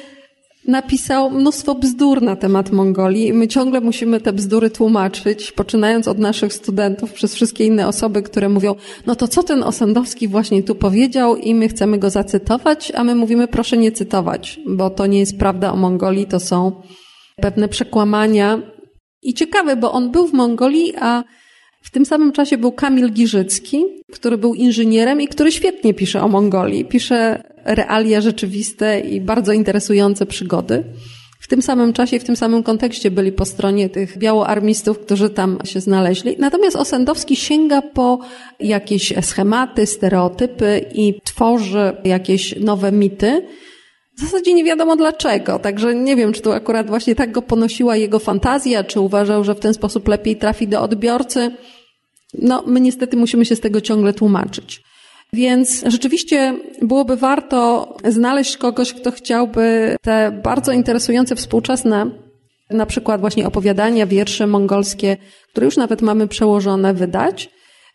[0.68, 6.18] napisał mnóstwo bzdur na temat Mongolii i my ciągle musimy te bzdury tłumaczyć, poczynając od
[6.18, 8.74] naszych studentów przez wszystkie inne osoby, które mówią,
[9.06, 13.14] no to co ten Osandowski właśnie tu powiedział i my chcemy go zacytować, a my
[13.14, 16.82] mówimy proszę nie cytować, bo to nie jest prawda o Mongolii, to są
[17.36, 18.62] pewne przekłamania.
[19.22, 21.24] I ciekawe, bo on był w Mongolii, a
[21.83, 26.29] w tym samym czasie był Kamil Giżycki, który był inżynierem i który świetnie pisze o
[26.29, 26.85] Mongolii.
[26.85, 30.85] Pisze realia rzeczywiste i bardzo interesujące przygody.
[31.41, 35.59] W tym samym czasie, w tym samym kontekście byli po stronie tych białoarmistów, którzy tam
[35.65, 36.37] się znaleźli.
[36.39, 38.19] Natomiast Osendowski sięga po
[38.61, 43.47] jakieś schematy, stereotypy i tworzy jakieś nowe mity.
[44.16, 47.97] W zasadzie nie wiadomo dlaczego, także nie wiem, czy to akurat właśnie tak go ponosiła
[47.97, 51.51] jego fantazja, czy uważał, że w ten sposób lepiej trafi do odbiorcy.
[52.34, 54.82] No, my niestety musimy się z tego ciągle tłumaczyć.
[55.32, 62.10] Więc rzeczywiście byłoby warto znaleźć kogoś, kto chciałby te bardzo interesujące współczesne,
[62.70, 65.16] na przykład właśnie opowiadania, wiersze mongolskie,
[65.51, 67.51] które już nawet mamy przełożone, wydać.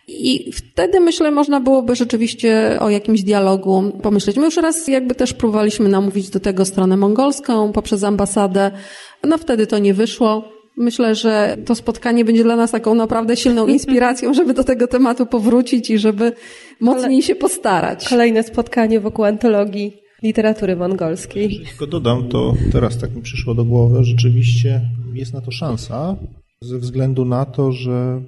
[0.08, 4.38] I wtedy myślę, można byłoby rzeczywiście o jakimś dialogu pomyśleć.
[4.38, 8.72] My już raz jakby też próbowaliśmy namówić do tego stronę mongolską poprzez ambasadę.
[9.24, 10.58] No wtedy to nie wyszło.
[10.78, 15.26] Myślę, że to spotkanie będzie dla nas taką naprawdę silną inspiracją, żeby do tego tematu
[15.26, 16.32] powrócić i żeby
[16.82, 18.10] mocniej się postarać.
[18.10, 19.94] Kolejne spotkanie wokół antologii
[20.24, 21.66] literatury mongolskiej.
[21.70, 24.82] Tylko dodam, to teraz tak mi przyszło do głowy, rzeczywiście
[25.14, 26.16] jest na to szansa,
[26.62, 28.22] ze względu na to, że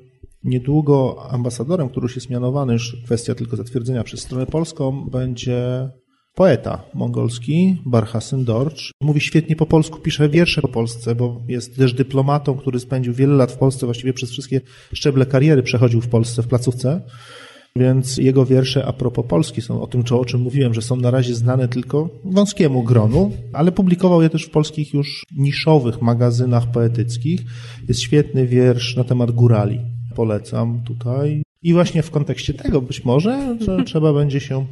[0.43, 5.89] niedługo ambasadorem, który już jest mianowany, już kwestia tylko zatwierdzenia przez stronę polską, będzie
[6.35, 8.91] poeta mongolski, Barhasyn Dorcz.
[9.01, 13.35] Mówi świetnie po polsku, pisze wiersze po Polsce, bo jest też dyplomatą, który spędził wiele
[13.35, 14.61] lat w Polsce, właściwie przez wszystkie
[14.93, 17.01] szczeble kariery przechodził w Polsce w placówce.
[17.75, 21.11] Więc jego wiersze a propos Polski są o tym, o czym mówiłem, że są na
[21.11, 27.41] razie znane tylko wąskiemu gronu, ale publikował je też w polskich już niszowych magazynach poetyckich.
[27.87, 29.98] Jest świetny wiersz na temat górali.
[30.19, 31.43] Polecam tutaj.
[31.61, 34.65] I właśnie w kontekście tego być może, że trzeba będzie się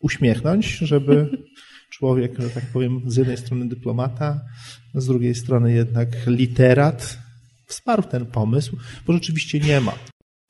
[0.00, 1.30] uśmiechnąć, żeby
[1.90, 4.40] człowiek, że tak powiem, z jednej strony dyplomata,
[4.94, 7.18] z drugiej strony jednak literat
[7.66, 8.76] wsparł ten pomysł,
[9.06, 9.92] bo rzeczywiście nie ma.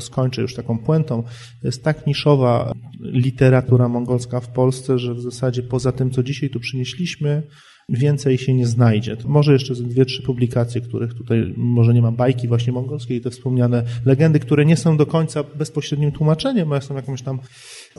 [0.03, 1.23] Skończę już taką puentą.
[1.61, 6.51] To jest tak niszowa literatura mongolska w Polsce, że w zasadzie poza tym, co dzisiaj
[6.51, 7.43] tu przynieśliśmy,
[7.89, 9.17] więcej się nie znajdzie.
[9.27, 13.83] Może jeszcze dwie, trzy publikacje, których tutaj może nie ma bajki właśnie mongolskiej, te wspomniane
[14.05, 17.39] legendy, które nie są do końca bezpośrednim tłumaczeniem, ale są jakąś tam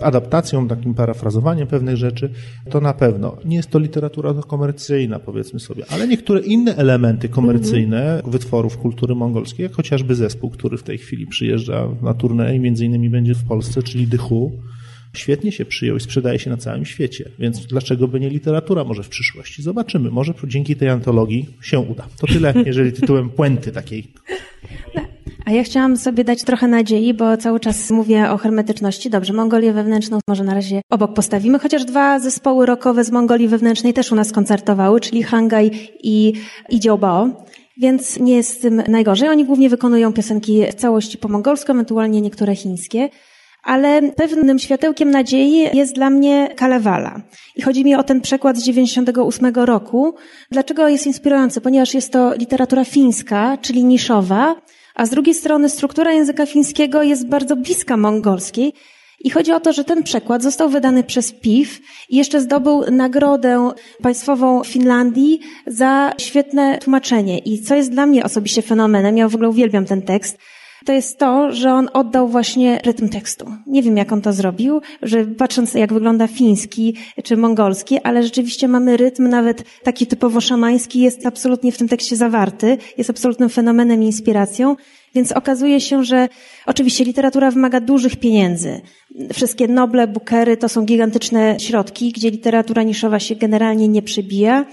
[0.01, 2.29] adaptacją, takim parafrazowaniem pewnych rzeczy,
[2.69, 3.37] to na pewno.
[3.45, 8.31] Nie jest to literatura komercyjna, powiedzmy sobie, ale niektóre inne elementy komercyjne mm-hmm.
[8.31, 12.85] wytworów kultury mongolskiej, jak chociażby zespół, który w tej chwili przyjeżdża na turnę i między
[12.85, 14.51] innymi będzie w Polsce, czyli Dychu,
[15.13, 17.29] świetnie się przyjął i sprzedaje się na całym świecie.
[17.39, 19.63] Więc dlaczego by nie literatura może w przyszłości?
[19.63, 20.11] Zobaczymy.
[20.11, 22.07] Może dzięki tej antologii się uda.
[22.19, 24.07] To tyle, jeżeli tytułem puenty takiej.
[25.45, 29.09] A ja chciałam sobie dać trochę nadziei, bo cały czas mówię o hermetyczności.
[29.09, 33.93] Dobrze, Mongolię wewnętrzną może na razie obok postawimy, chociaż dwa zespoły rockowe z Mongolii wewnętrznej
[33.93, 35.71] też u nas koncertowały, czyli Hangaj
[36.03, 36.33] i
[36.69, 37.45] Idziobao.
[37.77, 39.29] Więc nie jest z tym najgorzej.
[39.29, 43.09] Oni głównie wykonują piosenki w całości po mongolsku, ewentualnie niektóre chińskie
[43.63, 47.21] ale pewnym światełkiem nadziei jest dla mnie Kalewala.
[47.55, 50.15] I chodzi mi o ten przekład z 98 roku.
[50.51, 51.61] Dlaczego jest inspirujący?
[51.61, 54.55] Ponieważ jest to literatura fińska, czyli niszowa,
[54.95, 58.73] a z drugiej strony struktura języka fińskiego jest bardzo bliska mongolskiej.
[59.23, 63.71] I chodzi o to, że ten przekład został wydany przez PIF i jeszcze zdobył nagrodę
[64.01, 67.39] państwową Finlandii za świetne tłumaczenie.
[67.39, 70.37] I co jest dla mnie osobiście fenomenem, ja w ogóle uwielbiam ten tekst,
[70.85, 73.45] to jest to, że on oddał właśnie rytm tekstu.
[73.67, 78.67] Nie wiem, jak on to zrobił, że patrząc, jak wygląda fiński czy mongolski, ale rzeczywiście
[78.67, 84.03] mamy rytm nawet taki typowo szamański, jest absolutnie w tym tekście zawarty, jest absolutnym fenomenem
[84.03, 84.75] i inspiracją.
[85.15, 86.29] Więc okazuje się, że
[86.65, 88.81] oczywiście literatura wymaga dużych pieniędzy.
[89.33, 94.65] Wszystkie Noble, Bookery to są gigantyczne środki, gdzie literatura niszowa się generalnie nie przebija,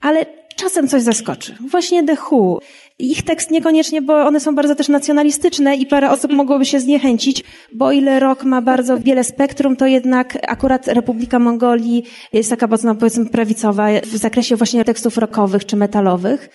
[0.00, 0.26] ale
[0.56, 1.56] czasem coś zaskoczy.
[1.70, 2.60] Właśnie The Who.
[3.02, 7.44] Ich tekst niekoniecznie, bo one są bardzo też nacjonalistyczne i parę osób mogłoby się zniechęcić,
[7.72, 12.66] bo o ile rok ma bardzo wiele spektrum, to jednak akurat Republika Mongolii jest taka
[12.66, 16.48] mocno, powiedzmy, prawicowa w zakresie właśnie tekstów rockowych czy metalowych.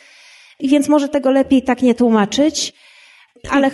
[0.59, 2.73] I więc może tego lepiej tak nie tłumaczyć.
[3.51, 3.71] Ale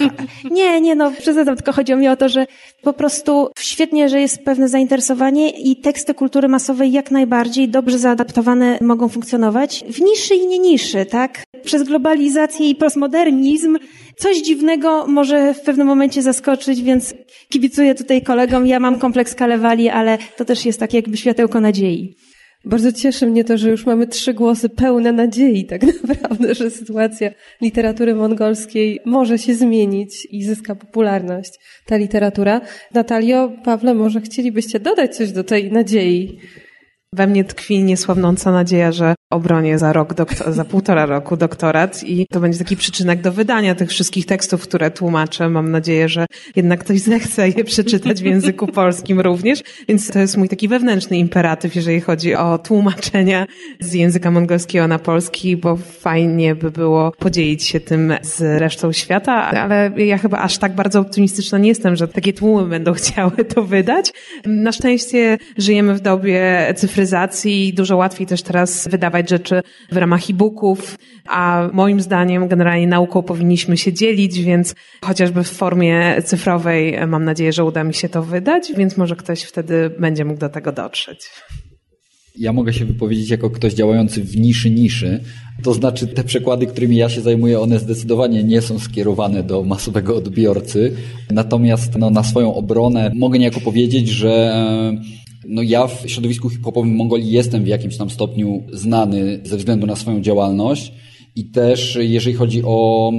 [0.51, 2.45] nie, nie, no przesadzam, tylko chodzi mi o to, że
[2.81, 8.77] po prostu świetnie, że jest pewne zainteresowanie i teksty kultury masowej jak najbardziej dobrze zaadaptowane
[8.81, 11.43] mogą funkcjonować w niszy i nie niszy, tak?
[11.63, 13.77] Przez globalizację i postmodernizm
[14.17, 17.13] coś dziwnego może w pewnym momencie zaskoczyć, więc
[17.49, 18.67] kibicuję tutaj kolegom.
[18.67, 22.15] Ja mam kompleks Kalewali, ale to też jest takie jakby światełko nadziei.
[22.65, 27.31] Bardzo cieszy mnie to, że już mamy trzy głosy pełne nadziei, tak naprawdę, że sytuacja
[27.61, 32.61] literatury mongolskiej może się zmienić i zyska popularność ta literatura.
[32.94, 36.40] Natalio, Pawle, może chcielibyście dodać coś do tej nadziei?
[37.14, 40.14] We mnie tkwi niesłabnąca nadzieja, że obronię za rok,
[40.47, 44.91] za półtora roku doktorat i to będzie taki przyczynek do wydania tych wszystkich tekstów, które
[44.91, 45.49] tłumaczę.
[45.49, 50.38] Mam nadzieję, że jednak ktoś zechce je przeczytać w języku polskim również, więc to jest
[50.38, 53.47] mój taki wewnętrzny imperatyw, jeżeli chodzi o tłumaczenia
[53.80, 59.34] z języka mongolskiego na polski, bo fajnie by było podzielić się tym z resztą świata,
[59.34, 63.64] ale ja chyba aż tak bardzo optymistyczna nie jestem, że takie tłumy będą chciały to
[63.64, 64.11] wydać.
[64.45, 70.29] Na szczęście żyjemy w dobie cyfryzacji i dużo łatwiej też teraz wydawać rzeczy w ramach
[70.29, 70.97] e-booków,
[71.27, 77.53] a moim zdaniem generalnie nauką powinniśmy się dzielić, więc chociażby w formie cyfrowej mam nadzieję,
[77.53, 81.19] że uda mi się to wydać, więc może ktoś wtedy będzie mógł do tego dotrzeć.
[82.39, 85.19] Ja mogę się wypowiedzieć jako ktoś działający w niszy niszy.
[85.63, 90.15] To znaczy, te przekłady, którymi ja się zajmuję, one zdecydowanie nie są skierowane do masowego
[90.15, 90.93] odbiorcy.
[91.31, 94.53] Natomiast no, na swoją obronę mogę niejako powiedzieć, że
[95.48, 99.95] no ja w środowisku hip-hopowym Mongolii jestem w jakimś tam stopniu znany ze względu na
[99.95, 100.94] swoją działalność
[101.36, 103.11] i też jeżeli chodzi o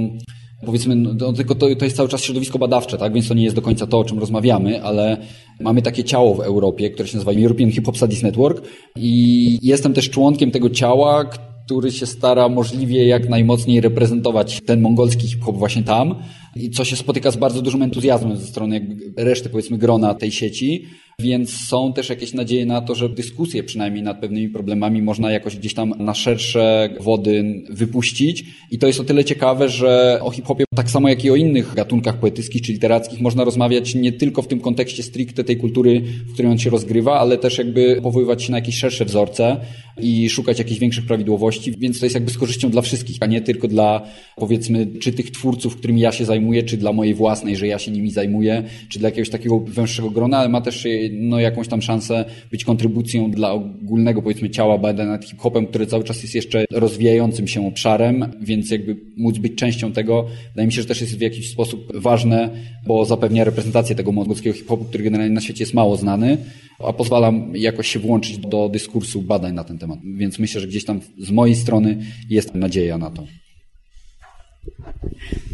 [0.65, 3.13] powiedzmy, no, tylko to, to jest cały czas środowisko badawcze, tak?
[3.13, 5.17] Więc to nie jest do końca to, o czym rozmawiamy, ale
[5.59, 9.93] mamy takie ciało w Europie, które się nazywa European Hip Hop Studies Network i jestem
[9.93, 11.25] też członkiem tego ciała,
[11.65, 16.15] który się stara możliwie jak najmocniej reprezentować ten mongolski hip-hop właśnie tam
[16.55, 20.85] i co się spotyka z bardzo dużym entuzjazmem ze strony reszty, powiedzmy, grona tej sieci.
[21.19, 25.57] Więc są też jakieś nadzieje na to, że dyskusję przynajmniej nad pewnymi problemami można jakoś
[25.57, 28.45] gdzieś tam na szersze wody wypuścić.
[28.71, 31.73] I to jest o tyle ciekawe, że o hip-hopie, tak samo jak i o innych
[31.75, 36.33] gatunkach poetyckich czy literackich, można rozmawiać nie tylko w tym kontekście stricte tej kultury, w
[36.33, 39.57] której on się rozgrywa, ale też jakby powoływać się na jakieś szersze wzorce
[40.01, 41.71] i szukać jakichś większych prawidłowości.
[41.77, 44.01] Więc to jest jakby z korzyścią dla wszystkich, a nie tylko dla,
[44.35, 47.91] powiedzmy, czy tych twórców, którymi ja się zajmuję, czy dla mojej własnej, że ja się
[47.91, 52.25] nimi zajmuję, czy dla jakiegoś takiego węższego grona, ale ma też no, jakąś tam szansę
[52.51, 57.47] być kontrybucją dla ogólnego, powiedzmy, ciała badań nad hip-hopem, który cały czas jest jeszcze rozwijającym
[57.47, 61.21] się obszarem, więc jakby móc być częścią tego, wydaje mi się, że też jest w
[61.21, 62.49] jakiś sposób ważne,
[62.87, 66.37] bo zapewnia reprezentację tego mongolskiego hip-hopu, który generalnie na świecie jest mało znany,
[66.79, 69.99] a pozwala jakoś się włączyć do dyskursu badań na ten temat.
[70.17, 71.97] Więc myślę, że gdzieś tam z mojej strony
[72.29, 73.23] jest nadzieja na to.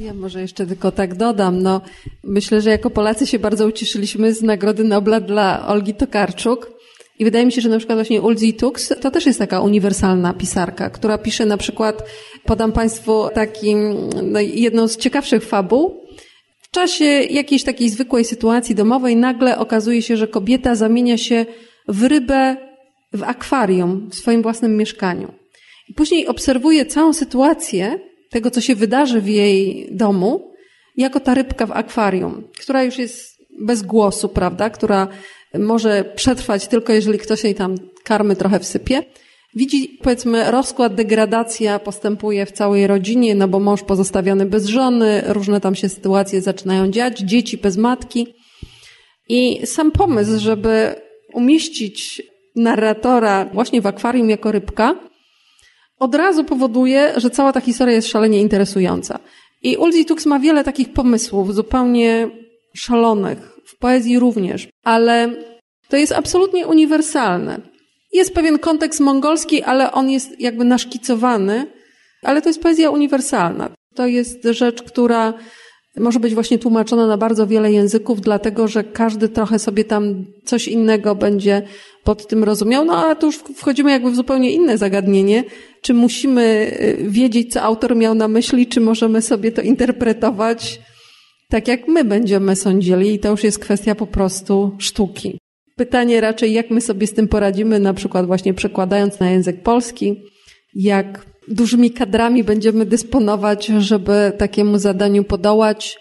[0.01, 1.61] Ja może jeszcze tylko tak dodam.
[1.61, 1.81] No,
[2.23, 6.71] myślę, że jako Polacy się bardzo ucieszyliśmy z Nagrody Nobla dla Olgi Tokarczuk.
[7.19, 10.33] I wydaje mi się, że na przykład właśnie Ulzi Tux to też jest taka uniwersalna
[10.33, 12.03] pisarka, która pisze na przykład,
[12.45, 13.75] podam Państwu taki,
[14.23, 16.01] no, jedną z ciekawszych fabuł.
[16.61, 21.45] W czasie jakiejś takiej zwykłej sytuacji domowej nagle okazuje się, że kobieta zamienia się
[21.87, 22.57] w rybę
[23.13, 25.33] w akwarium w swoim własnym mieszkaniu.
[25.89, 30.51] I później obserwuje całą sytuację tego, co się wydarzy w jej domu,
[30.97, 35.07] jako ta rybka w akwarium, która już jest bez głosu, prawda, która
[35.59, 39.03] może przetrwać tylko jeżeli ktoś jej tam karmy trochę wsypie.
[39.55, 45.61] Widzi, powiedzmy, rozkład, degradacja postępuje w całej rodzinie, no bo mąż pozostawiony bez żony, różne
[45.61, 48.27] tam się sytuacje zaczynają dziać, dzieci bez matki.
[49.29, 50.95] I sam pomysł, żeby
[51.33, 52.21] umieścić
[52.55, 54.95] narratora właśnie w akwarium jako rybka,
[56.01, 59.19] od razu powoduje, że cała ta historia jest szalenie interesująca.
[59.63, 62.29] I Ulzi Tux ma wiele takich pomysłów, zupełnie
[62.75, 65.29] szalonych, w poezji również, ale
[65.89, 67.61] to jest absolutnie uniwersalne.
[68.13, 71.65] Jest pewien kontekst mongolski, ale on jest jakby naszkicowany,
[72.23, 73.69] ale to jest poezja uniwersalna.
[73.95, 75.33] To jest rzecz, która
[75.97, 80.67] może być właśnie tłumaczona na bardzo wiele języków, dlatego że każdy trochę sobie tam coś
[80.67, 81.61] innego będzie
[82.03, 82.85] pod tym rozumiał.
[82.85, 85.43] No a tu już wchodzimy jakby w zupełnie inne zagadnienie.
[85.81, 90.79] Czy musimy y, wiedzieć, co autor miał na myśli, czy możemy sobie to interpretować
[91.49, 95.39] tak, jak my będziemy sądzili, i to już jest kwestia po prostu sztuki.
[95.75, 100.21] Pytanie raczej, jak my sobie z tym poradzimy, na przykład właśnie przekładając na język polski,
[100.73, 105.99] jak dużymi kadrami będziemy dysponować, żeby takiemu zadaniu podołać.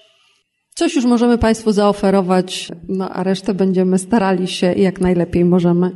[0.74, 5.90] Coś już możemy Państwu zaoferować, no a resztę będziemy starali się jak najlepiej możemy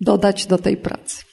[0.00, 1.24] dodać do tej pracy.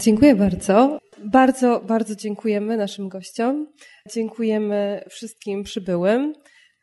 [0.00, 0.98] Dziękuję bardzo.
[1.24, 3.66] Bardzo, bardzo dziękujemy naszym gościom.
[4.14, 6.32] Dziękujemy wszystkim przybyłym.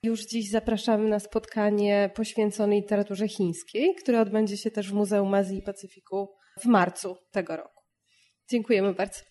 [0.04, 5.58] Już dziś zapraszamy na spotkanie poświęcone literaturze chińskiej, które odbędzie się też w Muzeum Azji
[5.58, 6.30] i Pacyfiku
[6.62, 7.84] w marcu tego roku.
[8.50, 9.31] Dziękujemy bardzo.